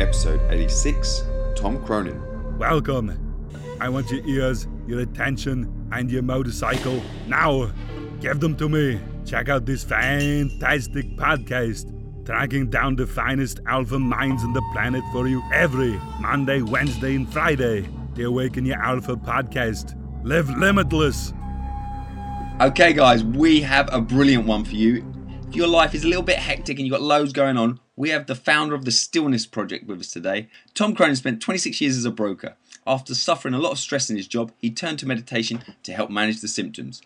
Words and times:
episode 0.00 0.40
86 0.50 1.24
Tom 1.56 1.84
Cronin. 1.84 2.20
Welcome. 2.58 3.12
I 3.80 3.88
want 3.88 4.10
your 4.10 4.24
ears, 4.26 4.66
your 4.86 5.00
attention, 5.00 5.88
and 5.92 6.10
your 6.10 6.22
motorcycle. 6.22 7.02
Now, 7.26 7.70
give 8.20 8.40
them 8.40 8.56
to 8.56 8.68
me. 8.68 9.00
Check 9.24 9.48
out 9.48 9.66
this 9.66 9.84
fantastic 9.84 11.04
podcast, 11.16 11.92
tracking 12.24 12.70
down 12.70 12.96
the 12.96 13.06
finest 13.06 13.60
alpha 13.66 13.98
minds 13.98 14.44
on 14.44 14.52
the 14.52 14.62
planet 14.72 15.02
for 15.12 15.28
you 15.28 15.42
every 15.52 16.00
Monday, 16.20 16.62
Wednesday, 16.62 17.14
and 17.16 17.32
Friday. 17.32 17.88
The 18.14 18.24
Awaken 18.24 18.64
Your 18.66 18.82
Alpha 18.82 19.16
podcast. 19.16 19.94
Live 20.24 20.48
limitless. 20.50 21.32
Okay, 22.60 22.92
guys, 22.92 23.22
we 23.22 23.60
have 23.60 23.88
a 23.92 24.00
brilliant 24.00 24.46
one 24.46 24.64
for 24.64 24.74
you. 24.74 25.04
If 25.48 25.54
your 25.54 25.68
life 25.68 25.94
is 25.94 26.04
a 26.04 26.08
little 26.08 26.24
bit 26.24 26.38
hectic 26.38 26.78
and 26.78 26.86
you've 26.86 26.92
got 26.92 27.02
loads 27.02 27.32
going 27.32 27.56
on, 27.56 27.78
we 27.98 28.10
have 28.10 28.26
the 28.26 28.34
founder 28.36 28.76
of 28.76 28.84
the 28.84 28.92
Stillness 28.92 29.44
Project 29.44 29.88
with 29.88 29.98
us 29.98 30.12
today. 30.12 30.46
Tom 30.72 30.94
Cronin 30.94 31.16
spent 31.16 31.42
26 31.42 31.80
years 31.80 31.96
as 31.96 32.04
a 32.04 32.12
broker. 32.12 32.54
After 32.86 33.12
suffering 33.12 33.54
a 33.54 33.58
lot 33.58 33.72
of 33.72 33.78
stress 33.80 34.08
in 34.08 34.16
his 34.16 34.28
job, 34.28 34.52
he 34.58 34.70
turned 34.70 35.00
to 35.00 35.06
meditation 35.06 35.64
to 35.82 35.92
help 35.92 36.08
manage 36.08 36.40
the 36.40 36.46
symptoms. 36.46 37.02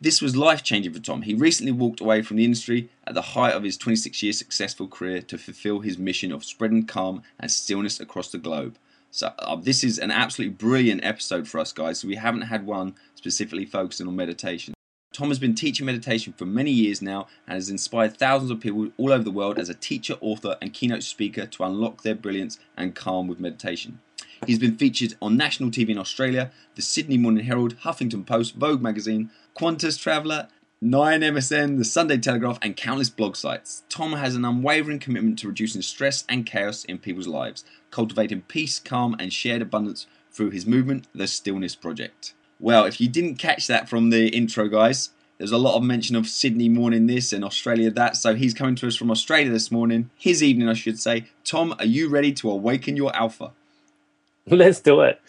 This 0.00 0.22
was 0.22 0.38
life 0.38 0.62
changing 0.62 0.94
for 0.94 0.98
Tom. 0.98 1.22
He 1.22 1.34
recently 1.34 1.72
walked 1.72 2.00
away 2.00 2.22
from 2.22 2.38
the 2.38 2.46
industry 2.46 2.88
at 3.06 3.12
the 3.12 3.20
height 3.20 3.52
of 3.52 3.64
his 3.64 3.76
26 3.76 4.22
year 4.22 4.32
successful 4.32 4.88
career 4.88 5.20
to 5.20 5.36
fulfill 5.36 5.80
his 5.80 5.98
mission 5.98 6.32
of 6.32 6.42
spreading 6.42 6.86
calm 6.86 7.22
and 7.38 7.50
stillness 7.50 8.00
across 8.00 8.30
the 8.30 8.38
globe. 8.38 8.78
So, 9.10 9.34
uh, 9.38 9.56
this 9.56 9.84
is 9.84 9.98
an 9.98 10.10
absolutely 10.10 10.54
brilliant 10.54 11.04
episode 11.04 11.48
for 11.48 11.58
us, 11.58 11.72
guys. 11.72 12.02
We 12.02 12.16
haven't 12.16 12.42
had 12.42 12.64
one 12.64 12.94
specifically 13.14 13.66
focusing 13.66 14.08
on 14.08 14.16
meditation. 14.16 14.72
Tom 15.12 15.26
has 15.26 15.40
been 15.40 15.56
teaching 15.56 15.86
meditation 15.86 16.32
for 16.36 16.46
many 16.46 16.70
years 16.70 17.02
now 17.02 17.26
and 17.44 17.56
has 17.56 17.68
inspired 17.68 18.16
thousands 18.16 18.52
of 18.52 18.60
people 18.60 18.92
all 18.96 19.12
over 19.12 19.24
the 19.24 19.30
world 19.32 19.58
as 19.58 19.68
a 19.68 19.74
teacher, 19.74 20.14
author, 20.20 20.56
and 20.62 20.72
keynote 20.72 21.02
speaker 21.02 21.46
to 21.46 21.64
unlock 21.64 22.02
their 22.02 22.14
brilliance 22.14 22.60
and 22.76 22.94
calm 22.94 23.26
with 23.26 23.40
meditation. 23.40 23.98
He's 24.46 24.60
been 24.60 24.76
featured 24.76 25.16
on 25.20 25.36
national 25.36 25.70
TV 25.70 25.88
in 25.88 25.98
Australia, 25.98 26.52
the 26.76 26.82
Sydney 26.82 27.18
Morning 27.18 27.44
Herald, 27.44 27.76
Huffington 27.78 28.24
Post, 28.24 28.54
Vogue 28.54 28.80
magazine, 28.80 29.30
Qantas 29.58 30.00
Traveller, 30.00 30.46
9MSN, 30.80 31.76
the 31.76 31.84
Sunday 31.84 32.16
Telegraph, 32.16 32.60
and 32.62 32.76
countless 32.76 33.10
blog 33.10 33.34
sites. 33.34 33.82
Tom 33.88 34.12
has 34.12 34.36
an 34.36 34.44
unwavering 34.44 35.00
commitment 35.00 35.40
to 35.40 35.48
reducing 35.48 35.82
stress 35.82 36.24
and 36.28 36.46
chaos 36.46 36.84
in 36.84 36.98
people's 36.98 37.26
lives, 37.26 37.64
cultivating 37.90 38.42
peace, 38.42 38.78
calm, 38.78 39.16
and 39.18 39.32
shared 39.32 39.60
abundance 39.60 40.06
through 40.30 40.50
his 40.50 40.66
movement, 40.66 41.08
the 41.12 41.26
Stillness 41.26 41.74
Project. 41.74 42.32
Well, 42.60 42.84
if 42.84 43.00
you 43.00 43.08
didn't 43.08 43.36
catch 43.36 43.66
that 43.68 43.88
from 43.88 44.10
the 44.10 44.28
intro, 44.28 44.68
guys, 44.68 45.10
there's 45.38 45.50
a 45.50 45.58
lot 45.58 45.76
of 45.76 45.82
mention 45.82 46.16
of 46.16 46.28
Sydney 46.28 46.68
morning 46.68 47.06
this 47.06 47.32
and 47.32 47.42
Australia 47.42 47.90
that. 47.90 48.16
So 48.16 48.34
he's 48.34 48.52
coming 48.52 48.74
to 48.76 48.86
us 48.86 48.94
from 48.94 49.10
Australia 49.10 49.50
this 49.50 49.70
morning, 49.72 50.10
his 50.14 50.42
evening, 50.42 50.68
I 50.68 50.74
should 50.74 51.00
say. 51.00 51.24
Tom, 51.42 51.74
are 51.78 51.86
you 51.86 52.10
ready 52.10 52.32
to 52.34 52.50
awaken 52.50 52.96
your 52.96 53.16
alpha? 53.16 53.52
Let's 54.46 54.80
do 54.80 55.00
it. 55.00 55.20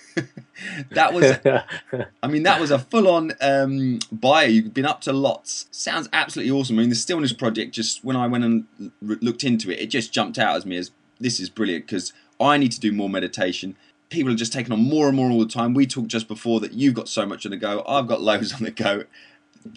that 0.91 1.13
was, 1.13 1.39
I 2.23 2.27
mean, 2.27 2.43
that 2.43 2.59
was 2.59 2.71
a 2.71 2.79
full 2.79 3.07
on 3.07 3.31
um, 3.39 3.99
bio. 4.11 4.47
You've 4.47 4.73
been 4.73 4.85
up 4.85 4.99
to 5.02 5.13
lots. 5.13 5.67
Sounds 5.71 6.09
absolutely 6.11 6.52
awesome. 6.52 6.77
I 6.77 6.81
mean, 6.81 6.89
the 6.89 6.95
Stillness 6.95 7.31
Project, 7.31 7.73
just 7.73 8.03
when 8.03 8.17
I 8.17 8.27
went 8.27 8.43
and 8.43 8.91
looked 9.02 9.45
into 9.45 9.71
it, 9.71 9.79
it 9.79 9.87
just 9.87 10.11
jumped 10.11 10.37
out 10.37 10.57
as 10.57 10.65
me 10.65 10.75
as 10.75 10.91
this 11.21 11.39
is 11.39 11.49
brilliant 11.49 11.85
because 11.85 12.11
I 12.39 12.57
need 12.57 12.71
to 12.73 12.79
do 12.79 12.91
more 12.91 13.09
meditation 13.09 13.77
people 14.12 14.31
are 14.31 14.36
just 14.36 14.54
taking 14.54 14.72
on 14.72 14.84
more 14.84 15.08
and 15.08 15.17
more 15.17 15.31
all 15.31 15.40
the 15.40 15.48
time. 15.48 15.73
We 15.73 15.88
talked 15.88 16.09
just 16.09 16.28
before 16.28 16.59
that 16.59 16.73
you've 16.73 16.94
got 16.94 17.09
so 17.09 17.26
much 17.26 17.45
on 17.45 17.52
the 17.52 17.58
go. 17.58 17.84
I've 17.88 18.08
got 18.08 18.22
loads 18.22 18.54
on 18.54 18.64
the 18.64 18.72
go. 18.72 19.06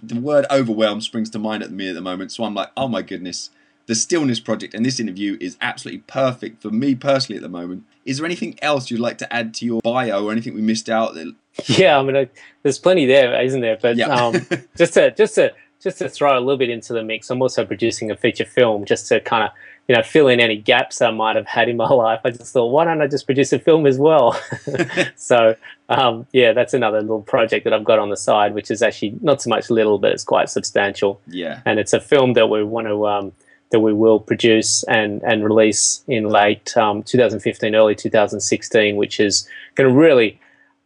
The 0.02 0.20
word 0.20 0.44
overwhelm 0.50 1.00
springs 1.00 1.30
to 1.30 1.38
mind 1.38 1.62
at 1.62 1.70
me 1.70 1.88
at 1.88 1.94
the 1.94 2.00
moment. 2.00 2.32
So 2.32 2.44
I'm 2.44 2.54
like, 2.54 2.70
oh 2.76 2.88
my 2.88 3.00
goodness. 3.00 3.50
The 3.86 3.94
Stillness 3.94 4.40
Project 4.40 4.74
and 4.74 4.84
this 4.84 4.98
interview 4.98 5.36
is 5.40 5.58
absolutely 5.60 6.02
perfect 6.06 6.62
for 6.62 6.70
me 6.70 6.94
personally 6.94 7.36
at 7.36 7.42
the 7.42 7.50
moment. 7.50 7.84
Is 8.04 8.16
there 8.16 8.26
anything 8.26 8.58
else 8.62 8.90
you'd 8.90 9.00
like 9.00 9.18
to 9.18 9.32
add 9.32 9.54
to 9.54 9.66
your 9.66 9.80
bio 9.82 10.24
or 10.24 10.32
anything 10.32 10.54
we 10.54 10.62
missed 10.62 10.90
out? 10.90 11.16
Yeah, 11.66 12.00
I 12.00 12.02
mean, 12.02 12.28
there's 12.64 12.80
plenty 12.80 13.06
there, 13.06 13.40
isn't 13.40 13.60
there? 13.60 13.78
But 13.80 13.96
yeah. 13.96 14.08
um, 14.08 14.34
just 14.76 14.94
to 14.94 15.12
just 15.12 15.36
to 15.36 15.54
just 15.80 15.98
to 15.98 16.08
throw 16.08 16.36
a 16.36 16.40
little 16.40 16.56
bit 16.56 16.68
into 16.68 16.92
the 16.92 17.04
mix, 17.04 17.30
I'm 17.30 17.40
also 17.40 17.64
producing 17.64 18.10
a 18.10 18.16
feature 18.16 18.44
film 18.44 18.84
just 18.86 19.06
to 19.08 19.20
kind 19.20 19.44
of 19.44 19.50
you 19.88 19.94
know, 19.94 20.02
fill 20.02 20.28
in 20.28 20.40
any 20.40 20.56
gaps 20.56 21.02
I 21.02 21.10
might 21.10 21.36
have 21.36 21.46
had 21.46 21.68
in 21.68 21.76
my 21.76 21.88
life. 21.92 22.20
I 22.24 22.30
just 22.30 22.52
thought, 22.52 22.66
why 22.68 22.84
don't 22.84 23.02
I 23.02 23.06
just 23.06 23.26
produce 23.26 23.52
a 23.52 23.58
film 23.58 23.86
as 23.86 23.98
well? 23.98 24.38
so, 25.16 25.56
um, 25.88 26.26
yeah, 26.32 26.52
that's 26.52 26.74
another 26.74 27.00
little 27.00 27.22
project 27.22 27.64
that 27.64 27.72
I've 27.72 27.84
got 27.84 27.98
on 27.98 28.10
the 28.10 28.16
side, 28.16 28.54
which 28.54 28.70
is 28.70 28.82
actually 28.82 29.18
not 29.20 29.42
so 29.42 29.50
much 29.50 29.70
little, 29.70 29.98
but 29.98 30.12
it's 30.12 30.24
quite 30.24 30.48
substantial. 30.48 31.20
Yeah. 31.26 31.60
And 31.66 31.78
it's 31.78 31.92
a 31.92 32.00
film 32.00 32.32
that 32.34 32.48
we 32.48 32.64
want 32.64 32.86
to, 32.86 33.06
um, 33.06 33.32
that 33.70 33.80
we 33.80 33.92
will 33.92 34.20
produce 34.20 34.84
and, 34.84 35.22
and 35.22 35.44
release 35.44 36.04
in 36.06 36.28
late 36.28 36.76
um, 36.76 37.02
2015, 37.02 37.74
early 37.74 37.94
2016, 37.94 38.96
which 38.96 39.20
is 39.20 39.48
going 39.74 39.88
to 39.88 39.94
really 39.94 40.40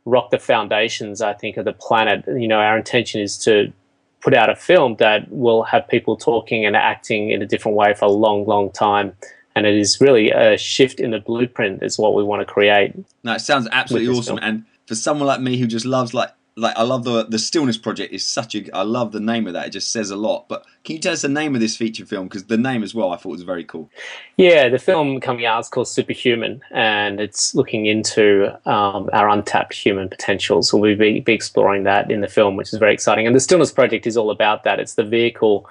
rock 0.04 0.30
the 0.30 0.38
foundations, 0.38 1.20
I 1.20 1.34
think, 1.34 1.56
of 1.56 1.64
the 1.64 1.72
planet. 1.72 2.24
You 2.26 2.48
know, 2.48 2.58
our 2.58 2.78
intention 2.78 3.20
is 3.20 3.36
to 3.38 3.72
put 4.20 4.34
out 4.34 4.50
a 4.50 4.56
film 4.56 4.96
that 4.96 5.30
will 5.30 5.62
have 5.62 5.86
people 5.88 6.16
talking 6.16 6.66
and 6.66 6.76
acting 6.76 7.30
in 7.30 7.42
a 7.42 7.46
different 7.46 7.76
way 7.76 7.94
for 7.94 8.06
a 8.06 8.10
long, 8.10 8.46
long 8.46 8.70
time. 8.70 9.14
And 9.54 9.66
it 9.66 9.76
is 9.76 10.00
really 10.00 10.30
a 10.30 10.56
shift 10.56 11.00
in 11.00 11.10
the 11.10 11.20
blueprint 11.20 11.82
is 11.82 11.98
what 11.98 12.14
we 12.14 12.22
want 12.22 12.40
to 12.40 12.46
create. 12.46 12.94
No, 13.24 13.34
it 13.34 13.40
sounds 13.40 13.68
absolutely 13.72 14.08
awesome. 14.08 14.36
Film. 14.36 14.48
And 14.48 14.64
for 14.86 14.94
someone 14.94 15.26
like 15.26 15.40
me 15.40 15.58
who 15.58 15.66
just 15.66 15.84
loves 15.84 16.14
like 16.14 16.30
like 16.58 16.76
I 16.76 16.82
love 16.82 17.04
the 17.04 17.24
the 17.24 17.38
Stillness 17.38 17.78
Project 17.78 18.12
is 18.12 18.26
such 18.26 18.54
a 18.54 18.76
I 18.76 18.82
love 18.82 19.12
the 19.12 19.20
name 19.20 19.46
of 19.46 19.52
that. 19.52 19.68
It 19.68 19.70
just 19.70 19.92
says 19.92 20.10
a 20.10 20.16
lot. 20.16 20.48
But 20.48 20.64
can 20.84 20.96
you 20.96 21.00
tell 21.00 21.12
us 21.12 21.22
the 21.22 21.28
name 21.28 21.54
of 21.54 21.60
this 21.60 21.76
feature 21.76 22.04
film? 22.04 22.26
Because 22.26 22.44
the 22.44 22.58
name 22.58 22.82
as 22.82 22.94
well, 22.94 23.12
I 23.12 23.16
thought 23.16 23.30
was 23.30 23.42
very 23.42 23.64
cool. 23.64 23.88
Yeah, 24.36 24.68
the 24.68 24.78
film 24.78 25.20
coming 25.20 25.46
out 25.46 25.60
is 25.60 25.68
called 25.68 25.88
Superhuman, 25.88 26.60
and 26.70 27.20
it's 27.20 27.54
looking 27.54 27.86
into 27.86 28.48
um, 28.68 29.08
our 29.12 29.28
untapped 29.28 29.74
human 29.74 30.08
potentials. 30.08 30.70
So 30.70 30.78
we'll 30.78 30.96
be, 30.96 31.20
be 31.20 31.32
exploring 31.32 31.84
that 31.84 32.10
in 32.10 32.20
the 32.20 32.28
film, 32.28 32.56
which 32.56 32.72
is 32.72 32.78
very 32.78 32.92
exciting. 32.92 33.26
And 33.26 33.36
the 33.36 33.40
Stillness 33.40 33.72
Project 33.72 34.06
is 34.06 34.16
all 34.16 34.30
about 34.30 34.64
that. 34.64 34.80
It's 34.80 34.94
the 34.94 35.04
vehicle 35.04 35.68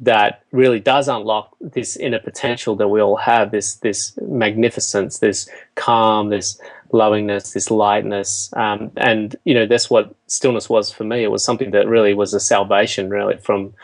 that 0.00 0.42
really 0.52 0.80
does 0.80 1.08
unlock 1.08 1.54
this 1.60 1.96
inner 1.96 2.18
potential 2.18 2.74
that 2.76 2.88
we 2.88 3.00
all 3.00 3.16
have. 3.16 3.50
This 3.50 3.74
this 3.76 4.16
magnificence, 4.22 5.18
this 5.18 5.48
calm, 5.74 6.30
this 6.30 6.58
lovingness, 6.92 7.52
this 7.52 7.70
lightness, 7.70 8.52
um, 8.54 8.90
and 8.96 9.36
you 9.44 9.54
know 9.54 9.66
that's 9.66 9.90
what 9.90 10.14
stillness 10.26 10.68
was 10.68 10.90
for 10.90 11.04
me. 11.04 11.22
It 11.22 11.30
was 11.30 11.44
something 11.44 11.70
that 11.72 11.88
really 11.88 12.14
was 12.14 12.34
a 12.34 12.40
salvation, 12.40 13.10
really, 13.10 13.36
from 13.38 13.74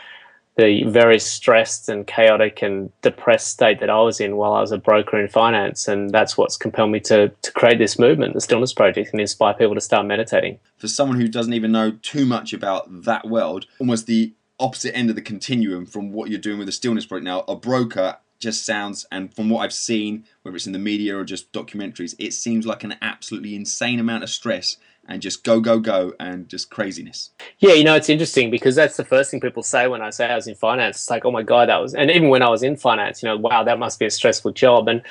the 0.57 0.83
very 0.85 1.19
stressed 1.19 1.87
and 1.87 2.07
chaotic 2.07 2.63
and 2.63 2.91
depressed 3.03 3.47
state 3.47 3.79
that 3.79 3.91
I 3.91 4.01
was 4.01 4.19
in 4.19 4.37
while 4.37 4.53
I 4.53 4.61
was 4.61 4.71
a 4.71 4.77
broker 4.77 5.19
in 5.19 5.27
finance, 5.27 5.87
and 5.87 6.09
that's 6.09 6.37
what's 6.37 6.57
compelled 6.57 6.91
me 6.91 6.99
to 7.01 7.29
to 7.29 7.51
create 7.51 7.77
this 7.77 7.99
movement, 7.99 8.33
the 8.33 8.41
Stillness 8.41 8.73
Project, 8.73 9.11
and 9.11 9.21
inspire 9.21 9.53
people 9.53 9.75
to 9.75 9.81
start 9.81 10.05
meditating. 10.05 10.59
For 10.77 10.87
someone 10.87 11.19
who 11.19 11.27
doesn't 11.27 11.53
even 11.53 11.71
know 11.71 11.91
too 12.01 12.25
much 12.25 12.53
about 12.53 13.03
that 13.03 13.27
world, 13.27 13.67
almost 13.79 14.07
the 14.07 14.33
opposite 14.59 14.95
end 14.95 15.09
of 15.09 15.15
the 15.15 15.21
continuum 15.21 15.85
from 15.85 16.11
what 16.11 16.29
you're 16.29 16.39
doing 16.39 16.57
with 16.57 16.67
the 16.67 16.71
Stillness 16.71 17.05
Project 17.05 17.25
now, 17.25 17.43
a 17.47 17.55
broker 17.55 18.17
just 18.39 18.65
sounds, 18.65 19.05
and 19.11 19.33
from 19.33 19.49
what 19.49 19.61
I've 19.61 19.73
seen, 19.73 20.25
whether 20.41 20.55
it's 20.55 20.67
in 20.67 20.73
the 20.73 20.79
media 20.79 21.17
or 21.17 21.23
just 21.23 21.51
documentaries, 21.51 22.15
it 22.19 22.33
seems 22.33 22.65
like 22.65 22.83
an 22.83 22.95
absolutely 23.01 23.55
insane 23.55 23.99
amount 23.99 24.23
of 24.23 24.29
stress 24.29 24.77
and 25.07 25.21
just 25.21 25.43
go, 25.43 25.59
go, 25.59 25.79
go, 25.79 26.13
and 26.19 26.49
just 26.49 26.69
craziness. 26.69 27.31
Yeah, 27.59 27.73
you 27.73 27.83
know, 27.83 27.95
it's 27.95 28.09
interesting 28.09 28.51
because 28.51 28.75
that's 28.75 28.97
the 28.97 29.05
first 29.05 29.31
thing 29.31 29.39
people 29.39 29.63
say 29.63 29.87
when 29.87 30.01
I 30.01 30.09
say 30.09 30.27
I 30.27 30.35
was 30.35 30.47
in 30.47 30.55
finance. 30.55 30.97
It's 30.97 31.09
like, 31.09 31.25
oh 31.25 31.31
my 31.31 31.43
God, 31.43 31.69
that 31.69 31.81
was, 31.81 31.93
and 31.93 32.11
even 32.11 32.29
when 32.29 32.41
I 32.41 32.49
was 32.49 32.63
in 32.63 32.75
finance, 32.75 33.23
you 33.23 33.29
know, 33.29 33.37
wow, 33.37 33.63
that 33.63 33.79
must 33.79 33.99
be 33.99 34.05
a 34.05 34.11
stressful 34.11 34.51
job. 34.51 34.87
And, 34.87 35.01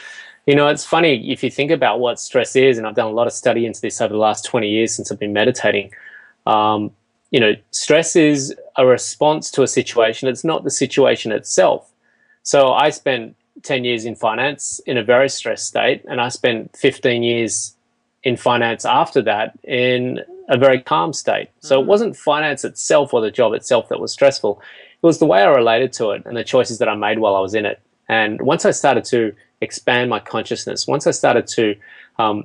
you 0.46 0.54
know, 0.54 0.68
it's 0.68 0.84
funny 0.84 1.32
if 1.32 1.42
you 1.42 1.50
think 1.50 1.70
about 1.70 1.98
what 1.98 2.20
stress 2.20 2.56
is, 2.56 2.78
and 2.78 2.86
I've 2.86 2.94
done 2.94 3.10
a 3.10 3.14
lot 3.14 3.26
of 3.26 3.32
study 3.32 3.64
into 3.64 3.80
this 3.80 4.00
over 4.00 4.12
the 4.12 4.18
last 4.18 4.44
20 4.44 4.68
years 4.68 4.94
since 4.94 5.10
I've 5.10 5.18
been 5.18 5.32
meditating. 5.32 5.92
Um, 6.46 6.92
you 7.30 7.40
know, 7.40 7.54
stress 7.70 8.14
is 8.16 8.54
a 8.76 8.86
response 8.86 9.50
to 9.52 9.62
a 9.62 9.66
situation, 9.66 10.28
it's 10.28 10.44
not 10.44 10.62
the 10.62 10.70
situation 10.70 11.32
itself. 11.32 11.90
So 12.46 12.72
I 12.72 12.90
spent 12.90 13.34
10 13.64 13.82
years 13.82 14.04
in 14.04 14.14
finance 14.14 14.80
in 14.86 14.96
a 14.96 15.02
very 15.02 15.28
stressed 15.28 15.66
state, 15.66 16.04
and 16.08 16.20
I 16.20 16.28
spent 16.28 16.76
15 16.76 17.24
years 17.24 17.74
in 18.22 18.36
finance 18.36 18.84
after 18.84 19.20
that 19.22 19.58
in 19.64 20.20
a 20.48 20.56
very 20.56 20.80
calm 20.80 21.12
state. 21.12 21.48
So 21.58 21.80
it 21.80 21.86
wasn't 21.86 22.16
finance 22.16 22.64
itself 22.64 23.12
or 23.12 23.20
the 23.20 23.32
job 23.32 23.52
itself 23.52 23.88
that 23.88 23.98
was 23.98 24.12
stressful. 24.12 24.62
It 25.02 25.04
was 25.04 25.18
the 25.18 25.26
way 25.26 25.42
I 25.42 25.48
related 25.48 25.92
to 25.94 26.10
it 26.12 26.22
and 26.24 26.36
the 26.36 26.44
choices 26.44 26.78
that 26.78 26.88
I 26.88 26.94
made 26.94 27.18
while 27.18 27.34
I 27.34 27.40
was 27.40 27.56
in 27.56 27.66
it. 27.66 27.80
And 28.08 28.40
once 28.40 28.64
I 28.64 28.70
started 28.70 29.04
to 29.06 29.34
expand 29.60 30.08
my 30.08 30.20
consciousness, 30.20 30.86
once 30.86 31.08
I 31.08 31.10
started 31.10 31.48
to 31.48 31.74
um, 32.20 32.44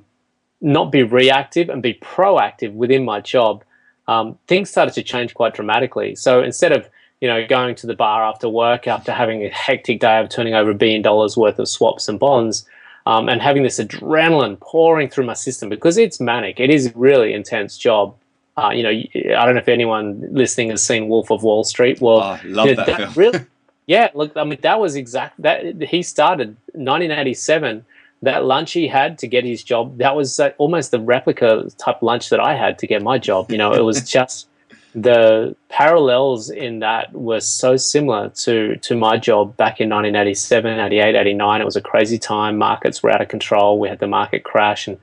not 0.62 0.92
be 0.92 1.04
reactive 1.04 1.70
and 1.70 1.84
be 1.84 1.94
proactive 1.94 2.74
within 2.74 3.06
my 3.06 3.22
job, 3.22 3.64
um, 4.08 4.40
things 4.48 4.72
started 4.72 4.96
to 4.96 5.04
change 5.04 5.36
quite 5.36 5.54
dramatically. 5.54 6.16
So 6.16 6.42
instead 6.42 6.72
of 6.72 6.90
you 7.22 7.28
know, 7.28 7.46
going 7.48 7.76
to 7.76 7.88
the 7.88 7.94
bar 7.94 8.24
after 8.24 8.50
work 8.50 8.88
after 8.88 9.12
having 9.12 9.46
a 9.46 9.50
hectic 9.50 10.00
day 10.00 10.20
of 10.20 10.30
turning 10.30 10.54
over 10.54 10.72
a 10.72 10.76
billion 10.76 11.02
dollars 11.02 11.38
worth 11.38 11.60
of 11.60 11.70
swaps 11.70 12.10
and 12.10 12.20
bonds, 12.20 12.66
um, 13.06 13.30
and 13.30 13.42
having 13.42 13.64
this 13.64 13.80
adrenaline 13.80 14.60
pouring 14.60 15.10
through 15.10 15.26
my 15.26 15.34
system 15.34 15.70
because 15.70 15.98
it's 15.98 16.20
manic. 16.20 16.60
It 16.60 16.70
is 16.70 16.88
a 16.88 16.92
really 16.96 17.34
intense 17.34 17.78
job. 17.78 18.16
Uh, 18.58 18.72
you 18.72 18.84
know, 18.84 18.90
I 18.90 19.46
don't 19.46 19.56
know 19.56 19.62
if 19.62 19.70
anyone 19.70 20.28
listening 20.32 20.72
has 20.72 20.84
seen 20.84 21.08
Wolf 21.08 21.32
of 21.32 21.44
Wall 21.44 21.64
Street. 21.64 22.02
Well, 22.02 22.18
oh, 22.18 22.40
love 22.46 22.68
you 22.68 22.76
know, 22.76 22.86
that, 22.86 22.98
that 22.98 23.16
really, 23.16 23.40
yeah. 23.88 24.10
Look, 24.14 24.36
I 24.36 24.44
mean, 24.44 24.60
that 24.62 24.80
was 24.80 24.96
exact. 24.96 25.42
That 25.42 25.82
he 25.84 26.04
started 26.04 26.58
1987 26.74 27.86
that 28.22 28.46
lunch 28.46 28.74
he 28.74 28.88
had 28.88 29.18
to 29.20 29.28
get 29.28 29.44
his 29.44 29.64
job, 29.64 29.98
that 29.98 30.16
was 30.16 30.40
uh, 30.40 30.52
almost 30.58 30.92
the 30.92 31.00
replica 31.00 31.68
type 31.78 32.02
lunch 32.02 32.30
that 32.30 32.40
I 32.40 32.56
had 32.56 32.78
to 32.80 32.88
get 32.88 33.02
my 33.02 33.18
job. 33.18 33.52
You 33.52 33.58
know, 33.58 33.74
it 33.74 33.84
was 33.84 34.02
just 34.10 34.48
the 34.94 35.56
parallels 35.70 36.50
in 36.50 36.80
that 36.80 37.14
were 37.14 37.40
so 37.40 37.78
similar 37.78 38.30
to 38.30 38.76
to 38.78 38.96
my 38.96 39.18
job 39.18 39.56
back 39.56 39.80
in 39.80 39.90
1987 39.90 40.80
88 40.80 41.16
89 41.16 41.62
it 41.62 41.66
was 41.66 41.76
a 41.76 41.82
crazy 41.82 42.18
time. 42.18 42.58
Markets 42.58 43.02
were 43.02 43.10
out 43.10 43.22
of 43.22 43.30
control. 43.30 43.80
We 43.80 43.88
had 43.88 44.00
the 44.00 44.08
market 44.08 44.44
crash 44.44 44.88
and 44.88 44.98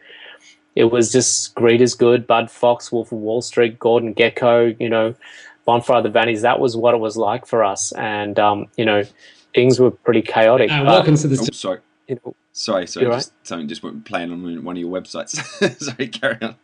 it 0.74 0.84
was 0.84 1.10
just 1.10 1.54
greed 1.54 1.80
is 1.80 1.94
good. 1.94 2.26
Bud 2.26 2.50
fox 2.50 2.92
wolf 2.92 3.12
of 3.12 3.18
wall 3.18 3.40
street 3.40 3.78
gordon 3.78 4.14
Gekko 4.14 4.76
you 4.78 4.88
know 4.88 5.14
bonfire 5.64 5.98
of 5.98 6.02
the 6.02 6.10
vanities 6.10 6.42
that 6.42 6.60
was 6.60 6.76
what 6.76 6.94
it 6.94 6.98
was 6.98 7.16
like 7.16 7.46
for 7.46 7.64
us. 7.64 7.92
And 7.92 8.38
um, 8.38 8.66
you 8.76 8.84
know 8.84 9.04
things 9.54 9.80
were 9.80 9.90
pretty 9.90 10.22
chaotic 10.22 10.70
uh, 10.70 10.82
welcome 10.84 11.16
to 11.16 11.28
the 11.28 11.38
oh, 11.40 11.54
sorry. 11.54 11.80
You 12.08 12.20
know, 12.24 12.34
sorry 12.52 12.86
sorry 12.86 13.06
right? 13.06 13.16
just, 13.16 13.32
something 13.42 13.68
just 13.68 13.82
went 13.82 14.04
playing 14.04 14.32
on 14.32 14.64
one 14.64 14.76
of 14.76 14.80
your 14.80 14.90
websites. 14.90 15.36
Sorry 15.82 16.08
carry 16.08 16.38
on 16.42 16.56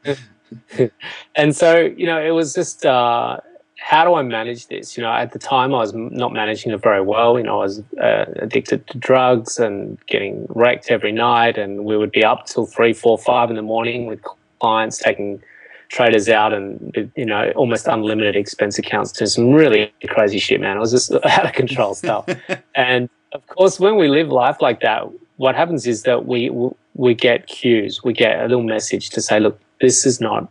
and 1.35 1.55
so, 1.55 1.81
you 1.81 2.07
know, 2.07 2.21
it 2.21 2.31
was 2.31 2.55
just 2.55 2.85
uh, 2.85 3.39
how 3.85 4.05
do 4.05 4.15
I 4.15 4.23
manage 4.23 4.69
this? 4.69 4.97
You 4.97 5.03
know, 5.03 5.13
at 5.13 5.33
the 5.33 5.39
time 5.39 5.75
I 5.75 5.79
was 5.79 5.93
not 5.95 6.33
managing 6.33 6.73
it 6.73 6.83
very 6.83 7.03
well. 7.03 7.37
You 7.37 7.45
know, 7.45 7.61
I 7.61 7.65
was 7.65 7.83
uh, 8.01 8.25
addicted 8.37 8.87
to 8.89 8.99
drugs 8.99 9.59
and 9.59 9.99
getting 10.07 10.47
wrecked 10.49 10.91
every 10.91 11.13
night, 11.13 11.59
and 11.59 11.85
we 11.85 11.97
would 11.97 12.11
be 12.11 12.25
up 12.25 12.47
till 12.47 12.67
three, 12.67 12.95
four, 12.95 13.19
five 13.19 13.51
in 13.51 13.57
the 13.57 13.63
morning 13.63 14.07
with 14.07 14.21
clients 14.61 14.99
taking 14.99 15.43
traders 15.89 16.29
out 16.29 16.53
and 16.53 17.13
you 17.15 17.27
know 17.27 17.53
almost 17.55 17.87
unlimited 17.87 18.35
expense 18.35 18.79
accounts 18.79 19.13
to 19.13 19.27
some 19.27 19.53
really 19.53 19.93
crazy 20.09 20.39
shit 20.39 20.61
man 20.61 20.77
it 20.77 20.81
was 20.81 20.91
just 20.91 21.13
out 21.25 21.45
of 21.45 21.53
control 21.53 21.95
stuff 21.95 22.25
and 22.75 23.09
of 23.33 23.47
course 23.49 23.79
when 23.79 23.97
we 23.97 24.09
live 24.09 24.29
life 24.29 24.57
like 24.61 24.81
that 24.81 25.07
what 25.37 25.55
happens 25.55 25.87
is 25.87 26.03
that 26.03 26.27
we 26.27 26.51
we 26.95 27.15
get 27.15 27.47
cues 27.47 28.03
we 28.03 28.13
get 28.13 28.41
a 28.41 28.49
little 28.49 28.65
message 28.65 29.11
to 29.11 29.21
say 29.21 29.39
look 29.39 29.61
this 29.81 30.07
is 30.07 30.21
not 30.21 30.51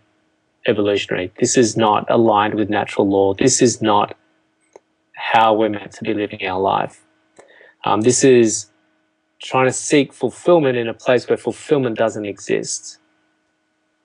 evolutionary. 0.68 1.32
This 1.40 1.58
is 1.58 1.76
not 1.76 2.10
aligned 2.10 2.56
with 2.56 2.70
natural 2.70 3.08
law. 3.08 3.34
This 3.34 3.62
is 3.62 3.82
not 3.82 4.16
how 5.14 5.54
we're 5.54 5.70
meant 5.70 5.92
to 5.94 6.04
be 6.04 6.14
living 6.14 6.46
our 6.46 6.60
life. 6.60 7.02
Um, 7.86 8.02
this 8.02 8.24
is 8.24 8.68
trying 9.42 9.68
to 9.68 9.74
seek 9.74 10.14
fulfillment 10.14 10.78
in 10.78 10.88
a 10.88 10.94
place 10.94 11.28
where 11.28 11.38
fulfillment 11.38 11.98
doesn't 11.98 12.26
exist. 12.26 13.00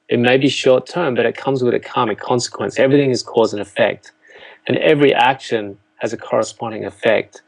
It 0.09 0.19
may 0.19 0.37
be 0.37 0.49
short 0.49 0.87
term, 0.87 1.15
but 1.15 1.27
it 1.27 1.37
comes 1.37 1.63
with 1.63 1.75
a 1.75 1.81
karmic 1.81 2.19
consequence. 2.19 2.79
Everything 2.79 3.11
is 3.11 3.23
cause 3.23 3.53
and 3.53 3.63
effect, 3.63 4.13
and 4.67 4.77
every 4.79 5.15
action 5.15 5.79
has 5.99 6.13
a 6.13 6.17
corresponding 6.17 6.85
effect. 6.85 7.43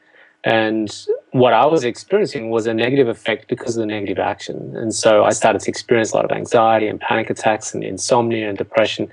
And 0.45 0.91
what 1.33 1.53
I 1.53 1.67
was 1.67 1.85
experiencing 1.85 2.51
was 2.51 2.67
a 2.67 2.73
negative 2.73 3.09
effect 3.09 3.49
because 3.49 3.77
of 3.77 3.81
the 3.81 3.87
negative 3.87 4.19
action. 4.19 4.75
And 4.75 4.95
so 4.95 5.25
I 5.25 5.31
started 5.31 5.61
to 5.63 5.71
experience 5.71 6.13
a 6.13 6.17
lot 6.17 6.25
of 6.25 6.33
anxiety 6.33 6.89
and 6.89 6.99
panic 6.99 7.29
attacks 7.29 7.75
and 7.75 7.85
insomnia 7.85 8.49
and 8.49 8.57
depression. 8.57 9.09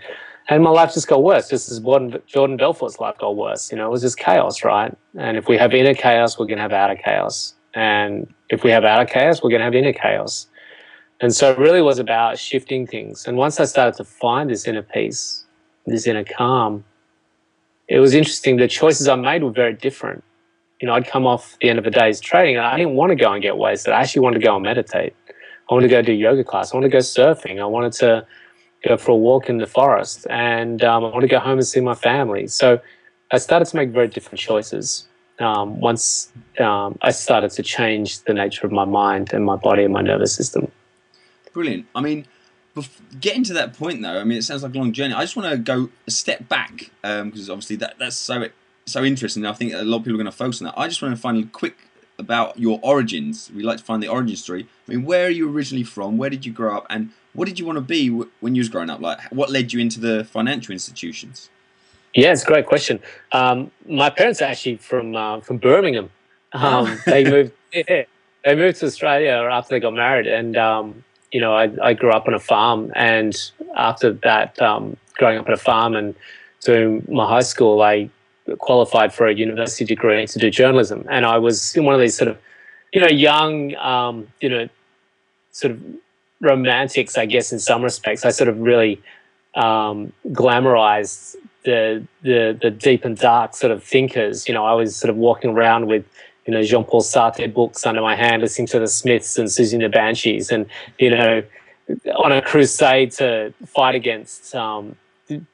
And 0.50 0.64
my 0.64 0.70
life 0.70 0.94
just 0.94 1.10
got 1.10 1.24
worse, 1.24 1.50
just 1.50 1.70
as 1.70 1.80
Jordan 1.80 2.56
Belfort's 2.56 3.00
life 3.00 3.18
got 3.18 3.36
worse. 3.36 3.70
You 3.70 3.78
know, 3.78 3.88
it 3.88 3.92
was 3.92 4.02
just 4.02 4.18
chaos, 4.18 4.64
right? 4.64 4.98
And 5.18 5.36
if 5.36 5.50
we 5.50 5.58
have 5.58 5.74
inner 5.74 5.94
chaos, 5.94 6.40
we're 6.40 6.46
going 6.46 6.58
to 6.58 6.62
have 6.62 6.72
outer 6.72 6.96
chaos. 6.96 7.54
And 7.74 8.34
if 8.50 8.64
we 8.64 8.72
have 8.72 8.86
outer 8.86 9.06
chaos, 9.06 9.44
we're 9.44 9.50
going 9.50 9.60
to 9.60 9.66
have 9.66 9.76
inner 9.76 9.92
chaos. 9.92 10.48
And 11.20 11.36
so 11.36 11.52
it 11.52 11.58
really 11.58 11.82
was 11.82 12.00
about 12.00 12.40
shifting 12.40 12.88
things. 12.88 13.28
And 13.28 13.38
once 13.38 13.60
I 13.60 13.66
started 13.66 13.98
to 13.98 14.06
find 14.06 14.50
this 14.50 14.66
inner 14.66 14.84
peace, 14.84 15.44
this 15.86 16.08
inner 16.08 16.24
calm, 16.24 16.86
it 17.90 18.00
was 18.00 18.14
interesting. 18.14 18.56
The 18.56 18.68
choices 18.70 19.10
I 19.10 19.16
made 19.16 19.44
were 19.44 19.52
very 19.52 19.74
different 19.74 20.24
you 20.80 20.88
know, 20.88 20.94
I'd 20.94 21.08
come 21.08 21.26
off 21.26 21.58
the 21.62 21.70
end 21.70 21.80
of 21.80 21.86
a 21.86 21.92
day's 21.92 22.20
trading 22.20 22.58
and 22.58 22.66
I 22.66 22.78
didn't 22.78 22.94
want 22.94 23.10
to 23.10 23.16
go 23.16 23.32
and 23.32 23.42
get 23.42 23.58
wasted. 23.58 23.94
I 23.94 24.02
actually 24.02 24.22
wanted 24.22 24.40
to 24.40 24.46
go 24.46 24.56
and 24.56 24.64
meditate. 24.64 25.14
I 25.70 25.74
wanted 25.74 25.88
to 25.88 25.92
go 25.92 26.02
do 26.02 26.14
yoga 26.14 26.44
class. 26.44 26.74
I 26.74 26.78
wanted 26.78 26.90
to 26.90 26.94
go 26.94 27.00
surfing. 27.00 27.60
I 27.60 27.66
wanted 27.66 27.94
to 27.94 28.26
go 28.88 28.96
for 28.98 29.12
a 29.12 29.16
walk 29.16 29.50
in 29.50 29.58
the 29.58 29.68
forest 29.68 30.28
and 30.30 30.84
um, 30.84 31.04
I 31.04 31.10
wanted 31.10 31.28
to 31.28 31.32
go 31.32 31.40
home 31.40 31.58
and 31.58 31.68
see 31.68 31.80
my 31.80 31.96
family. 31.96 32.48
So 32.48 32.80
I 33.32 33.40
started 33.40 33.66
to 33.66 33.76
make 33.76 33.90
very 33.90 34.08
different 34.08 34.40
choices 34.40 35.08
um, 35.40 35.80
once 35.80 36.32
um, 36.60 36.98
I 37.02 37.12
started 37.12 37.52
to 37.52 37.64
change 37.64 38.22
the 38.24 38.34
nature 38.34 38.66
of 38.66 38.72
my 38.72 38.86
mind 38.86 39.34
and 39.34 39.46
my 39.46 39.56
body 39.56 39.84
and 39.84 39.94
my 39.94 40.02
nervous 40.02 40.34
system. 40.34 40.72
Brilliant. 41.54 41.88
I 41.96 42.02
mean, 42.02 42.28
getting 43.20 43.44
to 43.46 43.54
that 43.54 43.74
point 43.74 44.02
though, 44.02 44.20
I 44.20 44.24
mean, 44.24 44.38
it 44.38 44.44
sounds 44.44 44.64
like 44.64 44.74
a 44.76 44.78
long 44.78 44.94
journey. 44.94 45.14
I 45.14 45.22
just 45.22 45.36
want 45.36 45.52
to 45.52 45.58
go 45.58 45.90
a 46.08 46.12
step 46.12 46.48
back 46.48 46.92
because 47.02 47.50
um, 47.50 47.54
obviously 47.54 47.76
that, 47.78 47.96
that's 48.00 48.16
so 48.16 48.44
so 48.88 49.04
interesting. 49.04 49.46
I 49.46 49.54
think 49.54 49.74
a 49.74 49.84
lot 49.84 49.98
of 49.98 50.04
people 50.04 50.20
are 50.20 50.24
going 50.24 50.32
to 50.32 50.38
focus 50.38 50.62
on 50.62 50.66
that. 50.66 50.78
I 50.78 50.88
just 50.88 51.02
want 51.02 51.16
to 51.16 51.22
find 51.22 51.44
a 51.44 51.48
quick 51.48 51.76
about 52.20 52.58
your 52.60 52.80
origins. 52.82 53.52
We 53.54 53.64
like 53.64 53.78
to 53.78 53.84
find 53.84 54.02
the 54.02 54.08
origin 54.08 54.36
story. 54.36 54.68
I 54.88 54.92
mean, 54.92 55.06
where 55.06 55.28
are 55.28 55.30
you 55.30 55.52
originally 55.52 55.84
from? 55.84 56.18
Where 56.18 56.30
did 56.30 56.46
you 56.46 56.52
grow 56.52 56.76
up? 56.78 56.88
And 56.90 57.12
what 57.34 57.48
did 57.48 57.60
you 57.60 57.66
want 57.66 57.78
to 57.78 57.82
be 57.82 58.10
when 58.10 58.56
you 58.56 58.62
was 58.62 58.70
growing 58.70 58.90
up? 58.90 59.00
Like, 59.00 59.20
what 59.32 59.52
led 59.52 59.74
you 59.74 59.80
into 59.80 60.00
the 60.00 60.24
financial 60.24 60.74
institutions? 60.74 61.50
Yeah, 62.14 62.32
it's 62.32 62.44
a 62.44 62.48
great 62.48 62.66
question. 62.66 63.00
Um, 63.32 63.70
my 63.88 64.10
parents 64.10 64.42
are 64.42 64.46
actually 64.46 64.78
from 64.78 65.16
uh, 65.16 65.42
from 65.42 65.58
Birmingham. 65.58 66.10
Um, 66.54 67.00
they 67.06 67.24
moved. 67.24 67.54
Yeah, 67.74 68.06
they 68.46 68.56
moved 68.56 68.80
to 68.80 68.86
Australia 68.86 69.34
after 69.52 69.76
they 69.76 69.82
got 69.82 69.94
married, 69.94 70.26
and 70.26 70.56
um, 70.56 71.04
you 71.32 71.42
know, 71.42 71.54
I, 71.54 71.70
I, 71.84 71.94
grew 71.94 72.12
up 72.12 72.28
on 72.28 72.34
a 72.34 72.40
farm. 72.40 72.94
And 72.96 73.36
after 73.76 74.14
that, 74.14 74.60
um, 74.62 74.96
growing 75.16 75.38
up 75.38 75.48
on 75.48 75.54
a 75.54 75.58
farm 75.58 75.96
and 75.96 76.16
doing 76.62 77.06
my 77.10 77.28
high 77.28 77.42
school, 77.42 77.82
I 77.82 78.10
qualified 78.60 79.14
for 79.14 79.28
a 79.28 79.34
university 79.34 79.86
degree 79.86 80.26
to 80.26 80.40
do 80.40 80.50
journalism, 80.50 81.06
and 81.10 81.26
I 81.26 81.38
was 81.38 81.76
in 81.76 81.86
one 81.86 81.96
of 81.96 82.02
these 82.02 82.18
sort 82.18 82.30
of, 82.30 82.38
you 82.94 83.02
know, 83.02 83.08
young, 83.08 83.76
um, 83.76 84.28
you 84.40 84.50
know, 84.50 84.70
sort 85.52 85.72
of 85.72 85.82
romantics, 86.40 87.18
I 87.18 87.26
guess, 87.26 87.52
in 87.52 87.60
some 87.60 87.82
respects. 87.82 88.26
I 88.26 88.30
sort 88.30 88.48
of 88.48 88.60
really 88.60 89.02
um, 89.56 90.14
glamorized 90.28 91.36
the, 91.64 92.06
the 92.22 92.58
the 92.62 92.72
deep 92.72 93.04
and 93.04 93.18
dark 93.18 93.56
sort 93.56 93.72
of 93.72 93.84
thinkers. 93.84 94.48
You 94.48 94.54
know, 94.54 94.66
I 94.66 94.74
was 94.74 94.96
sort 94.96 95.10
of 95.10 95.18
walking 95.18 95.52
around 95.52 95.88
with 95.88 96.06
you 96.46 96.54
know 96.54 96.64
Jean 96.64 96.84
Paul 96.84 97.02
Sartre 97.02 97.54
books 97.54 97.86
under 97.86 98.02
my 98.02 98.16
hand, 98.16 98.42
listening 98.42 98.68
to 98.68 98.80
the 98.80 98.88
Smiths 98.88 99.38
and 99.38 99.50
and 99.60 99.82
the 99.82 99.90
Banshees, 99.90 100.52
and 100.52 100.66
you 100.98 101.10
know, 101.10 101.44
on 102.16 102.32
a 102.32 102.42
crusade 102.42 103.12
to 103.14 103.54
fight 103.66 103.96
against 103.96 104.56
um, 104.56 104.96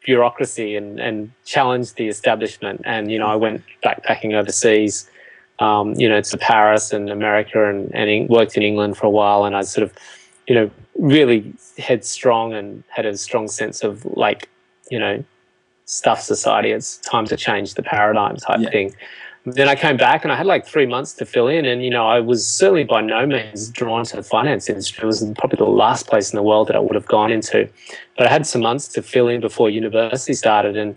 bureaucracy 0.04 0.76
and, 0.76 1.00
and 1.00 1.32
challenged 1.46 1.96
the 1.96 2.08
establishment. 2.08 2.82
And, 2.86 3.12
you 3.12 3.20
know, 3.20 3.28
I 3.28 3.36
went 3.36 3.64
backpacking 3.84 4.34
overseas, 4.34 5.10
um, 5.60 5.94
you 5.96 6.08
know, 6.08 6.22
to 6.22 6.38
Paris 6.38 6.94
and 6.94 7.10
America 7.10 7.70
and, 7.70 7.94
and 7.96 8.30
worked 8.30 8.58
in 8.58 8.64
England 8.64 8.98
for 8.98 9.08
a 9.08 9.10
while. 9.10 9.46
And 9.46 9.56
I 9.56 9.62
sort 9.62 9.84
of, 9.84 9.94
you 10.48 10.56
know, 10.56 10.72
really 11.00 11.54
headstrong 11.78 12.54
and 12.54 12.84
had 12.90 13.06
a 13.06 13.18
strong 13.18 13.48
sense 13.48 13.84
of 13.84 14.06
like, 14.06 14.50
you 14.92 15.00
know, 15.00 15.24
stuff 15.86 16.22
society. 16.22 16.72
It's 16.72 16.98
time 16.98 17.26
to 17.26 17.36
change 17.36 17.74
the 17.74 17.84
paradigm 17.84 18.38
type 18.38 18.60
yeah. 18.62 18.70
thing 18.70 18.96
then 19.46 19.68
I 19.68 19.76
came 19.76 19.98
back 19.98 20.24
and 20.24 20.32
I 20.32 20.36
had 20.36 20.46
like 20.46 20.66
three 20.66 20.86
months 20.86 21.14
to 21.16 21.26
fill 21.26 21.48
in. 21.48 21.66
And, 21.66 21.84
you 21.84 21.90
know, 21.90 22.08
I 22.08 22.20
was 22.20 22.48
certainly 22.48 22.86
by 22.86 23.02
no 23.02 23.26
means 23.26 23.70
drawn 23.70 24.06
to 24.06 24.16
the 24.16 24.24
finance 24.24 24.70
industry. 24.70 25.04
It 25.04 25.08
was 25.08 25.22
probably 25.38 25.58
the 25.58 25.66
last 25.66 26.08
place 26.08 26.32
in 26.32 26.38
the 26.38 26.44
world 26.44 26.70
that 26.70 26.76
I 26.76 26.80
would 26.80 26.96
have 26.96 27.08
gone 27.08 27.32
into. 27.32 27.68
But 28.18 28.28
I 28.28 28.30
had 28.30 28.48
some 28.48 28.62
months 28.62 28.88
to 28.90 29.02
fill 29.02 29.28
in 29.28 29.42
before 29.42 29.70
university 29.70 30.34
started. 30.34 30.78
And 30.78 30.96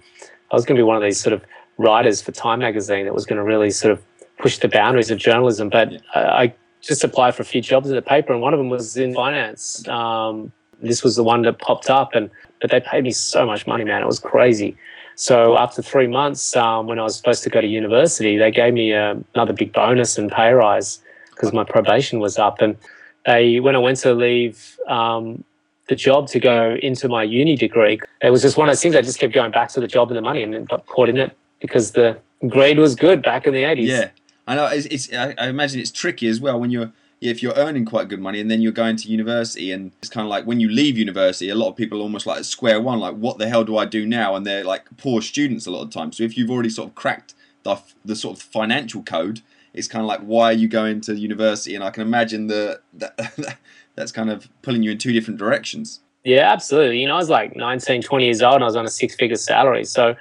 I 0.52 0.54
was 0.54 0.64
going 0.64 0.76
to 0.76 0.80
be 0.80 0.84
one 0.84 0.96
of 0.96 1.02
these 1.02 1.18
sort 1.18 1.32
of 1.32 1.42
writers 1.78 2.22
for 2.22 2.32
Time 2.32 2.60
magazine 2.60 3.04
that 3.06 3.14
was 3.14 3.26
going 3.26 3.38
to 3.38 3.42
really 3.42 3.70
sort 3.70 3.92
of 3.92 4.02
push 4.38 4.58
the 4.58 4.68
boundaries 4.68 5.10
of 5.10 5.18
journalism. 5.18 5.68
But 5.68 6.00
I 6.14 6.54
just 6.80 7.02
applied 7.02 7.34
for 7.34 7.42
a 7.42 7.46
few 7.46 7.60
jobs 7.60 7.88
in 7.88 7.96
the 7.96 8.02
paper, 8.02 8.32
and 8.32 8.40
one 8.40 8.54
of 8.54 8.58
them 8.58 8.68
was 8.68 8.96
in 8.96 9.14
finance. 9.14 9.86
Um, 9.88 10.52
this 10.80 11.02
was 11.02 11.16
the 11.16 11.24
one 11.24 11.42
that 11.42 11.58
popped 11.58 11.90
up, 11.90 12.14
and 12.14 12.30
but 12.60 12.70
they 12.70 12.80
paid 12.80 13.04
me 13.04 13.10
so 13.10 13.44
much 13.46 13.66
money, 13.66 13.84
man. 13.84 14.02
It 14.02 14.06
was 14.06 14.20
crazy. 14.20 14.76
So 15.16 15.56
after 15.56 15.80
three 15.82 16.06
months, 16.06 16.54
um, 16.54 16.86
when 16.86 16.98
I 16.98 17.02
was 17.02 17.16
supposed 17.16 17.42
to 17.44 17.50
go 17.50 17.60
to 17.62 17.66
university, 17.66 18.36
they 18.36 18.50
gave 18.50 18.74
me 18.74 18.92
uh, 18.92 19.16
another 19.34 19.54
big 19.54 19.72
bonus 19.72 20.18
and 20.18 20.30
pay 20.30 20.52
rise 20.52 21.00
because 21.30 21.52
my 21.52 21.64
probation 21.64 22.20
was 22.20 22.38
up. 22.38 22.60
And 22.60 22.76
they, 23.24 23.58
when 23.60 23.74
I 23.74 23.78
went 23.78 23.98
to 24.00 24.12
leave 24.14 24.78
um, 24.88 25.42
the 25.88 25.96
job 25.96 26.28
to 26.28 26.38
go 26.38 26.76
into 26.82 27.08
my 27.08 27.22
uni 27.22 27.56
degree, 27.56 27.98
it 28.20 28.30
was 28.30 28.42
just 28.42 28.58
one 28.58 28.68
of 28.68 28.72
those 28.72 28.82
things. 28.82 28.94
I 28.94 29.00
just 29.00 29.18
kept 29.18 29.32
going 29.32 29.52
back 29.52 29.70
to 29.70 29.80
the 29.80 29.88
job 29.88 30.08
and 30.10 30.18
the 30.18 30.22
money, 30.22 30.42
and 30.42 30.52
then 30.52 30.64
got 30.64 30.86
caught 30.86 31.08
in 31.08 31.16
it 31.16 31.34
because 31.60 31.92
the 31.92 32.18
grade 32.48 32.78
was 32.78 32.94
good 32.94 33.22
back 33.22 33.46
in 33.46 33.54
the 33.54 33.64
eighties. 33.64 33.88
Yeah, 33.88 34.10
I 34.46 34.54
know. 34.54 34.66
It's, 34.66 34.86
it's 34.86 35.12
I, 35.12 35.34
I 35.38 35.48
imagine 35.48 35.80
it's 35.80 35.90
tricky 35.90 36.28
as 36.28 36.40
well 36.40 36.60
when 36.60 36.70
you're 36.70 36.92
if 37.20 37.42
you're 37.42 37.54
earning 37.54 37.84
quite 37.84 38.08
good 38.08 38.20
money 38.20 38.40
and 38.40 38.50
then 38.50 38.60
you're 38.60 38.72
going 38.72 38.96
to 38.96 39.08
university 39.08 39.72
and 39.72 39.92
it's 39.98 40.10
kind 40.10 40.26
of 40.26 40.30
like 40.30 40.46
when 40.46 40.60
you 40.60 40.68
leave 40.68 40.98
university 40.98 41.48
a 41.48 41.54
lot 41.54 41.68
of 41.68 41.76
people 41.76 41.98
are 41.98 42.02
almost 42.02 42.26
like 42.26 42.44
square 42.44 42.80
one 42.80 42.98
like 42.98 43.14
what 43.14 43.38
the 43.38 43.48
hell 43.48 43.64
do 43.64 43.76
i 43.76 43.84
do 43.84 44.06
now? 44.06 44.34
And 44.34 44.46
they're 44.46 44.64
like 44.64 44.84
poor 44.96 45.22
students 45.22 45.66
a 45.66 45.70
lot 45.70 45.82
of 45.82 45.90
times. 45.90 46.18
So 46.18 46.24
if 46.24 46.36
you've 46.36 46.50
already 46.50 46.70
sort 46.70 46.88
of 46.88 46.94
cracked 46.94 47.34
the, 47.62 47.80
the 48.04 48.14
sort 48.14 48.36
of 48.36 48.42
financial 48.42 49.02
code 49.02 49.42
it's 49.74 49.88
kind 49.88 50.02
of 50.02 50.06
like 50.06 50.20
why 50.20 50.50
are 50.50 50.54
you 50.54 50.68
going 50.68 51.00
to 51.02 51.14
university? 51.14 51.74
And 51.74 51.82
i 51.82 51.90
can 51.90 52.02
imagine 52.02 52.48
the, 52.48 52.80
the 52.92 53.56
that's 53.94 54.12
kind 54.12 54.30
of 54.30 54.48
pulling 54.62 54.82
you 54.82 54.92
in 54.92 54.98
two 54.98 55.12
different 55.12 55.38
directions. 55.38 56.00
Yeah 56.24 56.52
absolutely. 56.52 57.00
You 57.00 57.08
know 57.08 57.14
i 57.14 57.18
was 57.18 57.30
like 57.30 57.56
19 57.56 58.02
20 58.02 58.24
years 58.24 58.42
old 58.42 58.56
and 58.56 58.64
i 58.64 58.66
was 58.66 58.76
on 58.76 58.84
a 58.84 58.90
six 58.90 59.14
figure 59.14 59.36
salary. 59.36 59.84
So 59.84 60.14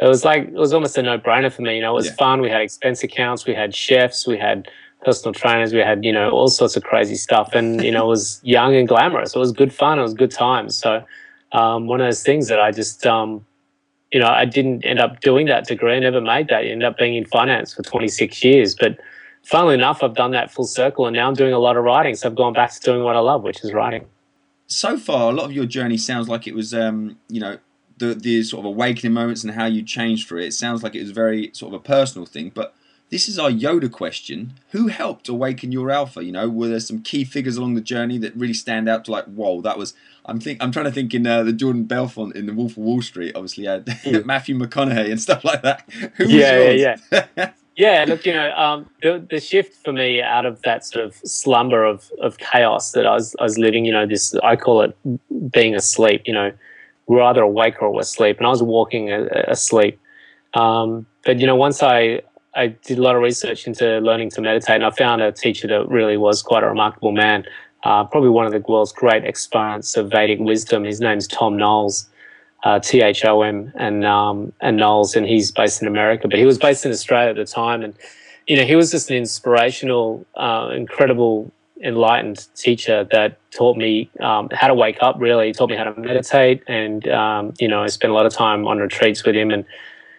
it 0.00 0.08
was 0.08 0.24
like 0.24 0.48
it 0.48 0.54
was 0.54 0.74
almost 0.74 0.98
a 0.98 1.02
no 1.02 1.18
brainer 1.18 1.52
for 1.52 1.62
me. 1.62 1.76
You 1.76 1.80
know 1.80 1.92
it 1.92 1.94
was 1.94 2.06
yeah. 2.06 2.14
fun. 2.14 2.40
We 2.40 2.50
had 2.50 2.60
expense 2.60 3.02
accounts. 3.02 3.46
We 3.46 3.54
had 3.54 3.74
chefs. 3.74 4.26
We 4.26 4.36
had 4.36 4.68
personal 5.04 5.32
trainers. 5.32 5.72
We 5.72 5.80
had, 5.80 6.04
you 6.04 6.12
know, 6.12 6.30
all 6.30 6.48
sorts 6.48 6.76
of 6.76 6.82
crazy 6.84 7.16
stuff. 7.16 7.54
And, 7.54 7.82
you 7.82 7.90
know, 7.90 8.04
it 8.04 8.08
was 8.08 8.40
young 8.42 8.74
and 8.74 8.86
glamorous. 8.86 9.34
It 9.34 9.38
was 9.38 9.52
good 9.52 9.72
fun. 9.72 9.98
It 9.98 10.02
was 10.02 10.14
good 10.14 10.30
times. 10.30 10.76
So, 10.76 11.04
um, 11.52 11.86
one 11.86 12.00
of 12.00 12.06
those 12.06 12.22
things 12.22 12.48
that 12.48 12.60
I 12.60 12.70
just, 12.70 13.06
um, 13.06 13.44
you 14.10 14.20
know, 14.20 14.28
I 14.28 14.44
didn't 14.44 14.84
end 14.84 14.98
up 14.98 15.20
doing 15.20 15.46
that 15.46 15.66
degree. 15.66 15.94
I 15.94 15.98
never 15.98 16.20
made 16.20 16.48
that. 16.48 16.62
I 16.62 16.64
ended 16.64 16.86
up 16.86 16.98
being 16.98 17.16
in 17.16 17.24
finance 17.24 17.74
for 17.74 17.82
26 17.82 18.44
years. 18.44 18.74
But 18.74 18.98
funnily 19.42 19.74
enough, 19.74 20.02
I've 20.02 20.14
done 20.14 20.30
that 20.32 20.50
full 20.50 20.66
circle 20.66 21.06
and 21.06 21.14
now 21.16 21.28
I'm 21.28 21.34
doing 21.34 21.52
a 21.52 21.58
lot 21.58 21.76
of 21.76 21.84
writing. 21.84 22.14
So 22.14 22.28
I've 22.28 22.36
gone 22.36 22.52
back 22.52 22.72
to 22.72 22.80
doing 22.80 23.02
what 23.02 23.16
I 23.16 23.20
love, 23.20 23.42
which 23.42 23.64
is 23.64 23.72
writing. 23.72 24.06
So 24.66 24.96
far, 24.96 25.30
a 25.30 25.34
lot 25.34 25.44
of 25.44 25.52
your 25.52 25.66
journey 25.66 25.98
sounds 25.98 26.28
like 26.28 26.46
it 26.46 26.54
was, 26.54 26.72
um, 26.72 27.18
you 27.28 27.40
know, 27.40 27.58
the, 27.98 28.14
the 28.14 28.42
sort 28.42 28.60
of 28.60 28.66
awakening 28.66 29.12
moments 29.12 29.44
and 29.44 29.52
how 29.52 29.66
you 29.66 29.82
changed 29.82 30.26
for 30.26 30.38
it. 30.38 30.46
It 30.46 30.54
sounds 30.54 30.82
like 30.82 30.94
it 30.94 31.02
was 31.02 31.10
very 31.10 31.50
sort 31.52 31.74
of 31.74 31.80
a 31.80 31.82
personal 31.82 32.26
thing. 32.26 32.50
But 32.54 32.74
this 33.12 33.28
is 33.28 33.38
our 33.38 33.50
Yoda 33.50 33.92
question. 33.92 34.54
Who 34.70 34.88
helped 34.88 35.28
awaken 35.28 35.70
your 35.70 35.90
alpha? 35.90 36.24
You 36.24 36.32
know, 36.32 36.48
were 36.48 36.68
there 36.68 36.80
some 36.80 37.02
key 37.02 37.24
figures 37.24 37.58
along 37.58 37.74
the 37.74 37.82
journey 37.82 38.16
that 38.16 38.34
really 38.34 38.54
stand 38.54 38.88
out 38.88 39.04
to 39.04 39.12
like, 39.12 39.26
whoa, 39.26 39.60
that 39.60 39.76
was. 39.78 39.94
I'm 40.24 40.40
think 40.40 40.62
I'm 40.62 40.72
trying 40.72 40.86
to 40.86 40.90
think 40.92 41.12
in 41.12 41.26
uh, 41.26 41.42
the 41.42 41.52
Jordan 41.52 41.84
Belfort 41.84 42.34
in 42.34 42.46
the 42.46 42.54
Wolf 42.54 42.72
of 42.72 42.78
Wall 42.78 43.02
Street. 43.02 43.32
Obviously, 43.34 43.66
had 43.66 43.84
mm. 43.86 44.24
Matthew 44.24 44.56
McConaughey 44.58 45.10
and 45.10 45.20
stuff 45.20 45.44
like 45.44 45.60
that. 45.60 45.84
Who 46.16 46.26
yeah, 46.26 46.70
yeah, 46.70 46.96
yeah. 47.36 47.52
yeah, 47.76 48.04
look, 48.08 48.24
you 48.24 48.32
know, 48.32 48.50
um, 48.52 48.88
the, 49.02 49.24
the 49.28 49.40
shift 49.40 49.84
for 49.84 49.92
me 49.92 50.22
out 50.22 50.46
of 50.46 50.62
that 50.62 50.86
sort 50.86 51.04
of 51.04 51.14
slumber 51.16 51.84
of, 51.84 52.10
of 52.22 52.38
chaos 52.38 52.92
that 52.92 53.06
I 53.06 53.12
was 53.12 53.36
I 53.38 53.42
was 53.42 53.58
living, 53.58 53.84
you 53.84 53.92
know, 53.92 54.06
this 54.06 54.34
I 54.42 54.56
call 54.56 54.80
it 54.80 54.96
being 55.52 55.74
asleep. 55.74 56.22
You 56.24 56.32
know, 56.32 56.52
we're 57.08 57.22
either 57.22 57.42
awake 57.42 57.82
or 57.82 57.92
we're 57.92 58.00
asleep, 58.00 58.38
and 58.38 58.46
I 58.46 58.50
was 58.50 58.62
walking 58.62 59.10
asleep. 59.12 60.00
Um, 60.54 61.04
but 61.26 61.40
you 61.40 61.46
know, 61.46 61.56
once 61.56 61.82
I 61.82 62.22
I 62.54 62.68
did 62.68 62.98
a 62.98 63.02
lot 63.02 63.16
of 63.16 63.22
research 63.22 63.66
into 63.66 63.98
learning 64.00 64.30
to 64.30 64.40
meditate, 64.40 64.76
and 64.76 64.84
I 64.84 64.90
found 64.90 65.22
a 65.22 65.32
teacher 65.32 65.66
that 65.68 65.88
really 65.88 66.16
was 66.16 66.42
quite 66.42 66.62
a 66.62 66.68
remarkable 66.68 67.12
man. 67.12 67.44
Uh, 67.82 68.04
probably 68.04 68.28
one 68.28 68.46
of 68.46 68.52
the 68.52 68.60
world's 68.60 68.92
great 68.92 69.24
exponents 69.24 69.96
of 69.96 70.10
Vedic 70.10 70.38
wisdom. 70.38 70.84
His 70.84 71.00
name's 71.00 71.26
Thom 71.26 71.56
Knoles, 71.56 72.06
uh, 72.64 72.78
T 72.78 73.00
H 73.00 73.24
O 73.24 73.42
M, 73.42 73.72
and 73.76 74.04
um, 74.04 74.52
and 74.60 74.76
Knoles, 74.78 75.16
and 75.16 75.26
he's 75.26 75.50
based 75.50 75.82
in 75.82 75.88
America, 75.88 76.28
but 76.28 76.38
he 76.38 76.44
was 76.44 76.58
based 76.58 76.84
in 76.84 76.92
Australia 76.92 77.30
at 77.30 77.36
the 77.36 77.46
time, 77.46 77.82
and 77.82 77.94
you 78.46 78.56
know 78.56 78.64
he 78.64 78.76
was 78.76 78.90
just 78.90 79.10
an 79.10 79.16
inspirational, 79.16 80.24
uh, 80.36 80.70
incredible, 80.74 81.50
enlightened 81.82 82.46
teacher 82.54 83.04
that 83.10 83.38
taught 83.50 83.76
me 83.76 84.10
um, 84.20 84.48
how 84.52 84.68
to 84.68 84.74
wake 84.74 84.98
up. 85.00 85.16
Really, 85.18 85.48
he 85.48 85.52
taught 85.52 85.70
me 85.70 85.76
how 85.76 85.84
to 85.84 85.98
meditate, 85.98 86.62
and 86.68 87.08
um, 87.08 87.54
you 87.58 87.66
know 87.66 87.82
I 87.82 87.86
spent 87.86 88.12
a 88.12 88.14
lot 88.14 88.26
of 88.26 88.32
time 88.34 88.68
on 88.68 88.78
retreats 88.78 89.24
with 89.24 89.34
him, 89.34 89.50
and 89.50 89.64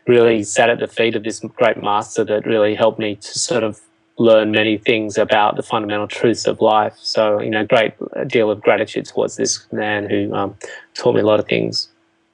really 0.07 0.43
sat 0.43 0.69
at 0.69 0.79
the 0.79 0.88
feet 0.88 1.15
of 1.15 1.24
this 1.24 1.39
great 1.39 1.81
master 1.81 2.24
that 2.25 2.45
really 2.45 2.75
helped 2.75 3.00
me 3.00 3.15
to 3.15 3.39
sort 3.39 3.63
of 3.63 3.79
learn 4.17 4.51
many 4.51 4.77
things 4.77 5.17
about 5.17 5.55
the 5.55 5.63
fundamental 5.63 6.07
truths 6.07 6.45
of 6.45 6.62
life. 6.62 6.95
So, 6.98 7.41
you 7.41 7.50
know, 7.50 7.65
great 7.65 7.93
deal 8.27 8.51
of 8.51 8.62
gratitude 8.62 9.05
towards 9.05 9.36
this 9.36 9.65
man 9.72 10.10
who 10.10 10.33
um, 10.33 10.55
taught 10.93 11.15
me 11.15 11.22
a 11.22 11.25
lot 11.25 11.39
of 11.39 11.48
things. 11.48 11.89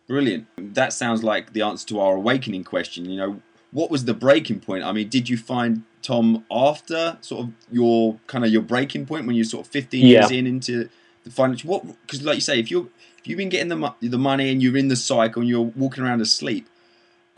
Brilliant. 0.08 0.48
That 0.58 0.92
sounds 0.92 1.24
like 1.24 1.54
the 1.54 1.62
answer 1.62 1.88
to 1.90 2.00
our 2.00 2.16
awakening 2.16 2.64
question. 2.64 3.06
You 3.06 3.18
know, 3.18 3.42
what 3.72 3.92
was 3.92 4.06
the 4.06 4.14
breaking 4.14 4.60
point? 4.62 4.84
I 4.84 4.92
mean, 4.92 5.08
did 5.08 5.30
you 5.30 5.38
find 5.38 5.84
Tom 6.02 6.46
after 6.52 7.18
sort 7.22 7.46
of 7.46 7.54
your 7.72 8.20
kind 8.28 8.44
of 8.44 8.52
your 8.52 8.62
breaking 8.62 9.06
point 9.06 9.28
when 9.28 9.36
you're 9.36 9.46
sort 9.46 9.66
of 9.66 9.72
15 9.72 10.06
yeah. 10.06 10.20
years 10.20 10.32
in 10.32 10.48
into 10.48 10.90
the 11.24 11.30
financial? 11.30 11.70
What? 11.70 11.86
Because, 12.02 12.24
like 12.24 12.36
you 12.36 12.42
say, 12.42 12.60
if 12.60 12.72
you're 12.72 12.88
if 13.20 13.28
you've 13.28 13.38
been 13.38 13.50
getting 13.50 13.68
the 13.68 13.94
the 14.02 14.18
money 14.18 14.52
and 14.52 14.64
you're 14.64 14.78
in 14.78 14.88
the 14.88 14.96
cycle 14.96 15.42
and 15.42 15.50
you're 15.50 15.62
walking 15.62 16.04
around 16.04 16.22
asleep, 16.22 16.68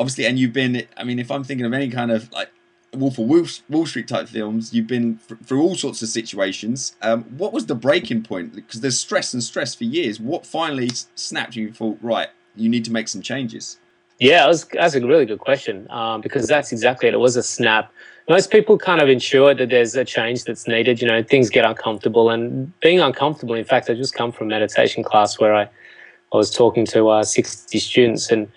obviously, 0.01 0.25
and 0.25 0.39
you've 0.39 0.51
been. 0.51 0.86
I 0.98 1.03
mean, 1.03 1.20
if 1.20 1.29
I'm 1.29 1.43
thinking 1.43 1.65
of 1.65 1.74
any 1.74 1.89
kind 1.89 2.12
of 2.12 2.31
like 2.34 2.50
Wolf 2.96 3.20
of 3.20 3.29
Wall 3.70 3.86
Street 3.86 4.08
type 4.08 4.27
films, 4.27 4.74
you've 4.74 4.88
been 4.88 5.20
through 5.46 5.62
all 5.62 5.75
sorts 5.75 6.01
of 6.01 6.10
situations. 6.10 6.96
Um, 7.03 7.24
what 7.38 7.53
was 7.53 7.67
the 7.67 7.75
breaking 7.75 8.24
point? 8.24 8.53
Because 8.55 8.81
there's 8.81 9.00
stress 9.00 9.34
and 9.34 9.43
stress 9.43 9.75
for 9.75 9.84
years. 9.84 10.20
What 10.20 10.46
finally 10.46 10.89
snapped 11.15 11.55
you? 11.55 11.72
Thought, 11.72 12.00
right, 12.01 12.29
you 12.55 12.67
need 12.67 12.84
to 12.86 12.91
make 12.91 13.08
some 13.08 13.22
changes. 13.22 13.77
Yeah, 14.20 14.48
was, 14.48 14.65
that's 14.65 14.96
a 14.96 15.05
really 15.05 15.25
good 15.25 15.39
question 15.39 15.88
um, 15.89 16.22
because 16.22 16.48
that's 16.48 16.72
exactly 16.72 17.08
it. 17.08 17.13
It 17.13 17.20
was 17.20 17.36
a 17.36 17.43
snap. 17.43 17.91
Most 18.29 18.51
people 18.51 18.77
kind 18.77 19.01
of 19.01 19.10
ensure 19.10 19.53
that 19.55 19.70
there's 19.70 19.96
a 19.96 20.05
change 20.05 20.43
that's 20.43 20.67
needed. 20.67 21.01
You 21.01 21.08
know, 21.08 21.24
things 21.24 21.50
get 21.50 21.65
uncomfortable, 21.65 22.29
and 22.29 22.72
being 22.81 23.00
uncomfortable. 23.00 23.55
In 23.55 23.65
fact, 23.65 23.89
I 23.89 23.93
just 23.93 24.13
come 24.15 24.31
from 24.31 24.48
meditation 24.48 25.03
class 25.03 25.39
where 25.39 25.53
I, 25.55 25.63
I 25.63 26.38
was 26.38 26.51
talking 26.51 26.86
to 26.88 27.10
uh, 27.10 27.24
60 27.24 27.79
students, 27.79 28.31
and 28.31 28.48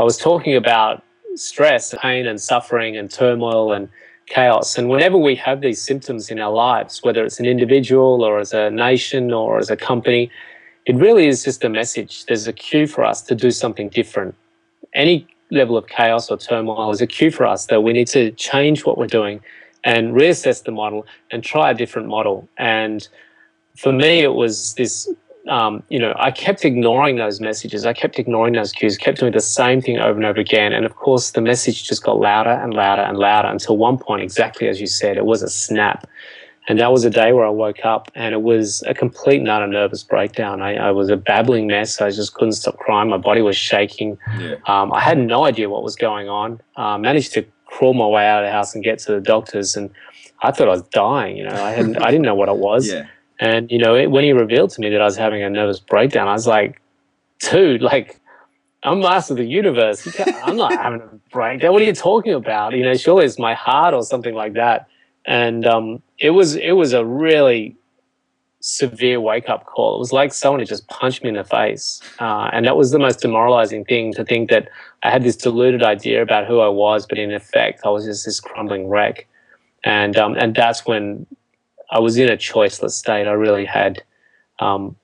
I 0.00 0.02
was 0.02 0.16
talking 0.16 0.56
about 0.56 1.04
stress, 1.34 1.94
pain, 2.00 2.26
and 2.26 2.40
suffering, 2.40 2.96
and 2.96 3.10
turmoil 3.10 3.70
and 3.74 3.86
chaos. 4.24 4.78
And 4.78 4.88
whenever 4.88 5.18
we 5.18 5.34
have 5.34 5.60
these 5.60 5.82
symptoms 5.82 6.30
in 6.30 6.40
our 6.40 6.50
lives, 6.50 7.02
whether 7.02 7.22
it's 7.22 7.38
an 7.38 7.44
individual 7.44 8.24
or 8.24 8.38
as 8.38 8.54
a 8.54 8.70
nation 8.70 9.30
or 9.30 9.58
as 9.58 9.68
a 9.68 9.76
company, 9.76 10.30
it 10.86 10.96
really 10.96 11.26
is 11.26 11.44
just 11.44 11.62
a 11.64 11.68
message. 11.68 12.24
There's 12.24 12.46
a 12.46 12.52
cue 12.54 12.86
for 12.86 13.04
us 13.04 13.20
to 13.24 13.34
do 13.34 13.50
something 13.50 13.90
different. 13.90 14.34
Any 14.94 15.26
level 15.50 15.76
of 15.76 15.86
chaos 15.86 16.30
or 16.30 16.38
turmoil 16.38 16.90
is 16.90 17.02
a 17.02 17.06
cue 17.06 17.30
for 17.30 17.44
us 17.44 17.66
that 17.66 17.82
we 17.82 17.92
need 17.92 18.08
to 18.08 18.30
change 18.30 18.86
what 18.86 18.96
we're 18.96 19.06
doing 19.06 19.42
and 19.84 20.14
reassess 20.14 20.64
the 20.64 20.72
model 20.72 21.04
and 21.30 21.44
try 21.44 21.72
a 21.72 21.74
different 21.74 22.08
model. 22.08 22.48
And 22.56 23.06
for 23.76 23.92
me, 23.92 24.20
it 24.20 24.32
was 24.32 24.72
this 24.76 25.12
um, 25.50 25.82
you 25.88 25.98
know, 25.98 26.14
I 26.16 26.30
kept 26.30 26.64
ignoring 26.64 27.16
those 27.16 27.40
messages. 27.40 27.84
I 27.84 27.92
kept 27.92 28.18
ignoring 28.20 28.54
those 28.54 28.70
cues, 28.70 28.96
kept 28.96 29.18
doing 29.18 29.32
the 29.32 29.40
same 29.40 29.82
thing 29.82 29.98
over 29.98 30.16
and 30.16 30.24
over 30.24 30.38
again. 30.38 30.72
And 30.72 30.86
of 30.86 30.94
course, 30.94 31.32
the 31.32 31.40
message 31.40 31.88
just 31.88 32.04
got 32.04 32.20
louder 32.20 32.50
and 32.50 32.72
louder 32.72 33.02
and 33.02 33.18
louder 33.18 33.48
until 33.48 33.76
one 33.76 33.98
point, 33.98 34.22
exactly 34.22 34.68
as 34.68 34.80
you 34.80 34.86
said, 34.86 35.16
it 35.16 35.26
was 35.26 35.42
a 35.42 35.48
snap. 35.50 36.08
And 36.68 36.78
that 36.78 36.92
was 36.92 37.04
a 37.04 37.10
day 37.10 37.32
where 37.32 37.44
I 37.44 37.48
woke 37.48 37.84
up 37.84 38.12
and 38.14 38.32
it 38.32 38.42
was 38.42 38.84
a 38.86 38.94
complete 38.94 39.40
and 39.40 39.48
utter 39.48 39.66
nervous 39.66 40.04
breakdown. 40.04 40.62
I, 40.62 40.76
I 40.76 40.90
was 40.92 41.08
a 41.08 41.16
babbling 41.16 41.66
mess. 41.66 42.00
I 42.00 42.10
just 42.10 42.34
couldn't 42.34 42.52
stop 42.52 42.76
crying. 42.76 43.08
My 43.08 43.16
body 43.16 43.42
was 43.42 43.56
shaking. 43.56 44.18
Yeah. 44.38 44.54
Um, 44.66 44.92
I 44.92 45.00
had 45.00 45.18
no 45.18 45.44
idea 45.44 45.68
what 45.68 45.82
was 45.82 45.96
going 45.96 46.28
on. 46.28 46.60
Uh, 46.76 46.96
managed 46.96 47.32
to 47.32 47.44
crawl 47.64 47.94
my 47.94 48.06
way 48.06 48.24
out 48.28 48.44
of 48.44 48.46
the 48.46 48.52
house 48.52 48.72
and 48.72 48.84
get 48.84 49.00
to 49.00 49.12
the 49.12 49.20
doctors. 49.20 49.74
And 49.74 49.90
I 50.42 50.52
thought 50.52 50.68
I 50.68 50.72
was 50.72 50.82
dying. 50.92 51.36
You 51.38 51.44
know, 51.44 51.60
I 51.64 51.72
hadn't, 51.72 52.00
I 52.00 52.12
didn't 52.12 52.22
know 52.22 52.36
what 52.36 52.48
it 52.48 52.56
was. 52.56 52.88
Yeah. 52.88 53.06
And, 53.40 53.70
you 53.70 53.78
know, 53.78 53.96
it, 53.96 54.10
when 54.10 54.22
he 54.22 54.32
revealed 54.32 54.70
to 54.70 54.80
me 54.80 54.90
that 54.90 55.00
I 55.00 55.04
was 55.04 55.16
having 55.16 55.42
a 55.42 55.50
nervous 55.50 55.80
breakdown, 55.80 56.28
I 56.28 56.32
was 56.34 56.46
like, 56.46 56.80
dude, 57.38 57.82
like, 57.82 58.20
I'm 58.82 59.00
master 59.00 59.34
of 59.34 59.38
the 59.38 59.44
universe. 59.44 60.06
I'm 60.44 60.56
not 60.56 60.72
having 60.72 61.00
a 61.00 61.08
breakdown. 61.32 61.72
What 61.72 61.82
are 61.82 61.86
you 61.86 61.94
talking 61.94 62.32
about? 62.32 62.74
You 62.74 62.84
know, 62.84 62.94
surely 62.94 63.24
it's 63.24 63.38
my 63.38 63.54
heart 63.54 63.94
or 63.94 64.02
something 64.02 64.34
like 64.34 64.54
that. 64.54 64.88
And 65.26 65.66
um, 65.66 66.02
it 66.18 66.30
was 66.30 66.56
it 66.56 66.72
was 66.72 66.94
a 66.94 67.04
really 67.04 67.76
severe 68.60 69.20
wake 69.20 69.48
up 69.50 69.66
call. 69.66 69.96
It 69.96 69.98
was 69.98 70.12
like 70.12 70.32
someone 70.32 70.60
had 70.60 70.68
just 70.68 70.88
punched 70.88 71.22
me 71.22 71.28
in 71.28 71.34
the 71.34 71.44
face, 71.44 72.00
uh, 72.20 72.48
and 72.52 72.64
that 72.64 72.76
was 72.76 72.90
the 72.90 72.98
most 72.98 73.20
demoralizing 73.20 73.84
thing 73.84 74.14
to 74.14 74.24
think 74.24 74.48
that 74.48 74.68
I 75.02 75.10
had 75.10 75.22
this 75.22 75.36
deluded 75.36 75.82
idea 75.82 76.22
about 76.22 76.46
who 76.46 76.60
I 76.60 76.68
was, 76.68 77.06
but 77.06 77.18
in 77.18 77.32
effect, 77.32 77.82
I 77.84 77.90
was 77.90 78.06
just 78.06 78.24
this 78.24 78.40
crumbling 78.40 78.88
wreck. 78.88 79.26
And 79.84 80.16
um, 80.16 80.36
and 80.36 80.54
that's 80.54 80.86
when 80.86 81.26
I 81.90 81.98
was 81.98 82.16
in 82.16 82.28
a 82.28 82.36
choiceless 82.36 82.92
state. 82.92 83.26
I 83.26 83.32
really 83.32 83.64
had, 83.64 84.02
um, 84.60 84.96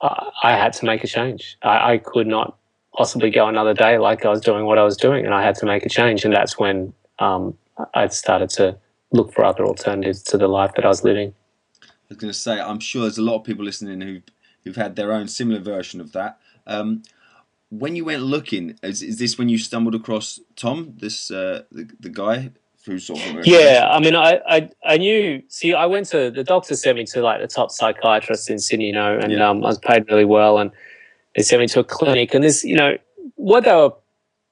I, 0.00 0.30
I, 0.42 0.52
had 0.52 0.72
to 0.74 0.84
make 0.84 1.04
a 1.04 1.06
change. 1.06 1.56
I, 1.62 1.92
I, 1.92 1.98
could 1.98 2.26
not 2.26 2.56
possibly 2.96 3.30
go 3.30 3.46
another 3.46 3.74
day 3.74 3.98
like 3.98 4.24
I 4.24 4.28
was 4.28 4.40
doing 4.40 4.64
what 4.64 4.78
I 4.78 4.82
was 4.82 4.96
doing, 4.96 5.24
and 5.24 5.34
I 5.34 5.42
had 5.42 5.54
to 5.56 5.66
make 5.66 5.86
a 5.86 5.88
change. 5.88 6.24
And 6.24 6.34
that's 6.34 6.58
when 6.58 6.92
um, 7.18 7.56
I 7.94 8.08
started 8.08 8.50
to 8.50 8.76
look 9.12 9.32
for 9.32 9.44
other 9.44 9.64
alternatives 9.64 10.22
to 10.24 10.38
the 10.38 10.48
life 10.48 10.72
that 10.76 10.84
I 10.84 10.88
was 10.88 11.04
living. 11.04 11.32
I 11.82 11.86
was 12.10 12.18
going 12.18 12.32
to 12.32 12.38
say, 12.38 12.60
I'm 12.60 12.80
sure 12.80 13.02
there's 13.02 13.18
a 13.18 13.22
lot 13.22 13.36
of 13.36 13.44
people 13.44 13.64
listening 13.64 14.00
who 14.00 14.20
who've 14.64 14.76
had 14.76 14.96
their 14.96 15.12
own 15.12 15.28
similar 15.28 15.60
version 15.60 16.00
of 16.00 16.10
that. 16.12 16.38
Um, 16.66 17.04
when 17.70 17.94
you 17.94 18.04
went 18.04 18.22
looking, 18.22 18.76
is, 18.82 19.00
is, 19.00 19.18
this 19.18 19.38
when 19.38 19.48
you 19.48 19.58
stumbled 19.58 19.94
across 19.94 20.40
Tom, 20.56 20.94
this 20.96 21.30
uh, 21.30 21.62
the, 21.70 21.88
the 22.00 22.08
guy 22.08 22.50
through 22.86 23.00
sort 23.00 23.20
of 23.26 23.44
yeah 23.44 23.88
i 23.90 23.98
mean 23.98 24.14
I, 24.14 24.40
I 24.48 24.70
i 24.84 24.96
knew 24.96 25.42
see 25.48 25.74
i 25.74 25.84
went 25.84 26.06
to 26.10 26.30
the 26.30 26.44
doctor 26.44 26.76
sent 26.76 26.96
me 26.96 27.04
to 27.06 27.20
like 27.20 27.40
the 27.40 27.48
top 27.48 27.72
psychiatrist 27.72 28.48
in 28.48 28.60
sydney 28.60 28.86
you 28.86 28.92
know 28.92 29.18
and 29.18 29.32
yeah. 29.32 29.48
um, 29.48 29.64
i 29.64 29.66
was 29.66 29.78
paid 29.78 30.08
really 30.08 30.24
well 30.24 30.58
and 30.58 30.70
they 31.34 31.42
sent 31.42 31.60
me 31.60 31.66
to 31.66 31.80
a 31.80 31.84
clinic 31.84 32.32
and 32.32 32.44
this 32.44 32.62
you 32.62 32.76
know 32.76 32.96
what 33.34 33.64
they 33.64 33.74
were 33.74 33.92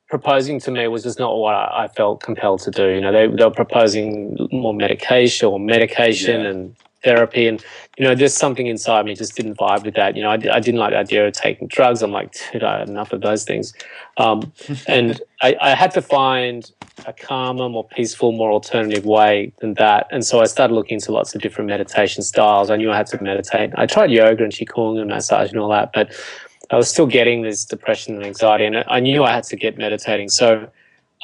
proposing 0.08 0.58
to 0.60 0.72
me 0.72 0.88
was 0.88 1.04
just 1.04 1.20
not 1.20 1.36
what 1.36 1.54
I, 1.54 1.84
I 1.84 1.88
felt 1.88 2.24
compelled 2.24 2.60
to 2.62 2.72
do 2.72 2.88
you 2.88 3.00
know 3.00 3.12
they, 3.12 3.28
they 3.28 3.44
were 3.44 3.52
proposing 3.52 4.36
more 4.50 4.74
medication 4.74 5.46
or 5.46 5.60
medication 5.60 6.40
yeah. 6.40 6.50
and 6.50 6.76
therapy. 7.04 7.46
And 7.46 7.64
you 7.98 8.04
know 8.04 8.14
there's 8.14 8.34
something 8.34 8.66
inside 8.66 9.04
me 9.04 9.14
just 9.14 9.36
didn't 9.36 9.56
vibe 9.56 9.84
with 9.84 9.94
that. 9.94 10.16
You 10.16 10.22
know 10.22 10.30
I, 10.30 10.34
I 10.34 10.60
didn't 10.60 10.76
like 10.76 10.90
the 10.90 10.98
idea 10.98 11.26
of 11.26 11.32
taking 11.34 11.68
drugs. 11.68 12.02
I'm 12.02 12.10
like 12.10 12.34
dude 12.52 12.64
i 12.64 12.80
had 12.80 12.88
enough 12.88 13.12
of 13.12 13.20
those 13.20 13.44
things. 13.44 13.72
Um, 14.16 14.52
and 14.88 15.20
I, 15.42 15.56
I, 15.60 15.74
had 15.74 15.90
to 15.92 16.02
find 16.02 16.70
a 17.06 17.12
calmer 17.12 17.68
more 17.68 17.86
peaceful 17.86 18.32
more 18.32 18.50
alternative 18.50 19.04
way 19.04 19.52
than 19.60 19.74
that. 19.74 20.08
And 20.10 20.24
so 20.24 20.40
i 20.40 20.46
started 20.46 20.74
looking 20.74 20.96
into 20.96 21.12
lots 21.12 21.34
of 21.34 21.40
different 21.40 21.68
meditation 21.68 22.22
styles. 22.22 22.70
I 22.70 22.76
knew 22.76 22.90
i 22.90 22.96
had 22.96 23.06
to 23.08 23.22
meditate. 23.22 23.70
I 23.76 23.86
tried 23.86 24.10
yoga 24.10 24.42
and 24.42 24.52
qigong 24.52 25.00
and 25.00 25.10
massage 25.10 25.50
and 25.50 25.60
all 25.60 25.70
that 25.70 25.92
but 25.92 26.12
i 26.70 26.76
was 26.76 26.88
still 26.88 27.06
getting 27.06 27.42
this 27.42 27.64
depression 27.64 28.14
and 28.14 28.24
anxiety 28.24 28.64
and 28.64 28.76
i 28.88 28.98
knew 28.98 29.22
i 29.22 29.32
had 29.32 29.44
to 29.44 29.56
get 29.56 29.76
meditating. 29.76 30.28
So 30.28 30.68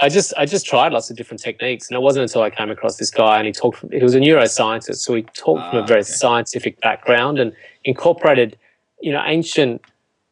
I 0.01 0.09
just 0.09 0.33
I 0.37 0.47
just 0.47 0.67
tried 0.67 0.93
lots 0.93 1.11
of 1.11 1.17
different 1.17 1.43
techniques, 1.43 1.89
and 1.89 1.97
it 1.97 2.01
wasn't 2.01 2.23
until 2.23 2.43
I 2.43 2.51
came 2.51 2.71
across 2.71 2.97
this 2.97 3.11
guy 3.11 3.39
and 3.39 3.47
he 3.47 3.53
talked. 3.53 3.79
From, 3.79 3.91
he 3.91 4.03
was 4.03 4.15
a 4.15 4.21
neuroscientist, 4.21 4.97
so 4.97 5.15
he 5.15 5.23
talked 5.23 5.61
from 5.71 5.81
Ah, 5.81 5.85
a 5.85 5.87
very 5.87 6.01
okay. 6.01 6.11
scientific 6.11 6.81
background 6.81 7.39
and 7.39 7.53
incorporated, 7.85 8.57
you 9.01 9.13
know, 9.13 9.23
ancient 9.27 9.83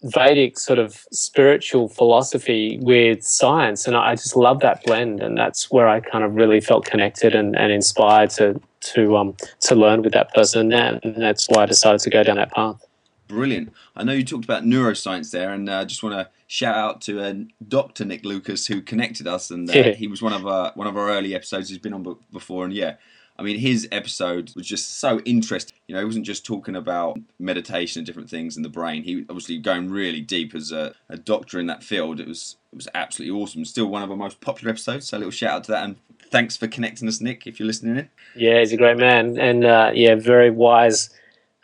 Vedic 0.05 0.59
sort 0.59 0.79
of 0.79 1.05
spiritual 1.11 1.89
philosophy 1.89 2.79
with 2.81 3.23
science, 3.25 3.87
and 3.87 3.97
I 3.97 4.11
I 4.11 4.15
just 4.15 4.37
love 4.37 4.61
that 4.61 4.85
blend, 4.85 5.21
and 5.21 5.37
that's 5.37 5.71
where 5.71 5.89
I 5.89 6.01
kind 6.01 6.25
of 6.25 6.35
really 6.35 6.61
felt 6.61 6.85
connected 6.87 7.35
and, 7.35 7.57
and 7.59 7.73
inspired 7.73 8.31
to 8.39 8.61
to 8.95 9.17
um 9.17 9.37
to 9.61 9.75
learn 9.75 10.03
with 10.03 10.13
that 10.13 10.33
person, 10.35 10.73
and 10.73 11.01
that's 11.17 11.47
why 11.49 11.65
I 11.65 11.67
decided 11.67 12.01
to 12.03 12.11
go 12.11 12.23
down 12.23 12.37
that 12.37 12.53
path. 12.53 12.83
Brilliant. 13.29 13.73
I 13.95 14.05
know 14.05 14.13
you 14.13 14.25
talked 14.25 14.45
about 14.45 14.65
neuroscience 14.65 15.31
there, 15.31 15.53
and 15.53 15.71
I 15.71 15.81
uh, 15.81 15.85
just 15.85 16.03
want 16.03 16.15
to 16.15 16.31
shout 16.47 16.75
out 16.75 17.01
to 17.03 17.21
uh, 17.21 17.35
Dr. 17.69 18.07
Nick 18.07 18.25
Lucas 18.25 18.67
who 18.67 18.81
connected 18.81 19.27
us, 19.27 19.51
and 19.51 19.71
uh, 19.71 19.93
he 19.93 20.09
was 20.09 20.23
one 20.23 20.33
of 20.33 20.47
our 20.47 20.73
one 20.75 20.87
of 20.89 20.97
our 20.97 21.11
early 21.11 21.35
episodes. 21.35 21.69
He's 21.69 21.79
been 21.79 21.93
on 21.93 22.03
be- 22.03 22.17
before, 22.33 22.65
and 22.65 22.73
yeah, 22.73 22.95
I 23.39 23.43
mean 23.43 23.59
his 23.59 23.87
episode 23.93 24.53
was 24.57 24.67
just 24.67 24.99
so 24.99 25.21
interesting. 25.21 25.77
You 25.87 25.95
know, 25.95 26.01
he 26.01 26.07
wasn't 26.07 26.25
just 26.25 26.47
talking 26.47 26.75
about 26.75 27.19
meditation 27.39 28.01
and 28.01 28.07
different 28.07 28.31
things 28.31 28.57
in 28.57 28.63
the 28.63 28.69
brain. 28.71 29.03
He 29.03 29.27
obviously 29.29 29.59
going 29.59 29.91
really 29.91 30.23
deep 30.23 30.55
as 30.55 30.73
a, 30.73 30.95
a 31.11 31.19
doctor 31.19 31.61
in 31.61 31.67
that 31.67 31.85
field. 31.85 32.21
It 32.21 32.27
was 32.27 32.57
it 32.73 32.77
was 32.77 32.89
absolutely 32.95 33.39
awesome. 33.39 33.65
Still 33.67 33.87
one 33.87 34.03
of 34.03 34.11
our 34.11 34.17
most 34.17 34.41
popular 34.41 34.71
episodes. 34.71 35.09
So 35.09 35.19
a 35.19 35.19
little 35.19 35.31
shout 35.31 35.51
out 35.51 35.65
to 35.65 35.73
that, 35.73 35.85
and 35.85 35.97
thanks 36.31 36.57
for 36.57 36.67
connecting 36.67 37.07
us, 37.09 37.21
Nick. 37.21 37.47
If 37.47 37.61
you're 37.61 37.67
listening 37.67 37.99
in. 37.99 38.09
Yeah, 38.35 38.59
he's 38.61 38.73
a 38.73 38.79
great 38.79 38.97
man, 38.97 39.39
and 39.39 39.65
uh, 39.65 39.91
yeah, 39.93 40.15
very 40.15 40.51
wise 40.51 41.11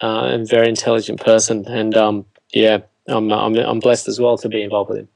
uh, 0.03 0.25
and 0.27 0.49
very 0.49 0.69
intelligent 0.69 1.21
person. 1.21 1.67
And 1.67 1.97
um, 1.97 2.27
yeah, 2.53 2.79
I'm, 3.09 3.31
I'm 3.33 3.57
I'm 3.57 3.81
blessed 3.81 4.09
as 4.09 4.21
well 4.21 4.37
to 4.39 4.49
be 4.49 4.63
involved 4.63 4.91
with 4.91 4.99
him. 5.01 5.09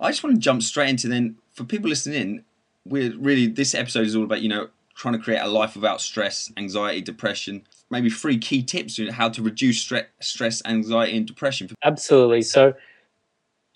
I 0.00 0.10
just 0.10 0.22
want 0.22 0.36
to 0.36 0.40
jump 0.40 0.62
straight 0.62 0.90
into 0.90 1.08
then 1.08 1.36
for 1.52 1.64
people 1.64 1.88
listening 1.88 2.20
in. 2.20 2.44
We're 2.84 3.16
really 3.18 3.48
this 3.48 3.74
episode 3.74 4.06
is 4.06 4.14
all 4.14 4.24
about 4.24 4.42
you 4.42 4.48
know 4.48 4.68
trying 4.94 5.14
to 5.14 5.20
create 5.20 5.40
a 5.40 5.48
life 5.48 5.74
without 5.74 6.00
stress, 6.00 6.50
anxiety, 6.56 7.02
depression. 7.02 7.62
Maybe 7.90 8.10
three 8.10 8.38
key 8.38 8.62
tips 8.62 8.98
on 8.98 9.08
how 9.08 9.28
to 9.28 9.42
reduce 9.42 9.84
stre- 9.84 10.06
stress, 10.20 10.62
anxiety, 10.64 11.16
and 11.16 11.26
depression. 11.26 11.68
Absolutely. 11.84 12.42
So 12.42 12.74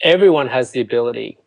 everyone 0.02 0.48
has 0.48 0.70
the 0.72 0.80
ability, 0.80 1.38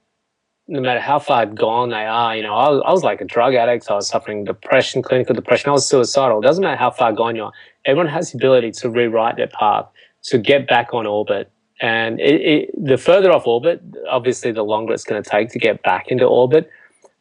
no 0.67 0.79
matter 0.79 0.99
how 0.99 1.19
far 1.19 1.45
gone 1.45 1.89
they 1.89 2.05
are. 2.05 2.35
You 2.35 2.43
know, 2.43 2.55
I 2.55 2.69
was, 2.69 2.83
I 2.85 2.91
was 2.91 3.03
like 3.03 3.21
a 3.21 3.25
drug 3.25 3.53
addict. 3.53 3.89
I 3.89 3.95
was 3.95 4.07
suffering 4.07 4.45
depression, 4.45 5.01
clinical 5.01 5.35
depression. 5.35 5.69
I 5.69 5.73
was 5.73 5.87
suicidal. 5.87 6.39
It 6.39 6.43
doesn't 6.43 6.63
matter 6.63 6.77
how 6.77 6.91
far 6.91 7.11
gone 7.11 7.35
you 7.35 7.43
are. 7.43 7.51
Everyone 7.85 8.07
has 8.07 8.31
the 8.31 8.37
ability 8.37 8.71
to 8.71 8.89
rewrite 8.89 9.35
their 9.35 9.47
path, 9.47 9.87
to 10.23 10.37
get 10.37 10.67
back 10.67 10.93
on 10.93 11.05
orbit. 11.05 11.51
And 11.81 12.19
it, 12.21 12.41
it, 12.41 12.85
the 12.85 12.97
further 12.97 13.31
off 13.31 13.45
orbit, 13.45 13.81
obviously, 14.09 14.51
the 14.53 14.63
longer 14.63 14.93
it's 14.93 15.03
going 15.03 15.21
to 15.21 15.29
take 15.29 15.49
to 15.49 15.59
get 15.59 15.83
back 15.83 16.07
into 16.07 16.25
orbit. 16.25 16.69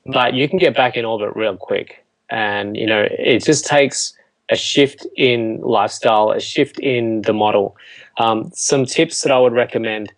But 0.07 0.35
you 0.35 0.49
can 0.49 0.59
get 0.59 0.77
back 0.77 0.97
in 0.97 1.05
orbit 1.05 1.35
real 1.35 1.57
quick. 1.57 2.05
And, 2.31 2.77
you 2.77 2.87
know, 2.87 3.07
it 3.11 3.45
just 3.45 3.67
takes 3.67 4.15
a 4.51 4.57
shift 4.57 5.07
in 5.17 5.61
lifestyle, 5.63 6.31
a 6.31 6.41
shift 6.41 6.79
in 6.79 7.23
the 7.23 7.33
model. 7.33 7.77
Um, 8.19 8.51
some 8.55 8.85
tips 8.85 9.23
that 9.23 9.33
I 9.33 9.39
would 9.39 9.53
recommend 9.53 10.13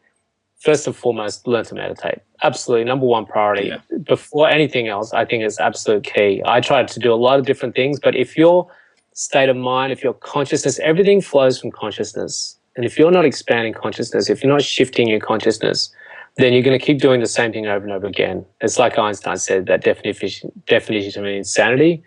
first 0.65 0.87
and 0.87 0.97
foremost, 0.97 1.47
learn 1.47 1.65
to 1.67 1.75
meditate. 1.75 2.19
Absolutely, 2.43 2.85
number 2.85 3.07
one 3.07 3.27
priority. 3.27 3.69
Yeah. 3.69 3.99
Before 4.05 4.49
anything 4.49 4.89
else, 4.89 5.13
I 5.13 5.25
think 5.25 5.45
is 5.45 5.59
absolute 5.59 6.05
key. 6.05 6.43
I 6.47 6.61
tried 6.61 6.89
to 6.89 7.01
do 7.01 7.13
a 7.13 7.17
lot 7.17 7.39
of 7.39 7.45
different 7.45 7.75
things, 7.75 8.01
but 8.01 8.17
if 8.17 8.37
your 8.37 8.69
state 9.13 9.49
of 9.49 9.57
mind, 9.57 9.93
if 9.93 10.03
your 10.03 10.15
consciousness, 10.15 10.79
everything 10.81 11.21
flows 11.21 11.61
from 11.61 11.71
consciousness. 11.71 12.59
And 12.77 12.85
if 12.85 12.99
you're 12.99 13.13
not 13.13 13.25
expanding 13.25 13.73
consciousness, 13.73 14.29
if 14.29 14.43
you're 14.43 14.53
not 14.53 14.63
shifting 14.63 15.07
your 15.07 15.21
consciousness, 15.21 15.91
then 16.37 16.53
you're 16.53 16.63
going 16.63 16.79
to 16.79 16.85
keep 16.85 16.99
doing 16.99 17.21
the 17.21 17.27
same 17.27 17.53
thing 17.53 17.67
over 17.67 17.85
and 17.85 17.93
over 17.93 18.07
again. 18.07 18.45
It's 18.61 18.79
like 18.79 18.99
Einstein 18.99 19.37
said 19.37 19.67
that 19.67 19.85
definition 19.85 20.51
definition 20.67 21.25
of 21.25 21.31
insanity, 21.31 22.03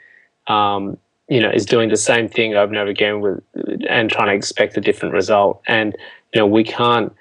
um, 0.47 0.97
you 1.29 1.39
know, 1.39 1.49
is 1.49 1.65
doing 1.65 1.89
the 1.89 1.97
same 1.97 2.27
thing 2.27 2.55
over 2.55 2.67
and 2.67 2.77
over 2.77 2.89
again 2.89 3.21
with 3.21 3.41
and 3.87 4.11
trying 4.11 4.27
to 4.27 4.33
expect 4.33 4.75
a 4.75 4.81
different 4.81 5.13
result. 5.13 5.61
And 5.67 5.95
you 6.33 6.41
know, 6.41 6.47
we 6.47 6.65
can't 6.65 7.13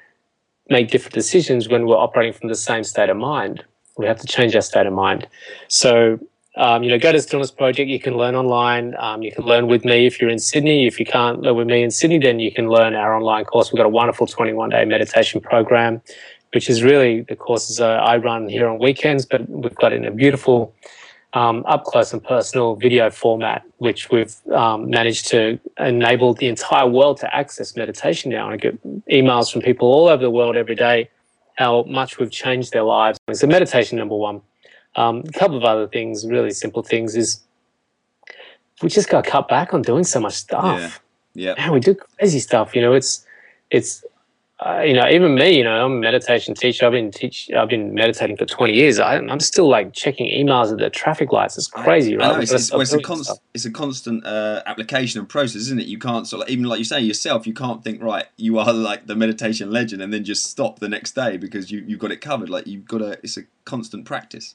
make 0.68 0.90
different 0.90 1.14
decisions 1.14 1.68
when 1.68 1.86
we're 1.86 1.96
operating 1.96 2.32
from 2.32 2.48
the 2.48 2.54
same 2.54 2.84
state 2.84 3.08
of 3.08 3.16
mind. 3.16 3.64
We 3.96 4.06
have 4.06 4.18
to 4.20 4.26
change 4.26 4.54
our 4.54 4.62
state 4.62 4.86
of 4.86 4.92
mind. 4.92 5.26
So, 5.68 6.18
um, 6.56 6.82
you 6.82 6.90
know, 6.90 6.98
go 6.98 7.12
to 7.12 7.20
Stillness 7.20 7.50
Project. 7.50 7.88
You 7.88 8.00
can 8.00 8.16
learn 8.16 8.34
online. 8.34 8.94
Um, 8.98 9.22
you 9.22 9.32
can 9.32 9.44
learn 9.44 9.68
with 9.68 9.84
me 9.84 10.06
if 10.06 10.20
you're 10.20 10.30
in 10.30 10.38
Sydney. 10.38 10.86
If 10.86 10.98
you 10.98 11.06
can't 11.06 11.40
learn 11.40 11.56
with 11.56 11.66
me 11.66 11.82
in 11.82 11.90
Sydney, 11.90 12.18
then 12.18 12.40
you 12.40 12.52
can 12.52 12.68
learn 12.68 12.94
our 12.94 13.14
online 13.14 13.44
course. 13.44 13.72
We've 13.72 13.78
got 13.78 13.86
a 13.86 13.90
wonderful 13.90 14.26
21 14.26 14.70
day 14.70 14.84
meditation 14.84 15.40
program, 15.40 16.02
which 16.52 16.68
is 16.68 16.82
really 16.82 17.22
the 17.22 17.36
courses 17.36 17.80
uh, 17.80 17.94
I 17.94 18.16
run 18.16 18.48
here 18.48 18.68
on 18.68 18.78
weekends, 18.78 19.24
but 19.24 19.48
we've 19.48 19.74
got 19.76 19.92
in 19.92 20.04
a 20.04 20.10
beautiful 20.10 20.74
um, 21.36 21.64
up 21.66 21.84
close 21.84 22.14
and 22.14 22.24
personal 22.24 22.76
video 22.76 23.10
format, 23.10 23.62
which 23.76 24.10
we've 24.10 24.34
um, 24.52 24.88
managed 24.88 25.26
to 25.28 25.60
enable 25.78 26.32
the 26.32 26.46
entire 26.46 26.88
world 26.88 27.18
to 27.18 27.34
access 27.34 27.76
meditation 27.76 28.30
now. 28.30 28.48
I 28.48 28.56
get 28.56 28.74
emails 29.08 29.52
from 29.52 29.60
people 29.60 29.86
all 29.92 30.08
over 30.08 30.22
the 30.22 30.30
world 30.30 30.56
every 30.56 30.74
day 30.74 31.10
how 31.58 31.82
much 31.82 32.18
we've 32.18 32.30
changed 32.30 32.72
their 32.72 32.84
lives. 32.84 33.18
So, 33.32 33.46
meditation, 33.46 33.98
number 33.98 34.16
one. 34.16 34.40
Um, 34.94 35.24
a 35.28 35.32
couple 35.38 35.58
of 35.58 35.64
other 35.64 35.86
things, 35.86 36.26
really 36.26 36.52
simple 36.52 36.82
things, 36.82 37.14
is 37.14 37.40
we 38.82 38.88
just 38.88 39.10
got 39.10 39.26
cut 39.26 39.46
back 39.46 39.74
on 39.74 39.82
doing 39.82 40.04
so 40.04 40.20
much 40.20 40.34
stuff. 40.34 41.02
Yeah. 41.34 41.54
Man, 41.58 41.72
we 41.72 41.80
do 41.80 41.94
crazy 41.94 42.38
stuff. 42.38 42.74
You 42.74 42.80
know, 42.80 42.94
it's 42.94 43.26
it's 43.70 44.02
uh, 44.64 44.80
you 44.80 44.94
know, 44.94 45.06
even 45.06 45.34
me, 45.34 45.58
you 45.58 45.62
know, 45.62 45.84
I'm 45.84 45.92
a 45.92 45.96
meditation 45.96 46.54
teacher. 46.54 46.86
I've 46.86 46.92
been 46.92 47.10
teach, 47.10 47.50
I've 47.52 47.68
been 47.68 47.92
meditating 47.92 48.38
for 48.38 48.46
20 48.46 48.72
years. 48.72 48.98
I, 48.98 49.16
I'm 49.16 49.38
still 49.38 49.68
like 49.68 49.92
checking 49.92 50.26
emails 50.28 50.72
at 50.72 50.78
the 50.78 50.88
traffic 50.88 51.30
lights. 51.30 51.58
It's 51.58 51.66
crazy, 51.66 52.16
right? 52.16 52.32
know 52.32 52.40
it's, 52.40 52.52
it's, 52.52 52.72
well, 52.72 52.80
it's 52.80 52.92
a 52.94 53.02
const, 53.02 53.38
it's 53.52 53.66
a 53.66 53.70
constant 53.70 54.24
uh, 54.24 54.62
application 54.64 55.20
and 55.20 55.28
process, 55.28 55.56
isn't 55.62 55.80
it? 55.80 55.86
You 55.86 55.98
can't 55.98 56.26
sort 56.26 56.44
of 56.44 56.48
even 56.48 56.64
like 56.64 56.78
you 56.78 56.86
say 56.86 57.00
yourself, 57.00 57.46
you 57.46 57.52
can't 57.52 57.84
think 57.84 58.02
right. 58.02 58.24
You 58.38 58.58
are 58.58 58.72
like 58.72 59.06
the 59.06 59.14
meditation 59.14 59.70
legend, 59.70 60.00
and 60.00 60.10
then 60.10 60.24
just 60.24 60.46
stop 60.46 60.78
the 60.78 60.88
next 60.88 61.14
day 61.14 61.36
because 61.36 61.70
you 61.70 61.84
you've 61.86 62.00
got 62.00 62.10
it 62.10 62.22
covered. 62.22 62.48
Like 62.48 62.66
you've 62.66 62.86
got 62.86 63.02
a 63.02 63.18
it's 63.22 63.36
a 63.36 63.42
constant 63.66 64.06
practice. 64.06 64.54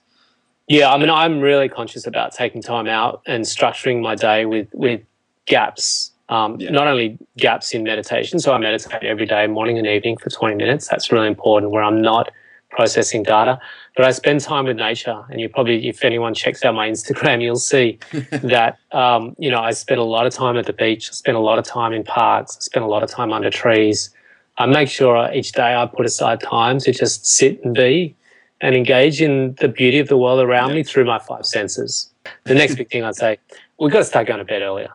Yeah, 0.67 0.91
I 0.91 0.97
mean, 0.97 1.11
I'm 1.11 1.41
really 1.41 1.69
conscious 1.69 2.07
about 2.07 2.33
taking 2.33 2.63
time 2.63 2.87
out 2.87 3.21
and 3.27 3.43
structuring 3.43 4.01
my 4.01 4.15
day 4.15 4.47
with 4.47 4.67
with 4.73 5.01
gaps. 5.45 6.10
Um, 6.31 6.55
Yeah. 6.59 6.71
Not 6.71 6.87
only 6.87 7.17
gaps 7.37 7.73
in 7.73 7.83
meditation, 7.83 8.39
so 8.39 8.53
I 8.53 8.57
meditate 8.57 9.03
every 9.03 9.25
day, 9.25 9.45
morning 9.47 9.77
and 9.77 9.85
evening 9.85 10.17
for 10.17 10.29
20 10.29 10.55
minutes. 10.55 10.87
That's 10.87 11.11
really 11.11 11.27
important, 11.27 11.71
where 11.71 11.83
I'm 11.83 12.01
not 12.01 12.31
processing 12.69 13.21
data, 13.21 13.59
but 13.97 14.05
I 14.05 14.11
spend 14.11 14.39
time 14.39 14.63
with 14.65 14.77
nature. 14.77 15.21
And 15.29 15.41
you 15.41 15.49
probably, 15.49 15.89
if 15.89 16.05
anyone 16.05 16.33
checks 16.33 16.63
out 16.63 16.73
my 16.73 16.89
Instagram, 16.89 17.41
you'll 17.45 17.57
see 17.57 17.99
that 18.31 18.77
um, 18.93 19.35
you 19.37 19.51
know 19.51 19.59
I 19.59 19.71
spend 19.71 19.99
a 19.99 20.05
lot 20.05 20.25
of 20.25 20.33
time 20.33 20.55
at 20.57 20.65
the 20.65 20.73
beach. 20.73 21.09
I 21.09 21.13
spend 21.13 21.35
a 21.35 21.41
lot 21.41 21.59
of 21.59 21.65
time 21.65 21.91
in 21.91 22.03
parks. 22.05 22.55
I 22.57 22.61
spend 22.61 22.85
a 22.85 22.87
lot 22.87 23.03
of 23.03 23.09
time 23.09 23.33
under 23.33 23.49
trees. 23.49 24.09
I 24.57 24.65
make 24.67 24.89
sure 24.89 25.29
each 25.33 25.51
day 25.51 25.75
I 25.75 25.85
put 25.85 26.05
aside 26.05 26.39
time 26.39 26.79
to 26.79 26.93
just 26.93 27.25
sit 27.25 27.63
and 27.65 27.73
be 27.75 28.15
and 28.61 28.73
engage 28.75 29.21
in 29.21 29.55
the 29.59 29.67
beauty 29.67 29.99
of 29.99 30.07
the 30.07 30.17
world 30.17 30.39
around 30.39 30.69
Yeah. 30.69 30.75
me 30.75 30.83
through 30.83 31.05
my 31.05 31.19
five 31.19 31.45
senses. 31.45 32.09
The 32.45 32.53
next 32.53 32.75
big 32.75 32.89
thing 32.89 33.03
I'd 33.03 33.15
say, 33.15 33.37
we've 33.79 33.91
got 33.91 33.99
to 33.99 34.05
start 34.05 34.27
going 34.27 34.39
to 34.39 34.45
bed 34.45 34.61
earlier. 34.61 34.91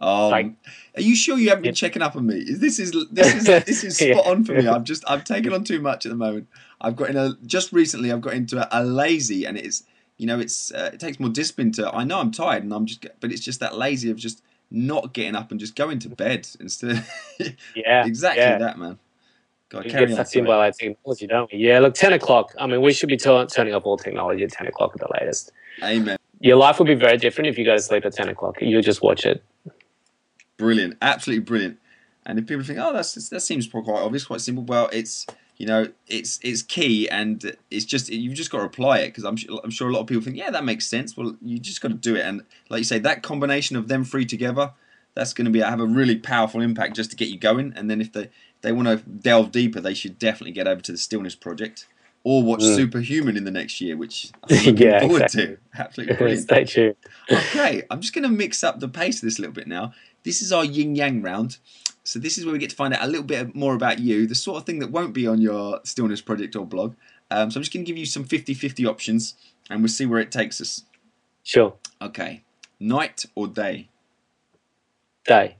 Um, 0.00 0.30
Like- 0.30 0.52
are 0.96 1.02
you 1.02 1.16
sure 1.16 1.38
you 1.38 1.48
haven't 1.48 1.62
been 1.62 1.70
Yeah. 1.70 1.74
checking 1.74 2.02
up 2.02 2.14
on 2.16 2.26
me? 2.26 2.44
This 2.44 2.78
is 2.78 2.92
this 3.10 3.34
is 3.34 3.44
this 3.46 3.82
is 3.84 3.96
spot 3.98 4.08
Yeah. 4.08 4.30
on 4.30 4.44
for 4.44 4.52
me. 4.54 4.66
I've 4.66 4.84
just 4.84 5.02
I've 5.08 5.24
taken 5.24 5.52
on 5.52 5.64
too 5.64 5.80
much 5.80 6.06
at 6.06 6.10
the 6.10 6.16
moment. 6.16 6.46
I've 6.80 6.94
got 6.96 7.10
in 7.10 7.16
a 7.16 7.36
just 7.46 7.72
recently. 7.72 8.12
I've 8.12 8.20
got 8.20 8.34
into 8.34 8.58
a, 8.58 8.68
a 8.80 8.84
lazy, 8.84 9.44
and 9.44 9.56
it's 9.58 9.82
you 10.16 10.26
know 10.26 10.38
it's 10.38 10.72
uh, 10.72 10.90
it 10.92 11.00
takes 11.00 11.18
more 11.18 11.30
discipline 11.30 11.72
to. 11.72 11.90
I 11.92 12.04
know 12.04 12.18
I'm 12.20 12.30
tired, 12.30 12.62
and 12.62 12.72
I'm 12.72 12.86
just 12.86 13.04
but 13.20 13.32
it's 13.32 13.40
just 13.42 13.58
that 13.60 13.76
lazy 13.76 14.10
of 14.10 14.16
just 14.18 14.42
not 14.70 15.14
getting 15.14 15.34
up 15.34 15.50
and 15.50 15.58
just 15.58 15.74
going 15.74 15.98
to 16.00 16.08
bed 16.10 16.46
instead. 16.60 17.04
Yeah, 17.74 18.04
exactly 18.06 18.42
yeah. 18.42 18.58
that, 18.58 18.78
man. 18.78 18.98
God, 19.70 19.84
We 19.84 19.90
carry 19.90 20.06
get 20.06 20.18
on. 20.18 20.44
by 20.46 20.66
that 20.66 20.74
technology, 20.78 21.26
don't 21.26 21.52
we? 21.52 21.58
Yeah, 21.58 21.78
look, 21.80 21.94
10 21.94 22.12
o'clock. 22.14 22.54
I 22.58 22.66
mean, 22.66 22.80
we 22.82 22.92
should 22.92 23.08
be 23.08 23.16
tu- 23.18 23.46
turning 23.46 23.74
off 23.74 23.84
all 23.84 23.96
technology 23.98 24.42
at 24.44 24.50
10 24.52 24.66
o'clock 24.66 24.92
at 24.94 25.00
the 25.00 25.08
latest. 25.20 25.52
Amen. 25.84 26.16
Your 26.40 26.56
life 26.56 26.78
will 26.78 26.86
be 26.86 26.94
very 26.94 27.16
different 27.18 27.48
if 27.48 27.58
you 27.58 27.64
go 27.66 27.76
to 27.76 27.82
sleep 27.82 28.04
at 28.06 28.12
10 28.14 28.28
o'clock. 28.30 28.56
You'll 28.62 28.80
just 28.82 29.02
watch 29.02 29.24
it. 29.26 29.42
Brilliant, 30.58 30.98
absolutely 31.00 31.44
brilliant. 31.44 31.78
And 32.26 32.38
if 32.38 32.46
people 32.46 32.64
think, 32.64 32.78
oh, 32.78 32.92
that's 32.92 33.14
that 33.30 33.40
seems 33.40 33.66
quite 33.66 33.86
obvious, 33.88 34.26
quite 34.26 34.42
simple. 34.42 34.64
Well, 34.64 34.90
it's 34.92 35.26
you 35.56 35.66
know, 35.66 35.88
it's 36.06 36.38
it's 36.42 36.62
key, 36.62 37.08
and 37.08 37.56
it's 37.70 37.84
just 37.84 38.10
you've 38.10 38.34
just 38.34 38.50
got 38.50 38.58
to 38.58 38.64
apply 38.64 38.98
it 38.98 39.08
because 39.08 39.24
I'm 39.24 39.36
sure, 39.36 39.60
I'm 39.64 39.70
sure 39.70 39.88
a 39.88 39.92
lot 39.92 40.00
of 40.00 40.06
people 40.06 40.22
think, 40.22 40.36
yeah, 40.36 40.50
that 40.50 40.64
makes 40.64 40.86
sense. 40.86 41.16
Well, 41.16 41.36
you 41.40 41.58
just 41.58 41.80
got 41.80 41.88
to 41.88 41.94
do 41.94 42.16
it, 42.16 42.24
and 42.24 42.42
like 42.68 42.78
you 42.78 42.84
say, 42.84 42.98
that 42.98 43.22
combination 43.22 43.76
of 43.76 43.88
them 43.88 44.04
three 44.04 44.26
together, 44.26 44.72
that's 45.14 45.32
going 45.32 45.46
to 45.46 45.50
be 45.50 45.60
have 45.60 45.80
a 45.80 45.86
really 45.86 46.16
powerful 46.16 46.60
impact 46.60 46.96
just 46.96 47.10
to 47.10 47.16
get 47.16 47.28
you 47.28 47.38
going. 47.38 47.72
And 47.74 47.90
then 47.90 48.00
if 48.00 48.12
they 48.12 48.24
if 48.24 48.60
they 48.60 48.72
want 48.72 48.88
to 48.88 48.96
delve 49.08 49.50
deeper, 49.50 49.80
they 49.80 49.94
should 49.94 50.18
definitely 50.18 50.52
get 50.52 50.68
over 50.68 50.80
to 50.82 50.92
the 50.92 50.98
Stillness 50.98 51.34
Project 51.34 51.86
or 52.24 52.42
watch 52.42 52.60
Mm. 52.60 52.76
Superhuman 52.76 53.36
in 53.36 53.44
the 53.44 53.50
next 53.50 53.80
year, 53.80 53.96
which 53.96 54.30
I'm 54.44 54.56
looking 54.56 54.76
Yeah, 54.76 55.00
forward 55.00 55.22
exactly. 55.22 55.46
to. 55.56 55.58
Absolutely 55.80 56.16
brilliant. 56.16 56.42
Stay 56.42 56.64
tuned. 56.64 56.96
okay, 57.30 57.82
I'm 57.90 58.00
just 58.00 58.12
going 58.14 58.24
to 58.24 58.28
mix 58.28 58.62
up 58.64 58.80
the 58.80 58.88
pace 58.88 59.16
of 59.16 59.22
this 59.22 59.38
a 59.38 59.42
little 59.42 59.54
bit 59.54 59.66
now. 59.68 59.92
This 60.24 60.42
is 60.42 60.52
our 60.52 60.64
yin 60.64 60.94
yang 60.96 61.22
round. 61.22 61.58
So 62.04 62.18
this 62.18 62.38
is 62.38 62.44
where 62.44 62.52
we 62.52 62.58
get 62.58 62.70
to 62.70 62.76
find 62.76 62.92
out 62.94 63.02
a 63.02 63.06
little 63.06 63.22
bit 63.24 63.54
more 63.54 63.74
about 63.74 63.98
you, 63.98 64.26
the 64.26 64.34
sort 64.34 64.56
of 64.58 64.64
thing 64.66 64.78
that 64.80 64.90
won't 64.90 65.12
be 65.12 65.26
on 65.26 65.40
your 65.40 65.80
stillness 65.84 66.20
project 66.22 66.56
or 66.56 66.64
blog, 66.66 66.94
Um, 67.30 67.50
so 67.50 67.58
I'm 67.58 67.62
just 67.62 67.72
going 67.72 67.84
to 67.84 67.88
give 67.90 67.98
you 67.98 68.06
some 68.06 68.24
50-50 68.24 68.88
options, 68.88 69.34
and 69.68 69.80
we'll 69.80 69.88
see 69.88 70.06
where 70.06 70.18
it 70.20 70.32
takes 70.32 70.60
us. 70.60 70.84
Sure. 71.44 71.74
Okay, 72.00 72.44
night 72.80 73.26
or 73.34 73.46
day, 73.46 73.90
Day. 75.26 75.56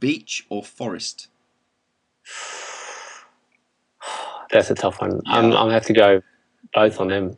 beach 0.00 0.44
or 0.48 0.64
forest, 0.64 1.28
That's 4.54 4.70
a 4.70 4.74
tough 4.74 5.00
one. 5.00 5.20
I'm, 5.26 5.46
I'm 5.46 5.50
gonna 5.50 5.72
have 5.72 5.86
to 5.86 5.92
go 5.92 6.22
both 6.72 7.00
on 7.00 7.08
them. 7.08 7.36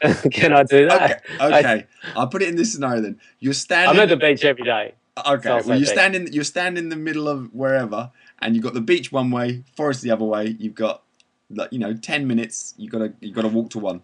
Can 0.30 0.52
I 0.52 0.62
do 0.62 0.88
that? 0.88 1.22
Okay, 1.40 1.44
okay. 1.58 1.86
I'll 2.16 2.28
put 2.28 2.40
it 2.40 2.48
in 2.48 2.56
this 2.56 2.72
scenario 2.72 3.02
then. 3.02 3.20
You're 3.40 3.52
standing. 3.52 3.88
I'm 3.90 3.96
standing. 3.96 4.12
at 4.14 4.20
the 4.20 4.26
beach 4.34 4.44
every 4.44 4.64
day. 4.64 4.94
okay, 5.18 5.50
I'll 5.50 5.56
well, 5.64 5.76
you 5.78 5.84
beach. 5.84 5.88
stand 5.88 6.14
in. 6.14 6.32
You 6.32 6.44
stand 6.44 6.78
in 6.78 6.88
the 6.88 6.96
middle 6.96 7.28
of 7.28 7.52
wherever, 7.52 8.12
and 8.40 8.54
you've 8.54 8.64
got 8.64 8.74
the 8.74 8.80
beach 8.80 9.10
one 9.12 9.30
way, 9.30 9.64
forest 9.76 10.02
the 10.02 10.10
other 10.12 10.24
way. 10.24 10.56
You've 10.58 10.74
got, 10.74 11.02
like, 11.50 11.72
you 11.72 11.80
know, 11.80 11.94
ten 11.94 12.26
minutes. 12.26 12.74
You 12.78 12.88
got 12.88 12.98
to 12.98 13.12
you 13.20 13.32
got 13.34 13.42
to 13.42 13.48
walk 13.48 13.70
to 13.70 13.80
one. 13.80 14.02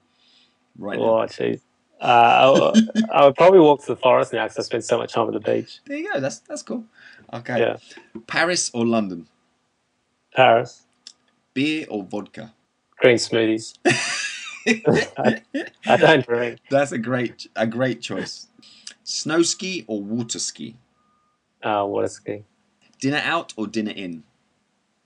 Right. 0.77 0.99
Oh, 0.99 1.23
jeez. 1.27 1.61
Uh, 2.01 2.05
I, 2.05 2.51
would- 2.51 3.11
I 3.13 3.25
would 3.27 3.37
probably 3.37 3.61
walk 3.61 3.81
to 3.83 3.87
the 3.87 3.97
forest 3.97 4.33
now 4.33 4.45
because 4.45 4.59
I 4.59 4.63
spend 4.63 4.85
so 4.85 4.99
much 4.99 5.13
time 5.13 5.29
at 5.29 5.35
the 5.35 5.41
beach. 5.41 5.79
There 5.87 5.97
you 5.97 6.13
go. 6.13 6.19
That's 6.19 6.41
that's 6.41 6.63
cool. 6.63 6.85
Okay. 7.33 7.61
Yeah. 7.61 7.77
Paris 8.27 8.71
or 8.75 8.85
London? 8.85 9.29
Paris, 10.35 10.83
Beer 11.55 11.87
or 11.89 12.05
vodka? 12.05 12.53
green 13.01 13.17
smoothies. 13.17 13.75
I 15.87 15.97
don't 15.97 16.27
drink. 16.27 16.61
That's 16.71 16.93
a 16.93 16.99
great 16.99 17.49
a 17.57 17.67
great 17.67 18.01
choice. 18.01 18.47
Snow 19.05 19.43
ski 19.43 19.85
or 19.89 20.03
water 20.03 20.39
ski? 20.39 20.77
Uh, 21.63 21.85
water 21.89 22.09
ski. 22.09 22.45
Dinner 23.01 23.23
out 23.25 23.53
or 23.57 23.67
dinner 23.67 23.93
in? 23.93 24.23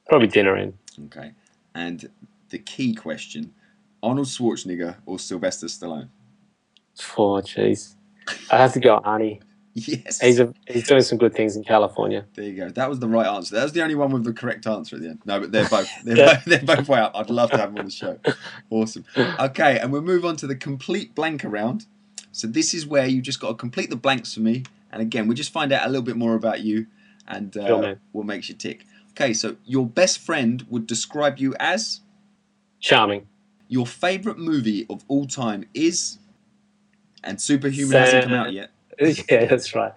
Probably 0.09 0.27
dinner 0.27 0.57
in. 0.57 0.75
Okay. 1.07 1.33
And 1.75 2.11
the 2.51 2.59
key 2.59 2.95
question: 2.95 3.55
Arnold 4.03 4.27
Schwarzenegger 4.27 4.97
or 5.07 5.19
Sylvester 5.19 5.67
Stallone? 5.67 6.09
Oh, 7.17 7.41
jeez. 7.41 7.95
I 8.51 8.59
have 8.59 8.73
to 8.75 8.81
go 8.81 9.01
Arnie. 9.01 9.41
Yes. 9.87 10.21
He's 10.21 10.39
a, 10.39 10.55
he's 10.69 10.87
doing 10.87 11.03
some 11.03 11.19
good 11.19 11.35
things 11.35 11.57
in 11.57 11.65
California. 11.65 12.25
There 12.35 12.45
you 12.45 12.55
go. 12.55 12.69
That 12.69 12.89
was 12.89 13.01
the 13.01 13.09
right 13.09 13.27
answer. 13.27 13.57
That 13.57 13.65
was 13.65 13.73
the 13.73 13.83
only 13.83 13.97
one 13.97 14.13
with 14.13 14.23
the 14.23 14.33
correct 14.33 14.69
answer 14.69 14.95
at 14.95 15.03
the 15.03 15.09
end. 15.09 15.23
No, 15.25 15.41
but 15.41 15.51
they're 15.51 15.69
both 15.69 15.89
they're, 16.05 16.17
Yeah. 16.17 16.35
both, 16.35 16.45
they're 16.45 16.77
both 16.77 16.89
way 16.89 17.01
up. 17.01 17.11
I'd 17.17 17.29
love 17.29 17.51
to 17.51 17.57
have 17.59 17.71
them 17.71 17.79
on 17.81 17.87
the 17.87 17.91
show. 17.91 18.19
Awesome. 18.71 19.05
Okay, 19.17 19.79
and 19.81 19.91
we'll 19.93 20.03
move 20.03 20.25
on 20.25 20.37
to 20.37 20.47
the 20.47 20.55
complete 20.55 21.15
blank 21.17 21.43
round. 21.45 21.87
So 22.31 22.47
this 22.47 22.73
is 22.73 22.87
where 22.87 23.07
you 23.07 23.21
just 23.21 23.41
got 23.41 23.49
to 23.49 23.55
complete 23.55 23.91
the 23.91 23.97
blanks 23.97 24.35
for 24.35 24.41
me, 24.41 24.63
and 24.93 25.03
again 25.03 25.27
we 25.27 25.35
just 25.35 25.53
find 25.53 25.73
out 25.73 25.85
a 25.85 25.89
little 25.89 26.03
bit 26.05 26.17
more 26.17 26.35
about 26.37 26.61
you, 26.61 26.87
and 27.27 27.57
uh, 27.57 27.67
Sure, 27.67 27.97
what 28.13 28.27
makes 28.27 28.49
you 28.49 28.55
tick. 28.55 28.85
Okay, 29.11 29.33
so 29.35 29.57
your 29.65 29.87
best 29.87 30.19
friend 30.21 30.65
would 30.71 30.87
describe 30.87 31.39
you 31.39 31.55
as 31.59 32.01
Charming. 32.81 33.27
your 33.69 33.87
favorite 33.87 34.39
movie 34.39 34.87
of 34.89 35.05
all 35.09 35.27
time 35.27 35.67
is, 35.75 36.19
and 37.25 37.41
Superhuman 37.41 37.97
hasn't 37.97 38.25
come 38.25 38.33
out 38.35 38.53
yet. 38.53 38.71
yeah, 39.31 39.47
that's 39.47 39.75
right. 39.75 39.93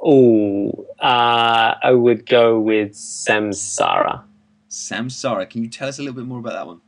Oh, 0.00 0.86
uh, 1.00 1.74
I 1.82 1.92
would 1.92 2.26
go 2.26 2.60
with 2.60 2.92
Samsara. 2.92 4.22
Samsara. 4.68 5.48
Can 5.48 5.62
you 5.62 5.68
tell 5.68 5.88
us 5.88 5.98
a 5.98 6.02
little 6.02 6.14
bit 6.14 6.26
more 6.26 6.38
about 6.38 6.52
that 6.52 6.66
one? 6.66 6.80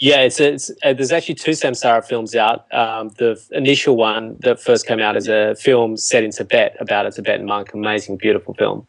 Yeah, 0.00 0.20
it's, 0.20 0.38
it's 0.38 0.70
uh, 0.84 0.92
there's 0.92 1.10
actually 1.10 1.34
two 1.34 1.52
Samsara 1.52 2.04
films 2.04 2.36
out. 2.36 2.72
Um, 2.72 3.10
the 3.18 3.32
f- 3.32 3.50
initial 3.50 3.96
one 3.96 4.36
that 4.40 4.60
first 4.60 4.86
came 4.86 5.00
out 5.00 5.16
is 5.16 5.28
a 5.28 5.56
film 5.56 5.96
set 5.96 6.22
in 6.22 6.30
Tibet 6.30 6.76
about 6.78 7.06
a 7.06 7.10
Tibetan 7.10 7.46
monk. 7.46 7.74
Amazing, 7.74 8.16
beautiful 8.16 8.54
film. 8.54 8.86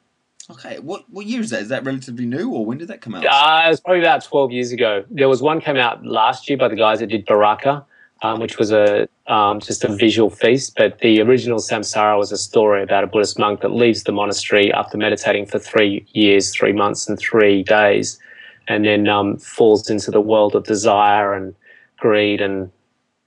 Okay, 0.52 0.80
what 0.80 1.10
what 1.10 1.25
year 1.25 1.41
is 1.41 1.49
that? 1.52 1.62
Is 1.62 1.69
that 1.69 1.84
relatively 1.84 2.25
new, 2.25 2.52
or 2.52 2.65
when 2.65 2.78
did 2.78 2.88
that 2.89 3.02
come 3.02 3.15
out? 3.15 3.25
Uh, 3.25 3.62
it 3.65 3.69
was 3.69 3.80
probably 3.80 4.02
about 4.02 4.23
12 4.23 4.52
years 4.52 4.71
ago. 4.71 5.04
There 5.10 5.30
was 5.30 5.41
one 5.41 5.62
came 5.62 5.78
out 5.78 6.06
last 6.06 6.49
year 6.49 6.58
by 6.58 6.67
the 6.67 6.75
guys 6.75 6.99
that 6.99 7.08
did 7.08 7.25
Baraka, 7.25 7.86
um, 8.21 8.39
which 8.39 8.58
was 8.58 8.71
a 8.71 9.08
um, 9.27 9.60
just 9.60 9.84
a 9.84 9.95
visual 9.95 10.29
feast. 10.29 10.75
But 10.75 10.99
the 10.99 11.21
original 11.21 11.60
Samsara 11.60 12.17
was 12.17 12.32
a 12.32 12.38
story 12.38 12.84
about 12.84 13.03
a 13.03 13.08
Buddhist 13.08 13.39
monk 13.39 13.62
that 13.62 13.69
leaves 13.71 14.03
the 14.03 14.12
monastery 14.12 14.73
after 14.73 14.97
meditating 14.97 15.45
for 15.45 15.60
three 15.60 16.05
years, 16.13 16.53
three 16.53 16.73
months, 16.73 17.08
and 17.08 17.17
three 17.17 17.63
days, 17.63 18.19
and 18.67 18.86
then 18.86 19.08
um, 19.08 19.38
falls 19.38 19.89
into 19.89 20.12
the 20.12 20.21
world 20.21 20.55
of 20.55 20.63
desire 20.65 21.34
and 21.34 21.55
greed 21.97 22.41
and 22.41 22.71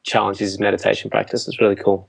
challenges 0.02 0.50
his 0.50 0.58
meditation 0.58 1.10
practice. 1.10 1.46
It's 1.46 1.60
really 1.60 1.76
cool, 1.76 2.08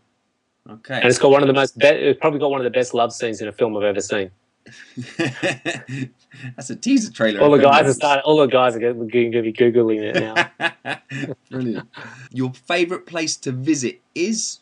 Okay. 0.70 0.96
and 0.96 1.06
it's 1.06 1.20
got 1.20 1.32
one 1.32 1.42
of 1.42 1.48
the 1.48 1.54
most 1.54 1.78
be- 1.78 1.88
it's 1.88 2.20
probably 2.20 2.40
got 2.40 2.52
one 2.52 2.60
of 2.60 2.66
the 2.66 2.72
best 2.72 2.94
love 2.94 3.14
scenes 3.14 3.42
in 3.42 3.48
a 3.48 3.52
film 3.52 3.78
I've 3.78 3.84
ever 3.84 4.02
seen. 4.02 4.32
That's 6.56 6.70
a 6.70 6.76
teaser 6.76 7.12
trailer. 7.12 7.42
All 7.42 7.52
the 7.52 7.60
guys 7.60 7.86
are 7.86 7.94
starting, 7.94 8.24
all 8.26 8.38
the 8.38 8.48
guys 8.48 8.76
are 8.76 8.80
going 8.80 9.08
to 9.32 9.42
be 9.42 9.54
googling 9.54 10.02
it 10.02 10.16
now. 10.60 11.34
Brilliant. 11.50 11.88
Your 12.32 12.54
favourite 12.54 13.06
place 13.06 13.38
to 13.38 13.52
visit 13.52 14.02
is? 14.16 14.60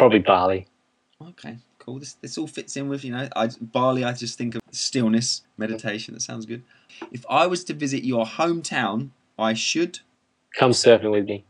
probably 0.00 0.18
Bali. 0.18 0.66
Okay, 1.22 1.58
cool. 1.78 1.98
This 1.98 2.14
this 2.14 2.38
all 2.38 2.46
fits 2.46 2.76
in 2.76 2.88
with 2.88 3.04
you 3.04 3.12
know. 3.12 3.28
I, 3.36 3.50
Bali. 3.60 4.02
I 4.02 4.12
just 4.14 4.38
think 4.38 4.54
of 4.54 4.62
stillness, 4.70 5.42
meditation. 5.58 6.14
That 6.14 6.22
sounds 6.22 6.46
good. 6.46 6.62
If 7.12 7.24
I 7.28 7.46
was 7.46 7.64
to 7.64 7.74
visit 7.74 8.02
your 8.02 8.24
hometown, 8.24 9.10
I 9.38 9.52
should. 9.52 10.00
Come 10.58 10.70
surfing 10.72 11.12
with 11.12 11.26
me. 11.26 11.44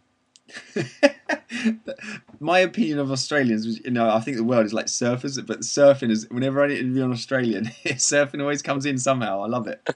My 2.41 2.59
opinion 2.61 2.99
of 2.99 3.11
Australians, 3.11 3.67
was, 3.67 3.81
you 3.85 3.91
know, 3.91 4.09
I 4.11 4.21
think 4.21 4.37
the 4.37 4.45
world 4.45 4.67
is 4.67 4.73
like 4.73 4.87
surfers, 4.87 5.45
but 5.47 5.61
surfing 5.61 6.11
is 6.11 6.29
whenever 6.31 6.63
I 6.65 6.69
interview 6.71 7.05
an 7.05 7.13
Australian, 7.13 7.65
surfing 7.85 8.41
always 8.41 8.63
comes 8.63 8.87
in 8.87 8.99
somehow. 8.99 9.43
I 9.43 9.47
love 9.47 9.67
it. 9.67 9.87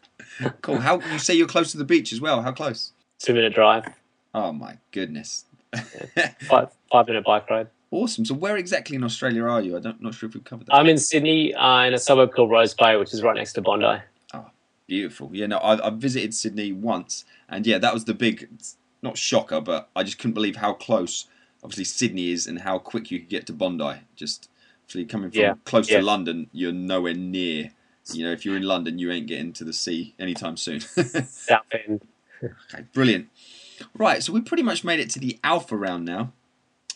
Cool. 0.63 0.81
How 0.81 1.01
you 1.01 1.19
say 1.19 1.35
you're 1.35 1.47
close 1.47 1.71
to 1.73 1.79
the 1.79 1.85
beach 1.85 2.13
as 2.13 2.21
well? 2.21 2.43
How 2.43 2.53
close? 2.53 2.93
Two 3.19 3.35
minute 3.35 3.55
drive, 3.55 3.85
Oh 4.35 4.53
my 4.53 4.79
goodness. 4.93 5.45
five, 6.49 6.69
five 6.91 7.07
minute 7.07 7.25
bike 7.25 7.49
ride. 7.51 7.69
awesome. 7.91 8.25
So 8.25 8.35
where 8.35 8.57
exactly 8.57 8.97
in 8.97 9.05
Australia 9.05 9.45
are 9.45 9.61
you? 9.63 9.77
I 9.77 9.81
don't 9.81 10.01
not 10.03 10.15
sure 10.15 10.29
if 10.29 10.35
we've 10.35 10.45
covered 10.45 10.67
that. 10.67 10.75
I'm 10.75 10.87
in 10.87 10.99
Sydney 10.99 11.55
uh, 11.55 11.85
in 11.85 11.95
a 11.95 11.99
suburb 11.99 12.33
called 12.35 12.51
Rose 12.51 12.75
Bay, 12.75 12.97
which 12.97 13.13
is 13.15 13.23
right 13.23 13.37
next 13.37 13.53
to 13.55 13.63
Bondi. 13.63 14.03
Oh, 14.35 14.47
beautiful. 14.87 15.31
Yeah, 15.33 15.47
no, 15.47 15.59
I, 15.59 15.87
I 15.87 15.91
visited 15.91 16.35
Sydney 16.35 16.73
once, 16.73 17.25
and 17.49 17.67
yeah, 17.67 17.79
that 17.79 17.95
was 17.95 18.05
the 18.05 18.15
big, 18.15 18.49
not 19.03 19.17
shocker, 19.17 19.61
but 19.61 19.89
I 19.97 20.03
just 20.03 20.19
couldn't 20.19 20.35
believe 20.35 20.57
how 20.57 20.73
close, 20.75 21.27
obviously 21.65 21.85
Sydney 21.85 22.31
is, 22.31 22.47
and 22.47 22.61
how 22.61 22.79
quick 22.79 23.11
you 23.11 23.19
could 23.19 23.29
get 23.31 23.47
to 23.47 23.53
Bondi. 23.53 24.01
Just, 24.15 24.49
obviously 24.85 25.07
coming 25.07 25.31
from 25.31 25.41
Yeah, 25.41 25.55
close 25.65 25.91
yeah. 25.91 25.99
to 25.99 26.05
London, 26.05 26.49
you're 26.53 26.73
nowhere 26.73 27.15
near. 27.15 27.71
You 28.13 28.27
know, 28.27 28.33
if 28.33 28.45
you're 28.45 28.57
in 28.57 28.65
London, 28.65 28.99
you 28.99 29.11
ain't 29.11 29.27
getting 29.27 29.53
to 29.55 29.65
the 29.65 29.73
sea 29.73 30.15
anytime 30.19 30.57
soon. 30.57 30.81
Okay, 32.43 32.85
brilliant. 32.93 33.29
Right, 33.97 34.23
so 34.23 34.33
we 34.33 34.43
pretty 34.43 34.63
much 34.63 34.85
made 34.85 35.01
it 35.01 35.09
to 35.11 35.19
the 35.19 35.39
alpha 35.43 35.77
round 35.77 36.05
now. 36.05 36.33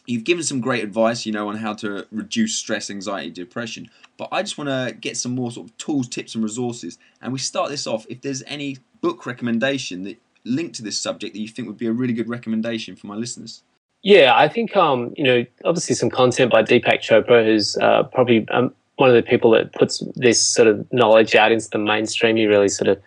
You've 0.06 0.24
given 0.24 0.42
some 0.42 0.60
great 0.60 0.84
advice, 0.84 1.26
you 1.26 1.32
know, 1.32 1.48
on 1.48 1.56
how 1.56 1.74
to 1.74 2.06
reduce 2.10 2.54
stress, 2.54 2.90
anxiety, 2.90 3.30
depression. 3.30 3.90
But 4.16 4.28
I 4.32 4.42
just 4.42 4.58
want 4.58 4.68
to 4.68 4.94
get 4.98 5.16
some 5.16 5.34
more 5.34 5.50
sort 5.50 5.68
of 5.68 5.76
tools, 5.78 6.08
tips, 6.08 6.34
and 6.34 6.42
resources. 6.42 6.98
And 7.20 7.32
we 7.32 7.38
start 7.38 7.70
this 7.70 7.86
off. 7.86 8.06
If 8.08 8.20
there's 8.22 8.42
any 8.46 8.78
book 9.00 9.26
recommendation 9.26 10.02
that 10.04 10.18
linked 10.44 10.74
to 10.76 10.82
this 10.82 10.98
subject 10.98 11.34
that 11.34 11.40
you 11.40 11.48
think 11.48 11.68
would 11.68 11.78
be 11.78 11.86
a 11.86 11.92
really 11.92 12.12
good 12.12 12.28
recommendation 12.28 12.96
for 12.96 13.06
my 13.06 13.14
listeners. 13.14 13.62
Yeah, 14.02 14.32
I 14.36 14.48
think 14.48 14.76
um, 14.76 15.12
you 15.16 15.24
know, 15.24 15.44
obviously 15.64 15.94
some 15.94 16.10
content 16.10 16.52
by 16.52 16.62
Deepak 16.62 17.00
Chopra, 17.00 17.44
who's 17.44 17.76
uh, 17.78 18.04
probably 18.04 18.46
um, 18.50 18.72
one 18.96 19.08
of 19.08 19.14
the 19.14 19.22
people 19.22 19.50
that 19.52 19.72
puts 19.72 20.02
this 20.14 20.44
sort 20.44 20.68
of 20.68 20.86
knowledge 20.92 21.34
out 21.34 21.52
into 21.52 21.68
the 21.70 21.78
mainstream. 21.78 22.36
He 22.36 22.46
really 22.46 22.68
sort 22.68 22.88
of 22.88 23.00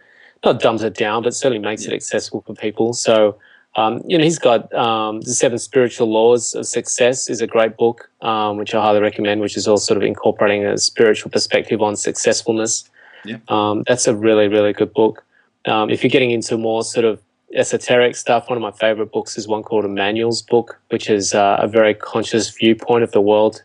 not 0.44 0.60
dumbs 0.60 0.84
it 0.84 0.96
down, 0.96 1.24
but 1.24 1.34
certainly 1.34 1.60
makes 1.60 1.86
it 1.86 1.94
accessible 1.94 2.42
for 2.42 2.56
people. 2.56 2.94
So, 2.94 3.38
um, 3.76 4.02
you 4.06 4.18
know, 4.18 4.24
he's 4.24 4.40
got 4.40 4.74
um, 4.74 5.22
the 5.22 5.34
Seven 5.34 5.60
Spiritual 5.60 6.10
Laws 6.10 6.56
of 6.56 6.66
Success 6.66 7.30
is 7.30 7.42
a 7.42 7.48
great 7.48 7.78
book, 7.78 8.10
um, 8.22 8.58
which 8.58 8.74
I 8.74 8.82
highly 8.82 9.02
recommend, 9.02 9.40
which 9.42 9.56
is 9.56 9.68
all 9.68 9.78
sort 9.78 9.98
of 9.98 10.04
incorporating 10.04 10.66
a 10.66 10.78
spiritual 10.78 11.32
perspective 11.32 11.82
on 11.82 11.96
successfulness. 11.96 12.90
Yeah. 13.24 13.38
Um, 13.48 13.84
that's 13.88 14.08
a 14.08 14.16
really, 14.16 14.48
really 14.48 14.74
good 14.74 14.94
book. 14.94 15.24
Um, 15.66 15.90
if 15.90 16.04
you're 16.04 16.10
getting 16.10 16.32
into 16.32 16.58
more 16.58 16.84
sort 16.84 17.06
of 17.06 17.22
esoteric 17.56 18.16
stuff, 18.16 18.50
one 18.50 18.58
of 18.58 18.62
my 18.62 18.72
favorite 18.72 19.12
books 19.12 19.38
is 19.38 19.48
one 19.48 19.64
called 19.64 19.86
Emmanuel's 19.86 20.42
book, 20.42 20.80
which 20.90 21.10
is 21.10 21.34
uh, 21.34 21.58
a 21.60 21.68
very 21.68 21.94
conscious 21.94 22.50
viewpoint 22.50 23.04
of 23.04 23.12
the 23.12 23.22
world 23.22 23.64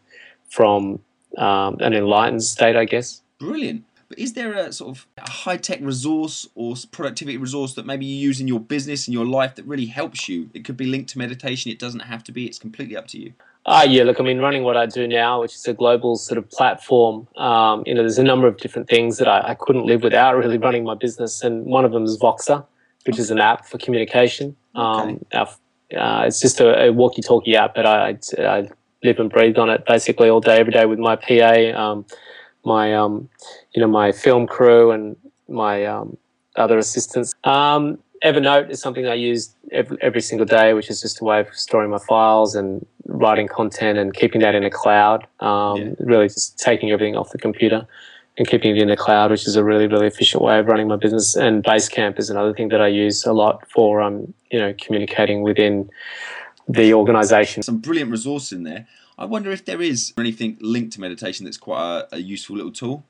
from 0.48 1.00
um, 1.38 1.76
an 1.80 1.92
enlightened 1.92 2.42
state, 2.42 2.76
I 2.76 2.84
guess. 2.84 3.22
Brilliant. 3.38 3.84
But 4.08 4.18
is 4.20 4.34
there 4.34 4.54
a 4.54 4.72
sort 4.72 4.96
of 4.96 5.06
a 5.18 5.28
high 5.28 5.56
tech 5.56 5.80
resource 5.82 6.48
or 6.54 6.76
productivity 6.92 7.38
resource 7.38 7.74
that 7.74 7.86
maybe 7.86 8.06
you 8.06 8.16
use 8.16 8.40
in 8.40 8.46
your 8.46 8.60
business 8.60 9.08
and 9.08 9.14
your 9.14 9.26
life 9.26 9.56
that 9.56 9.66
really 9.66 9.86
helps 9.86 10.28
you? 10.28 10.48
It 10.54 10.64
could 10.64 10.76
be 10.76 10.86
linked 10.86 11.10
to 11.10 11.18
meditation. 11.18 11.72
It 11.72 11.80
doesn't 11.80 12.00
have 12.00 12.22
to 12.24 12.32
be. 12.32 12.46
It's 12.46 12.58
completely 12.58 12.96
up 12.96 13.08
to 13.08 13.18
you. 13.18 13.32
Ah, 13.68 13.82
yeah. 13.82 14.04
Look, 14.04 14.20
I 14.20 14.22
mean, 14.22 14.38
running 14.38 14.62
what 14.62 14.76
I 14.76 14.86
do 14.86 15.08
now, 15.08 15.40
which 15.40 15.54
is 15.54 15.66
a 15.66 15.74
global 15.74 16.14
sort 16.14 16.38
of 16.38 16.48
platform. 16.50 17.26
Um, 17.36 17.82
you 17.84 17.94
know, 17.94 18.02
there's 18.02 18.18
a 18.18 18.22
number 18.22 18.46
of 18.46 18.58
different 18.58 18.88
things 18.88 19.18
that 19.18 19.26
I, 19.26 19.50
I 19.50 19.54
couldn't 19.54 19.86
live 19.86 20.04
without 20.04 20.36
really 20.36 20.58
running 20.58 20.84
my 20.84 20.94
business, 20.94 21.42
and 21.42 21.66
one 21.66 21.84
of 21.84 21.90
them 21.90 22.04
is 22.04 22.16
Voxer, 22.16 22.64
which 23.06 23.18
is 23.18 23.30
an 23.30 23.40
app 23.40 23.66
for 23.66 23.78
communication. 23.78 24.56
Um, 24.74 25.24
our, 25.32 25.48
uh, 25.96 26.24
it's 26.26 26.40
just 26.40 26.60
a, 26.60 26.86
a 26.86 26.92
walkie-talkie 26.92 27.56
app, 27.56 27.74
but 27.74 27.86
I, 27.86 28.18
I 28.38 28.68
live 29.02 29.18
and 29.18 29.30
breathe 29.30 29.58
on 29.58 29.70
it 29.70 29.84
basically 29.86 30.28
all 30.28 30.40
day, 30.40 30.58
every 30.58 30.72
day 30.72 30.86
with 30.86 30.98
my 30.98 31.16
PA, 31.16 31.72
um, 31.74 32.04
my 32.64 32.94
um, 32.94 33.28
you 33.72 33.80
know, 33.80 33.88
my 33.88 34.12
film 34.12 34.46
crew, 34.46 34.90
and 34.90 35.16
my 35.48 35.84
um, 35.84 36.16
other 36.56 36.78
assistants. 36.78 37.34
Um, 37.44 37.98
Evernote 38.24 38.70
is 38.70 38.80
something 38.80 39.06
I 39.06 39.14
use 39.14 39.54
every, 39.72 39.98
every 40.00 40.20
single 40.22 40.46
day, 40.46 40.72
which 40.72 40.90
is 40.90 41.00
just 41.00 41.20
a 41.20 41.24
way 41.24 41.40
of 41.40 41.48
storing 41.52 41.90
my 41.90 41.98
files 42.08 42.54
and 42.54 42.84
writing 43.04 43.46
content 43.46 43.98
and 43.98 44.12
keeping 44.14 44.40
that 44.40 44.54
in 44.54 44.64
the 44.64 44.70
cloud. 44.70 45.26
Um, 45.40 45.76
Yeah. 45.76 45.90
Really, 46.00 46.28
just 46.28 46.58
taking 46.58 46.90
everything 46.90 47.14
off 47.14 47.30
the 47.30 47.38
computer 47.38 47.86
and 48.38 48.46
keeping 48.46 48.76
it 48.76 48.82
in 48.82 48.88
the 48.88 48.96
cloud, 48.96 49.30
which 49.30 49.46
is 49.46 49.56
a 49.56 49.64
really 49.64 49.86
really 49.86 50.06
efficient 50.06 50.42
way 50.42 50.58
of 50.58 50.66
running 50.66 50.88
my 50.88 50.96
business. 50.96 51.36
And 51.36 51.62
Basecamp 51.64 52.18
is 52.18 52.30
another 52.30 52.52
thing 52.52 52.68
that 52.68 52.80
I 52.80 52.88
use 52.88 53.24
a 53.24 53.32
lot 53.32 53.68
for 53.70 54.00
um, 54.02 54.32
you 54.50 54.58
know 54.58 54.74
communicating 54.80 55.42
within 55.42 55.90
the 56.68 56.94
organization. 56.94 57.62
Some 57.62 57.78
brilliant 57.78 58.10
resource 58.10 58.52
in 58.52 58.64
there. 58.64 58.86
I 59.18 59.24
wonder 59.24 59.50
if 59.50 59.64
there 59.64 59.80
is 59.80 60.12
anything 60.18 60.58
linked 60.60 60.92
to 60.94 61.00
meditation 61.00 61.44
that's 61.44 61.56
quite 61.56 61.80
a, 62.10 62.16
a 62.16 62.18
useful 62.18 62.56
little 62.56 62.72
tool. 62.72 63.04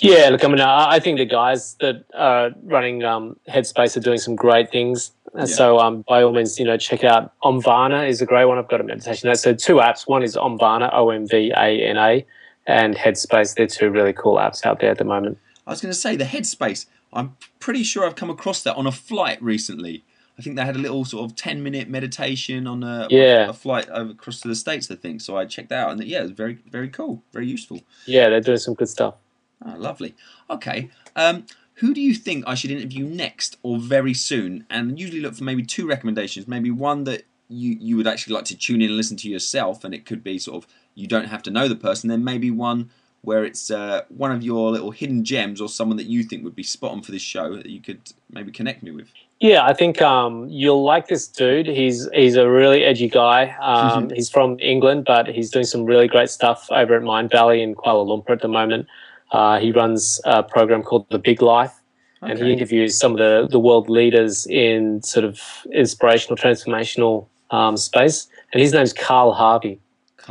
Yeah, 0.00 0.28
look, 0.28 0.44
I 0.44 0.48
mean, 0.48 0.60
I 0.60 1.00
think 1.00 1.18
the 1.18 1.24
guys 1.24 1.74
that 1.80 2.04
are 2.14 2.52
running 2.62 3.02
um, 3.02 3.36
Headspace 3.48 3.96
are 3.96 4.00
doing 4.00 4.18
some 4.18 4.36
great 4.36 4.70
things. 4.70 5.10
Uh, 5.34 5.46
So, 5.46 5.78
um, 5.80 6.04
by 6.08 6.22
all 6.22 6.32
means, 6.32 6.56
you 6.58 6.64
know, 6.64 6.76
check 6.76 7.02
out 7.02 7.32
Omvana 7.42 8.08
is 8.08 8.22
a 8.22 8.26
great 8.26 8.44
one. 8.44 8.58
I've 8.58 8.68
got 8.68 8.80
a 8.80 8.84
meditation. 8.84 9.34
So, 9.34 9.52
two 9.52 9.76
apps. 9.76 10.06
One 10.06 10.22
is 10.22 10.36
Omvana, 10.36 10.90
O 10.92 11.10
M 11.10 11.26
V 11.26 11.52
A 11.56 11.84
N 11.84 11.96
A, 11.96 12.24
and 12.70 12.94
Headspace. 12.96 13.54
They're 13.54 13.66
two 13.66 13.90
really 13.90 14.12
cool 14.12 14.36
apps 14.36 14.64
out 14.64 14.80
there 14.80 14.90
at 14.90 14.98
the 14.98 15.04
moment. 15.04 15.38
I 15.66 15.70
was 15.70 15.80
going 15.80 15.92
to 15.92 15.98
say 15.98 16.16
the 16.16 16.24
Headspace. 16.24 16.86
I'm 17.12 17.36
pretty 17.58 17.82
sure 17.82 18.06
I've 18.06 18.16
come 18.16 18.30
across 18.30 18.62
that 18.62 18.76
on 18.76 18.86
a 18.86 18.92
flight 18.92 19.42
recently. 19.42 20.04
I 20.38 20.42
think 20.42 20.56
they 20.56 20.64
had 20.64 20.76
a 20.76 20.78
little 20.78 21.04
sort 21.04 21.28
of 21.30 21.36
ten 21.36 21.62
minute 21.62 21.88
meditation 21.88 22.66
on 22.66 22.82
a, 22.82 23.08
Yeah. 23.10 23.50
a 23.50 23.52
flight 23.52 23.88
over 23.90 24.12
across 24.12 24.40
to 24.40 24.48
the 24.48 24.54
states. 24.54 24.90
I 24.90 24.94
think 24.94 25.20
so. 25.20 25.36
I 25.36 25.44
checked 25.44 25.68
that 25.68 25.84
out 25.86 25.90
and 25.92 26.02
yeah, 26.04 26.20
it 26.20 26.22
was 26.22 26.30
very 26.30 26.58
very 26.70 26.88
cool, 26.88 27.22
very 27.32 27.46
useful. 27.46 27.80
Yeah, 28.06 28.28
they're 28.30 28.40
doing 28.40 28.58
some 28.58 28.74
good 28.74 28.88
stuff. 28.88 29.14
Ah, 29.62 29.74
lovely. 29.76 30.14
Okay. 30.48 30.88
Um, 31.14 31.44
who 31.74 31.92
do 31.92 32.00
you 32.00 32.14
think 32.14 32.44
I 32.46 32.54
should 32.54 32.70
interview 32.70 33.04
next 33.04 33.58
or 33.62 33.78
very 33.78 34.14
soon? 34.14 34.64
And 34.70 34.98
usually 34.98 35.20
look 35.20 35.34
for 35.34 35.44
maybe 35.44 35.62
two 35.62 35.86
recommendations. 35.86 36.48
Maybe 36.48 36.70
one 36.70 37.04
that 37.04 37.24
you, 37.48 37.76
you 37.80 37.96
would 37.96 38.06
actually 38.06 38.34
like 38.34 38.44
to 38.46 38.56
tune 38.56 38.80
in 38.80 38.88
and 38.88 38.96
listen 38.96 39.16
to 39.18 39.28
yourself, 39.28 39.82
and 39.84 39.92
it 39.94 40.06
could 40.06 40.22
be 40.22 40.38
sort 40.38 40.62
of 40.64 40.70
you 40.94 41.06
don't 41.06 41.26
have 41.26 41.42
to 41.44 41.50
know 41.50 41.68
the 41.68 41.76
person. 41.76 42.08
Then 42.08 42.24
maybe 42.24 42.50
one 42.50 42.90
where 43.22 43.44
it's 43.44 43.70
uh, 43.70 44.02
one 44.08 44.32
of 44.32 44.42
your 44.42 44.70
little 44.70 44.90
hidden 44.90 45.24
gems 45.24 45.60
or 45.60 45.68
someone 45.68 45.96
that 45.98 46.06
you 46.06 46.22
think 46.22 46.42
would 46.42 46.56
be 46.56 46.62
spot 46.62 46.92
on 46.92 47.02
for 47.02 47.12
this 47.12 47.22
show 47.22 47.54
that 47.56 47.66
you 47.66 47.80
could 47.80 48.00
maybe 48.30 48.50
connect 48.50 48.82
me 48.82 48.90
with. 48.90 49.08
Yeah, 49.40 49.64
I 49.64 49.72
think 49.72 50.00
um, 50.02 50.48
you'll 50.48 50.84
like 50.84 51.08
this 51.08 51.26
dude. 51.26 51.66
He's 51.66 52.08
he's 52.12 52.36
a 52.36 52.48
really 52.48 52.84
edgy 52.84 53.08
guy. 53.08 53.56
Um, 53.70 54.10
he's 54.10 54.28
from 54.28 54.58
England, 54.58 55.04
but 55.04 55.28
he's 55.28 55.50
doing 55.50 55.64
some 55.64 55.84
really 55.84 56.08
great 56.08 56.28
stuff 56.28 56.66
over 56.70 56.96
at 56.96 57.02
Mindvalley 57.02 57.62
in 57.62 57.74
Kuala 57.74 58.04
Lumpur 58.04 58.30
at 58.30 58.42
the 58.42 58.48
moment. 58.48 58.86
Uh, 59.30 59.58
he 59.60 59.70
runs 59.70 60.20
a 60.24 60.42
program 60.42 60.82
called 60.82 61.06
The 61.10 61.18
Big 61.18 61.40
Life, 61.40 61.72
and 62.20 62.38
he 62.38 62.52
interviews 62.52 62.98
some 62.98 63.12
of 63.12 63.18
the, 63.18 63.48
the 63.48 63.60
world 63.60 63.88
leaders 63.88 64.46
in 64.46 65.02
sort 65.02 65.24
of 65.24 65.40
inspirational, 65.72 66.36
transformational 66.36 67.26
um, 67.50 67.76
space. 67.76 68.28
And 68.52 68.60
his 68.60 68.72
name's 68.72 68.92
Carl 68.92 69.32
Harvey. 69.32 69.80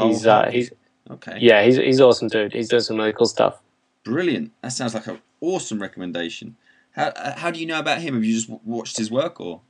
He's 0.08 0.26
uh, 0.26 0.50
he's 0.52 0.72
okay. 1.10 1.38
yeah, 1.40 1.64
he's 1.64 1.78
he's 1.78 2.02
awesome 2.02 2.28
dude. 2.28 2.54
He's 2.54 2.70
doing 2.70 2.82
some 2.82 2.98
really 2.98 3.14
cool 3.14 3.28
stuff. 3.28 3.60
Brilliant. 4.04 4.52
That 4.62 4.72
sounds 4.72 4.94
like 4.94 5.08
an 5.08 5.20
awesome 5.42 5.82
recommendation. 5.82 6.56
How, 6.92 7.08
uh, 7.08 7.38
how 7.38 7.52
do 7.52 7.60
you 7.60 7.66
know 7.66 7.80
about 7.80 8.00
him? 8.00 8.16
Have 8.16 8.24
you 8.24 8.34
just 8.34 8.50
watched 8.50 8.98
his 8.98 9.12
work 9.12 9.40
or? 9.40 9.62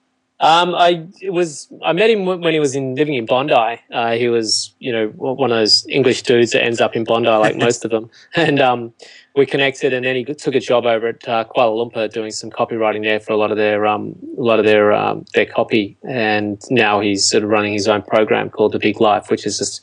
Um, 0.42 0.74
I 0.74 1.06
it 1.22 1.32
was 1.32 1.68
I 1.84 1.92
met 1.92 2.10
him 2.10 2.26
when 2.26 2.54
he 2.54 2.62
was 2.62 2.74
in 2.74 2.96
living 2.96 3.16
in 3.16 3.26
Bondi. 3.26 3.82
Uh, 3.92 4.14
he 4.14 4.30
was 4.30 4.74
you 4.80 4.90
know 4.90 5.08
one 5.18 5.52
of 5.52 5.58
those 5.58 5.86
English 5.90 6.22
dudes 6.22 6.52
that 6.52 6.64
ends 6.64 6.80
up 6.80 6.96
in 6.96 7.04
Bondi 7.04 7.28
like 7.28 7.56
most 7.68 7.84
of 7.84 7.92
them, 7.92 8.10
and 8.36 8.62
um, 8.62 8.94
we 9.36 9.46
connected. 9.46 9.92
And 9.92 10.06
then 10.06 10.16
he 10.16 10.24
took 10.24 10.56
a 10.56 10.62
job 10.62 10.86
over 10.86 11.08
at 11.08 11.28
uh, 11.28 11.44
Kuala 11.44 11.92
Lumpur 11.92 12.10
doing 12.10 12.32
some 12.32 12.50
copywriting 12.50 13.04
there 13.04 13.20
for 13.20 13.34
a 13.34 13.38
lot 13.38 13.52
of 13.52 13.58
their 13.58 13.86
um, 13.86 14.16
a 14.38 14.42
lot 14.42 14.60
of 14.60 14.66
their 14.66 14.94
um, 14.94 15.26
their 15.34 15.46
copy. 15.46 15.98
And 16.08 16.62
now 16.72 17.02
he's 17.02 17.30
sort 17.30 17.44
of 17.44 17.50
running 17.50 17.74
his 17.74 17.90
own 17.90 18.02
program 18.04 18.50
called 18.50 18.72
The 18.72 18.80
Big 18.80 19.02
Life, 19.02 19.30
which 19.30 19.46
is 19.46 19.58
just 19.58 19.82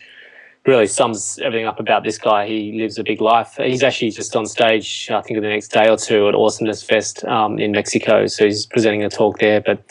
really 0.67 0.87
sums 0.87 1.39
everything 1.43 1.67
up 1.67 1.79
about 1.79 2.03
this 2.05 2.19
guy. 2.19 2.47
He 2.47 2.73
lives 2.73 2.99
a 2.99 3.05
big 3.05 3.21
life. 3.21 3.57
He's 3.57 3.83
actually 3.83 4.11
just 4.11 4.35
on 4.35 4.47
stage, 4.47 5.09
I 5.11 5.21
think, 5.23 5.37
in 5.37 5.43
the 5.43 5.49
next 5.49 5.69
day 5.69 5.89
or 5.89 5.97
two 5.97 6.29
at 6.29 6.35
Awesomeness 6.35 6.83
Fest 6.83 7.25
um, 7.25 7.59
in 7.59 7.73
Mexico. 7.73 8.27
So 8.27 8.45
he's 8.45 8.67
presenting 8.67 9.05
a 9.05 9.09
talk 9.09 9.39
there. 9.39 9.61
But 9.61 9.83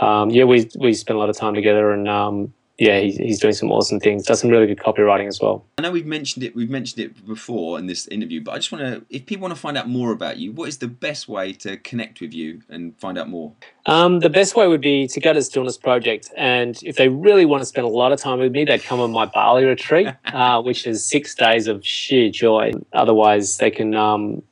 um, 0.00 0.30
yeah, 0.30 0.44
we 0.44 0.68
we 0.78 0.94
spent 0.94 1.16
a 1.16 1.20
lot 1.20 1.30
of 1.30 1.36
time 1.36 1.54
together, 1.54 1.92
and 1.92 2.08
um, 2.08 2.52
yeah, 2.78 2.98
he's, 3.00 3.16
he's 3.16 3.38
doing 3.38 3.52
some 3.52 3.70
awesome 3.70 4.00
things. 4.00 4.24
Does 4.24 4.40
some 4.40 4.50
really 4.50 4.66
good 4.66 4.78
copywriting 4.78 5.28
as 5.28 5.40
well. 5.40 5.64
I 5.78 5.82
know 5.82 5.90
we've 5.90 6.06
mentioned 6.06 6.42
it. 6.42 6.56
We've 6.56 6.70
mentioned 6.70 7.04
it 7.04 7.26
before 7.26 7.78
in 7.78 7.86
this 7.86 8.08
interview, 8.08 8.42
but 8.42 8.52
I 8.52 8.56
just 8.56 8.72
want 8.72 8.82
to. 8.82 9.04
If 9.10 9.26
people 9.26 9.42
want 9.42 9.54
to 9.54 9.60
find 9.60 9.76
out 9.76 9.88
more 9.88 10.10
about 10.10 10.38
you, 10.38 10.52
what 10.52 10.68
is 10.68 10.78
the 10.78 10.88
best 10.88 11.28
way 11.28 11.52
to 11.54 11.76
connect 11.76 12.20
with 12.20 12.32
you 12.32 12.62
and 12.70 12.98
find 12.98 13.18
out 13.18 13.28
more? 13.28 13.52
Um, 13.86 14.20
the 14.20 14.30
best 14.30 14.56
way 14.56 14.66
would 14.68 14.80
be 14.80 15.06
to 15.08 15.20
go 15.20 15.32
to 15.32 15.38
the 15.38 15.44
Stillness 15.44 15.76
Project, 15.76 16.30
and 16.36 16.82
if 16.82 16.96
they 16.96 17.08
really 17.08 17.44
want 17.44 17.60
to 17.60 17.66
spend 17.66 17.86
a 17.86 17.90
lot 17.90 18.10
of 18.10 18.18
time 18.18 18.38
with 18.38 18.52
me, 18.52 18.64
they'd 18.64 18.82
come 18.82 19.00
on 19.00 19.12
my 19.12 19.26
Bali 19.26 19.64
retreat, 19.64 20.08
uh, 20.26 20.62
which 20.62 20.86
is 20.86 21.04
six 21.04 21.34
days 21.34 21.68
of 21.68 21.84
sheer 21.86 22.30
joy. 22.30 22.72
Otherwise, 22.94 23.58
they 23.58 23.70
can 23.70 23.94
um, 23.94 24.42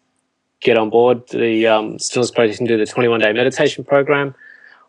get 0.61 0.77
on 0.77 0.91
board 0.91 1.27
the 1.31 1.67
um, 1.67 1.99
Stillness 1.99 2.31
Project 2.31 2.61
and 2.61 2.69
do 2.69 2.77
the 2.77 2.87
21 2.87 3.21
day 3.21 3.33
meditation 3.33 3.83
program, 3.83 4.35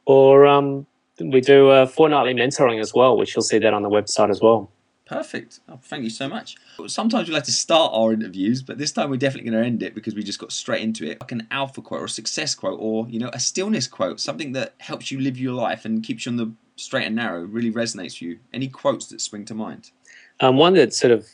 or 0.06 0.46
um, 0.46 0.86
we 1.20 1.42
do 1.42 1.70
a 1.70 1.88
fortnightly 1.88 2.34
mentoring 2.34 2.80
as 2.80 2.94
well, 2.94 3.18
which 3.18 3.36
you'll 3.36 3.44
see 3.44 3.60
that 3.60 3.74
on 3.74 3.84
the 3.84 3.90
website 3.90 4.30
as 4.30 4.42
well. 4.42 4.72
Perfect. 5.06 5.60
Oh, 5.68 5.78
thank 5.84 6.06
you 6.06 6.10
so 6.10 6.30
much. 6.30 6.56
Sometimes 6.88 7.28
we 7.28 7.34
like 7.34 7.44
to 7.44 7.52
start 7.52 7.92
our 7.94 8.14
interviews, 8.14 8.62
but 8.62 8.78
this 8.78 8.94
time 8.94 9.10
we're 9.10 9.18
definitely 9.18 9.52
going 9.52 9.62
to 9.62 9.68
end 9.68 9.84
it 9.84 9.94
because 9.94 10.16
we 10.16 10.24
just 10.24 10.40
got 10.40 10.54
straight 10.54 10.82
into 10.82 11.06
it. 11.06 11.20
Like 11.20 11.34
an 11.34 11.48
alpha 11.52 11.82
quote 11.82 12.02
or 12.02 12.06
a 12.06 12.10
success 12.10 12.56
quote 12.56 12.80
or, 12.80 13.10
you 13.10 13.20
know, 13.20 13.30
a 13.34 13.40
stillness 13.40 13.88
quote, 13.88 14.22
something 14.22 14.54
that 14.54 14.74
helps 14.78 15.12
you 15.12 15.20
live 15.20 15.38
your 15.38 15.54
life 15.54 15.84
and 15.84 16.02
keeps 16.02 16.26
you 16.26 16.32
on 16.32 16.38
the 16.38 16.54
straight 16.78 17.08
and 17.08 17.16
narrow, 17.18 17.42
really 17.42 17.72
resonates 17.72 18.14
with 18.14 18.22
you. 18.22 18.40
Any 18.54 18.70
quotes 18.70 19.08
that 19.08 19.20
spring 19.20 19.44
to 19.46 19.54
mind? 19.54 19.92
Um, 20.40 20.56
one 20.56 20.76
that 20.76 20.94
sort 20.94 21.12
of 21.12 21.28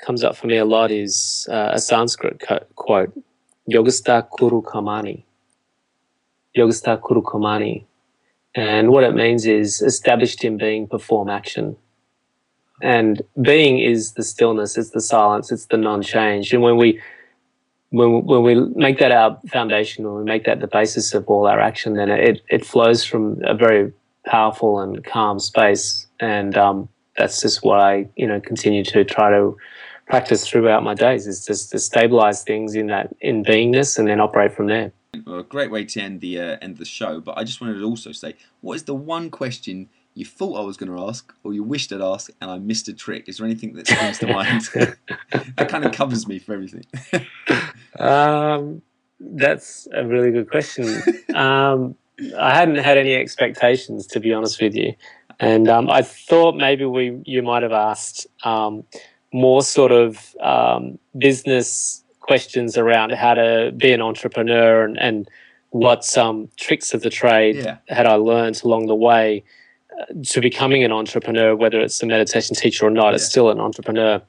comes 0.00 0.22
up 0.22 0.36
for 0.36 0.46
me 0.46 0.58
a 0.58 0.66
lot 0.66 0.90
is 0.90 1.48
uh, 1.50 1.70
a 1.72 1.78
Sanskrit 1.78 2.40
co- 2.40 2.66
quote, 2.74 3.18
Yogastha 3.70 4.28
Kuru 4.36 4.60
Karmani. 4.60 5.24
Yogastha 6.54 7.00
Kuru 7.02 7.22
Karmani. 7.22 7.84
And 8.58 8.90
what 8.90 9.04
it 9.04 9.14
means 9.14 9.46
is 9.46 9.80
established 9.82 10.42
in 10.42 10.56
being, 10.56 10.88
perform 10.88 11.28
action. 11.28 11.76
And 12.82 13.22
being 13.40 13.78
is 13.78 14.14
the 14.14 14.24
stillness, 14.24 14.76
it's 14.76 14.90
the 14.90 15.00
silence, 15.00 15.52
it's 15.52 15.66
the 15.66 15.76
non-change. 15.76 16.52
And 16.52 16.60
when 16.60 16.76
we 16.76 17.00
when, 17.90 18.24
when 18.26 18.42
we 18.42 18.56
make 18.74 18.98
that 18.98 19.12
our 19.12 19.40
foundation, 19.46 20.04
when 20.04 20.16
we 20.16 20.24
make 20.24 20.44
that 20.44 20.58
the 20.58 20.66
basis 20.66 21.14
of 21.14 21.28
all 21.28 21.46
our 21.46 21.60
action, 21.60 21.94
then 21.94 22.10
it, 22.10 22.42
it 22.48 22.66
flows 22.66 23.04
from 23.04 23.40
a 23.44 23.54
very 23.54 23.92
powerful 24.26 24.80
and 24.80 25.04
calm 25.04 25.38
space. 25.38 26.08
And 26.18 26.58
um, 26.58 26.88
that's 27.16 27.40
just 27.40 27.62
what 27.62 27.78
I, 27.78 28.08
you 28.16 28.26
know, 28.26 28.40
continue 28.40 28.82
to 28.86 29.04
try 29.04 29.30
to 29.30 29.56
practice 30.08 30.48
throughout 30.48 30.82
my 30.82 30.94
days 30.94 31.28
is 31.28 31.46
just 31.46 31.70
to 31.70 31.78
stabilize 31.78 32.42
things 32.42 32.74
in 32.74 32.88
that 32.88 33.14
in 33.20 33.44
beingness 33.44 33.98
and 34.00 34.08
then 34.08 34.18
operate 34.18 34.52
from 34.52 34.66
there. 34.66 34.90
Well, 35.26 35.40
a 35.40 35.42
great 35.42 35.70
way 35.70 35.84
to 35.84 36.00
end 36.00 36.20
the 36.20 36.38
uh, 36.38 36.56
end 36.60 36.76
the 36.76 36.84
show. 36.84 37.20
But 37.20 37.38
I 37.38 37.44
just 37.44 37.60
wanted 37.60 37.78
to 37.78 37.84
also 37.84 38.12
say, 38.12 38.34
what 38.60 38.74
is 38.74 38.84
the 38.84 38.94
one 38.94 39.30
question 39.30 39.88
you 40.14 40.24
thought 40.24 40.60
I 40.60 40.64
was 40.64 40.76
going 40.76 40.94
to 40.94 41.06
ask, 41.06 41.32
or 41.44 41.54
you 41.54 41.62
wished 41.62 41.92
I'd 41.92 42.00
ask, 42.00 42.30
and 42.40 42.50
I 42.50 42.58
missed 42.58 42.88
a 42.88 42.92
trick? 42.92 43.28
Is 43.28 43.38
there 43.38 43.46
anything 43.46 43.72
that 43.74 43.86
comes 43.86 44.18
to 44.18 44.26
mind? 44.26 44.62
that 45.56 45.68
kind 45.68 45.84
of 45.84 45.92
covers 45.92 46.26
me 46.26 46.38
for 46.38 46.54
everything. 46.54 46.84
Um, 47.98 48.82
that's 49.20 49.88
a 49.94 50.06
really 50.06 50.30
good 50.30 50.50
question. 50.50 51.02
um, 51.34 51.94
I 52.38 52.54
hadn't 52.54 52.76
had 52.76 52.98
any 52.98 53.14
expectations, 53.14 54.06
to 54.08 54.20
be 54.20 54.32
honest 54.32 54.60
with 54.60 54.74
you, 54.74 54.94
and 55.40 55.68
um, 55.68 55.88
I 55.88 56.02
thought 56.02 56.56
maybe 56.56 56.84
we 56.84 57.20
you 57.24 57.42
might 57.42 57.62
have 57.62 57.72
asked 57.72 58.26
um, 58.44 58.84
more 59.32 59.62
sort 59.62 59.92
of 59.92 60.34
um, 60.40 60.98
business 61.16 62.04
questions 62.32 62.76
around 62.76 63.10
how 63.12 63.32
to 63.34 63.72
be 63.76 63.90
an 63.92 64.02
entrepreneur 64.02 64.84
and, 64.84 64.98
and 65.00 65.28
what 65.70 66.04
some 66.04 66.36
tricks 66.58 66.92
of 66.94 67.00
the 67.00 67.10
trade 67.10 67.56
Yeah. 67.56 67.78
had 67.88 68.06
I 68.06 68.14
learned 68.32 68.60
along 68.64 68.86
the 68.86 68.94
way 68.94 69.42
uh, 69.98 70.04
to 70.32 70.40
becoming 70.40 70.84
an 70.84 70.92
entrepreneur, 70.92 71.56
whether 71.56 71.80
it's 71.80 72.02
a 72.02 72.06
meditation 72.06 72.54
teacher 72.54 72.86
or 72.86 72.90
not, 72.90 73.14
it's 73.14 73.24
still 73.24 73.48
an 73.50 73.60
entrepreneur. 73.60 74.20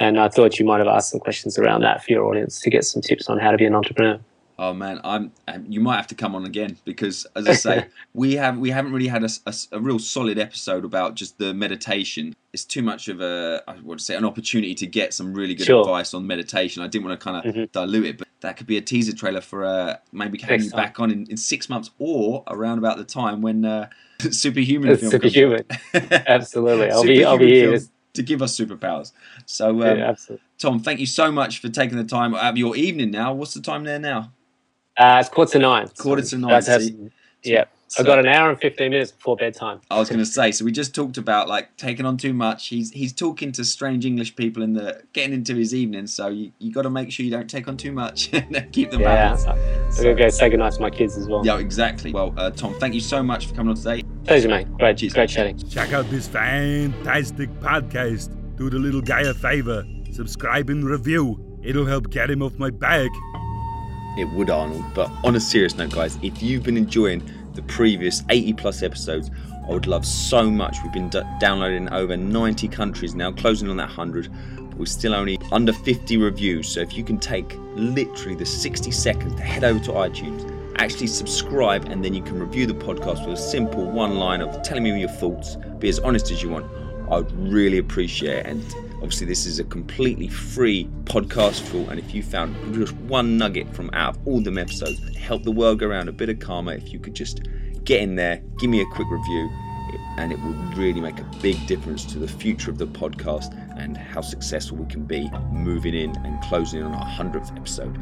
And 0.00 0.20
I 0.20 0.28
thought 0.28 0.58
you 0.58 0.66
might 0.66 0.78
have 0.84 0.86
asked 0.96 1.10
some 1.12 1.20
questions 1.28 1.58
around 1.58 1.80
that 1.80 2.04
for 2.04 2.12
your 2.12 2.24
audience 2.28 2.60
to 2.60 2.68
get 2.70 2.84
some 2.84 3.00
tips 3.00 3.28
on 3.30 3.38
how 3.38 3.50
to 3.52 3.56
be 3.56 3.64
an 3.64 3.74
entrepreneur. 3.74 4.18
Oh 4.58 4.72
man, 4.72 5.00
I'm. 5.04 5.32
um, 5.48 5.66
You 5.68 5.80
might 5.80 5.96
have 5.96 6.06
to 6.06 6.14
come 6.14 6.34
on 6.34 6.46
again 6.46 6.78
because, 6.86 7.26
as 7.36 7.46
I 7.46 7.52
say, 7.52 7.86
we 8.14 8.34
have 8.36 8.56
we 8.58 8.70
haven't 8.70 8.92
really 8.92 9.08
had 9.08 9.22
a 9.22 9.28
a 9.72 9.78
real 9.80 9.98
solid 9.98 10.38
episode 10.38 10.84
about 10.84 11.14
just 11.14 11.36
the 11.38 11.52
meditation. 11.52 12.34
It's 12.54 12.64
too 12.64 12.82
much 12.82 13.08
of 13.08 13.20
a 13.20 13.62
I 13.68 13.74
would 13.82 14.00
say 14.00 14.16
an 14.16 14.24
opportunity 14.24 14.74
to 14.76 14.86
get 14.86 15.12
some 15.12 15.34
really 15.34 15.54
good 15.54 15.66
Sure. 15.66 15.80
advice 15.82 16.14
on 16.14 16.26
meditation. 16.26 16.82
I 16.82 16.86
didn't 16.86 17.04
want 17.06 17.20
to 17.20 17.24
kind 17.24 17.36
of 17.46 17.54
Mhm. 17.54 17.72
dilute 17.72 18.06
it, 18.06 18.18
but 18.18 18.28
that 18.40 18.56
could 18.56 18.66
be 18.66 18.78
a 18.78 18.80
teaser 18.80 19.14
trailer 19.14 19.42
for 19.42 19.64
uh, 19.64 19.96
maybe 20.12 20.38
having 20.38 20.54
Next 20.58 20.64
you 20.66 20.70
time. 20.70 20.84
back 20.84 21.00
on 21.00 21.10
in, 21.10 21.26
in 21.28 21.36
six 21.36 21.68
months 21.68 21.90
or 21.98 22.42
around 22.46 22.78
about 22.78 22.96
the 22.96 23.04
time 23.04 23.42
when 23.42 23.64
uh, 23.66 23.88
Superhuman 24.30 24.96
superhuman. 24.96 25.64
Absolutely. 26.26 26.90
I'll 26.90 27.02
be, 27.04 27.24
I'll 27.24 27.38
be 27.38 27.50
here. 27.50 27.78
to 28.14 28.22
give 28.22 28.40
us 28.40 28.56
superpowers. 28.58 29.12
So, 29.44 29.82
um, 29.82 29.98
yeah. 29.98 30.14
Tom, 30.58 30.80
thank 30.80 31.00
you 31.00 31.06
so 31.06 31.30
much 31.30 31.60
for 31.60 31.68
taking 31.68 31.98
the 31.98 32.04
time 32.04 32.34
out 32.34 32.44
of 32.52 32.56
your 32.58 32.74
evening. 32.76 33.10
Now, 33.10 33.34
what's 33.34 33.52
the 33.52 33.60
time 33.60 33.84
there 33.84 33.98
now? 33.98 34.32
Uh, 34.98 35.18
it's 35.20 35.28
quarter 35.28 35.52
to 35.52 35.58
nine. 35.58 35.88
Quarter 35.98 36.22
to 36.22 36.38
nine, 36.38 36.50
that's- 36.50 36.86
see? 36.86 37.10
Yeah. 37.42 37.64
I've 37.98 38.04
got 38.04 38.18
an 38.18 38.26
hour 38.26 38.50
and 38.50 38.58
fifteen 38.60 38.90
minutes 38.90 39.12
before 39.12 39.36
bedtime. 39.36 39.80
I 39.92 39.98
was 40.00 40.08
going 40.08 40.18
to 40.18 40.26
say. 40.26 40.50
So 40.50 40.64
we 40.64 40.72
just 40.72 40.92
talked 40.92 41.18
about 41.18 41.48
like 41.48 41.74
taking 41.76 42.04
on 42.04 42.16
too 42.16 42.32
much. 42.34 42.66
He's 42.66 42.90
he's 42.90 43.12
talking 43.12 43.52
to 43.52 43.64
strange 43.64 44.04
English 44.04 44.34
people 44.34 44.64
in 44.64 44.72
the 44.74 45.02
getting 45.12 45.32
into 45.32 45.54
his 45.54 45.72
evening. 45.72 46.08
So 46.08 46.26
you, 46.26 46.50
you 46.58 46.72
got 46.72 46.82
to 46.82 46.90
make 46.90 47.12
sure 47.12 47.24
you 47.24 47.30
don't 47.30 47.48
take 47.48 47.68
on 47.68 47.76
too 47.76 47.92
much 47.92 48.30
and 48.32 48.66
keep 48.72 48.90
the 48.90 48.98
Yeah, 48.98 49.34
balance. 49.36 49.44
I'm 49.46 50.02
gonna 50.02 50.14
go 50.16 50.28
say 50.30 50.50
goodnight 50.50 50.72
to 50.72 50.80
my 50.80 50.90
kids 50.90 51.16
as 51.16 51.28
well. 51.28 51.46
Yeah, 51.46 51.58
exactly. 51.58 52.12
Well, 52.12 52.34
uh, 52.36 52.50
Tom, 52.50 52.74
thank 52.80 52.92
you 52.92 53.00
so 53.00 53.22
much 53.22 53.46
for 53.46 53.54
coming 53.54 53.70
on 53.70 53.76
today. 53.76 54.02
Pleasure, 54.24 54.48
mate. 54.48 54.66
Great, 54.78 54.96
Cheers. 54.96 55.14
great 55.14 55.30
chatting. 55.30 55.56
Check 55.56 55.92
out 55.92 56.10
this 56.10 56.26
fantastic 56.26 57.48
podcast. 57.60 58.34
Do 58.56 58.68
the 58.68 58.78
little 58.80 59.00
guy 59.00 59.20
a 59.22 59.32
favor. 59.32 59.86
Subscribe 60.10 60.70
and 60.70 60.84
review. 60.84 61.38
It'll 61.62 61.86
help 61.86 62.10
get 62.10 62.30
him 62.30 62.42
off 62.42 62.58
my 62.58 62.70
back. 62.70 63.10
It 64.16 64.24
would, 64.24 64.50
Arnold. 64.50 64.84
But 64.94 65.10
on 65.24 65.36
a 65.36 65.40
serious 65.40 65.76
note, 65.76 65.90
guys, 65.90 66.18
if 66.22 66.42
you've 66.42 66.62
been 66.62 66.76
enjoying 66.76 67.22
the 67.54 67.62
previous 67.62 68.22
80 68.30 68.52
plus 68.54 68.82
episodes, 68.82 69.30
I 69.66 69.70
would 69.70 69.86
love 69.86 70.06
so 70.06 70.50
much. 70.50 70.76
We've 70.82 70.92
been 70.92 71.08
d- 71.08 71.22
downloading 71.40 71.88
over 71.92 72.16
90 72.16 72.68
countries 72.68 73.14
now, 73.14 73.32
closing 73.32 73.68
on 73.68 73.76
that 73.78 73.88
100. 73.88 74.30
But 74.56 74.78
we're 74.78 74.86
still 74.86 75.14
only 75.14 75.38
under 75.52 75.72
50 75.72 76.16
reviews. 76.18 76.68
So 76.68 76.80
if 76.80 76.96
you 76.96 77.04
can 77.04 77.18
take 77.18 77.54
literally 77.74 78.36
the 78.36 78.46
60 78.46 78.90
seconds 78.90 79.34
to 79.34 79.42
head 79.42 79.64
over 79.64 79.80
to 79.84 79.92
iTunes, 79.92 80.52
actually 80.78 81.08
subscribe, 81.08 81.86
and 81.86 82.04
then 82.04 82.14
you 82.14 82.22
can 82.22 82.38
review 82.38 82.66
the 82.66 82.74
podcast 82.74 83.26
with 83.26 83.38
a 83.38 83.42
simple 83.42 83.84
one 83.90 84.16
line 84.16 84.40
of 84.40 84.62
telling 84.62 84.84
me 84.84 84.98
your 84.98 85.08
thoughts, 85.08 85.56
be 85.78 85.88
as 85.88 85.98
honest 85.98 86.30
as 86.30 86.42
you 86.42 86.50
want. 86.50 86.66
I 87.10 87.18
would 87.18 87.32
really 87.52 87.78
appreciate 87.78 88.38
it. 88.38 88.46
And 88.46 88.85
obviously, 89.06 89.28
this 89.28 89.46
is 89.46 89.60
a 89.60 89.64
completely 89.64 90.26
free 90.26 90.90
podcast 91.04 91.70
tool. 91.70 91.88
And 91.90 92.00
if 92.00 92.12
you 92.12 92.24
found 92.24 92.56
just 92.74 92.92
one 92.94 93.38
nugget 93.38 93.72
from 93.72 93.88
out 93.92 94.16
of 94.16 94.26
all 94.26 94.40
them 94.40 94.58
episodes, 94.58 94.98
help 95.16 95.44
the 95.44 95.52
world 95.52 95.78
go 95.78 95.86
around 95.86 96.08
a 96.08 96.12
bit 96.12 96.28
of 96.28 96.40
karma, 96.40 96.72
if 96.72 96.92
you 96.92 96.98
could 96.98 97.14
just 97.14 97.42
get 97.84 98.00
in 98.00 98.16
there, 98.16 98.42
give 98.58 98.68
me 98.68 98.80
a 98.80 98.86
quick 98.86 99.08
review, 99.08 99.48
and 100.18 100.32
it 100.32 100.40
would 100.40 100.76
really 100.76 101.00
make 101.00 101.20
a 101.20 101.30
big 101.40 101.64
difference 101.68 102.04
to 102.06 102.18
the 102.18 102.26
future 102.26 102.68
of 102.68 102.78
the 102.78 102.86
podcast 102.88 103.54
and 103.78 103.96
how 103.96 104.20
successful 104.20 104.76
we 104.76 104.86
can 104.86 105.04
be 105.04 105.30
moving 105.52 105.94
in 105.94 106.16
and 106.26 106.42
closing 106.42 106.82
on 106.82 106.92
our 106.92 107.06
100th 107.06 107.56
episode. 107.56 107.96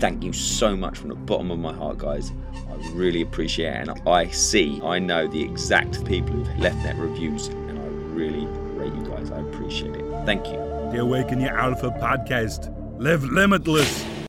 Thank 0.00 0.24
you 0.24 0.32
so 0.32 0.74
much 0.74 0.96
from 0.96 1.10
the 1.10 1.16
bottom 1.16 1.50
of 1.50 1.58
my 1.58 1.74
heart, 1.74 1.98
guys. 1.98 2.32
I 2.54 2.92
really 2.92 3.20
appreciate 3.20 3.74
it. 3.74 3.88
And 3.88 4.08
I 4.08 4.28
see, 4.28 4.80
I 4.82 5.00
know 5.00 5.26
the 5.26 5.42
exact 5.42 6.02
people 6.06 6.32
who've 6.32 6.58
left 6.58 6.82
their 6.82 6.94
reviews, 6.94 7.48
and 7.48 7.78
I 7.78 7.84
really 8.14 8.46
rate 8.72 8.94
you 8.94 9.06
guys. 9.06 9.30
I 9.30 9.40
appreciate 9.40 9.96
it. 9.96 10.05
Thank 10.26 10.48
you. 10.48 10.58
The 10.90 10.98
Awaken 10.98 11.40
Your 11.40 11.56
Alpha 11.56 11.90
podcast. 11.90 12.74
Live 12.98 13.22
limitless. 13.22 14.15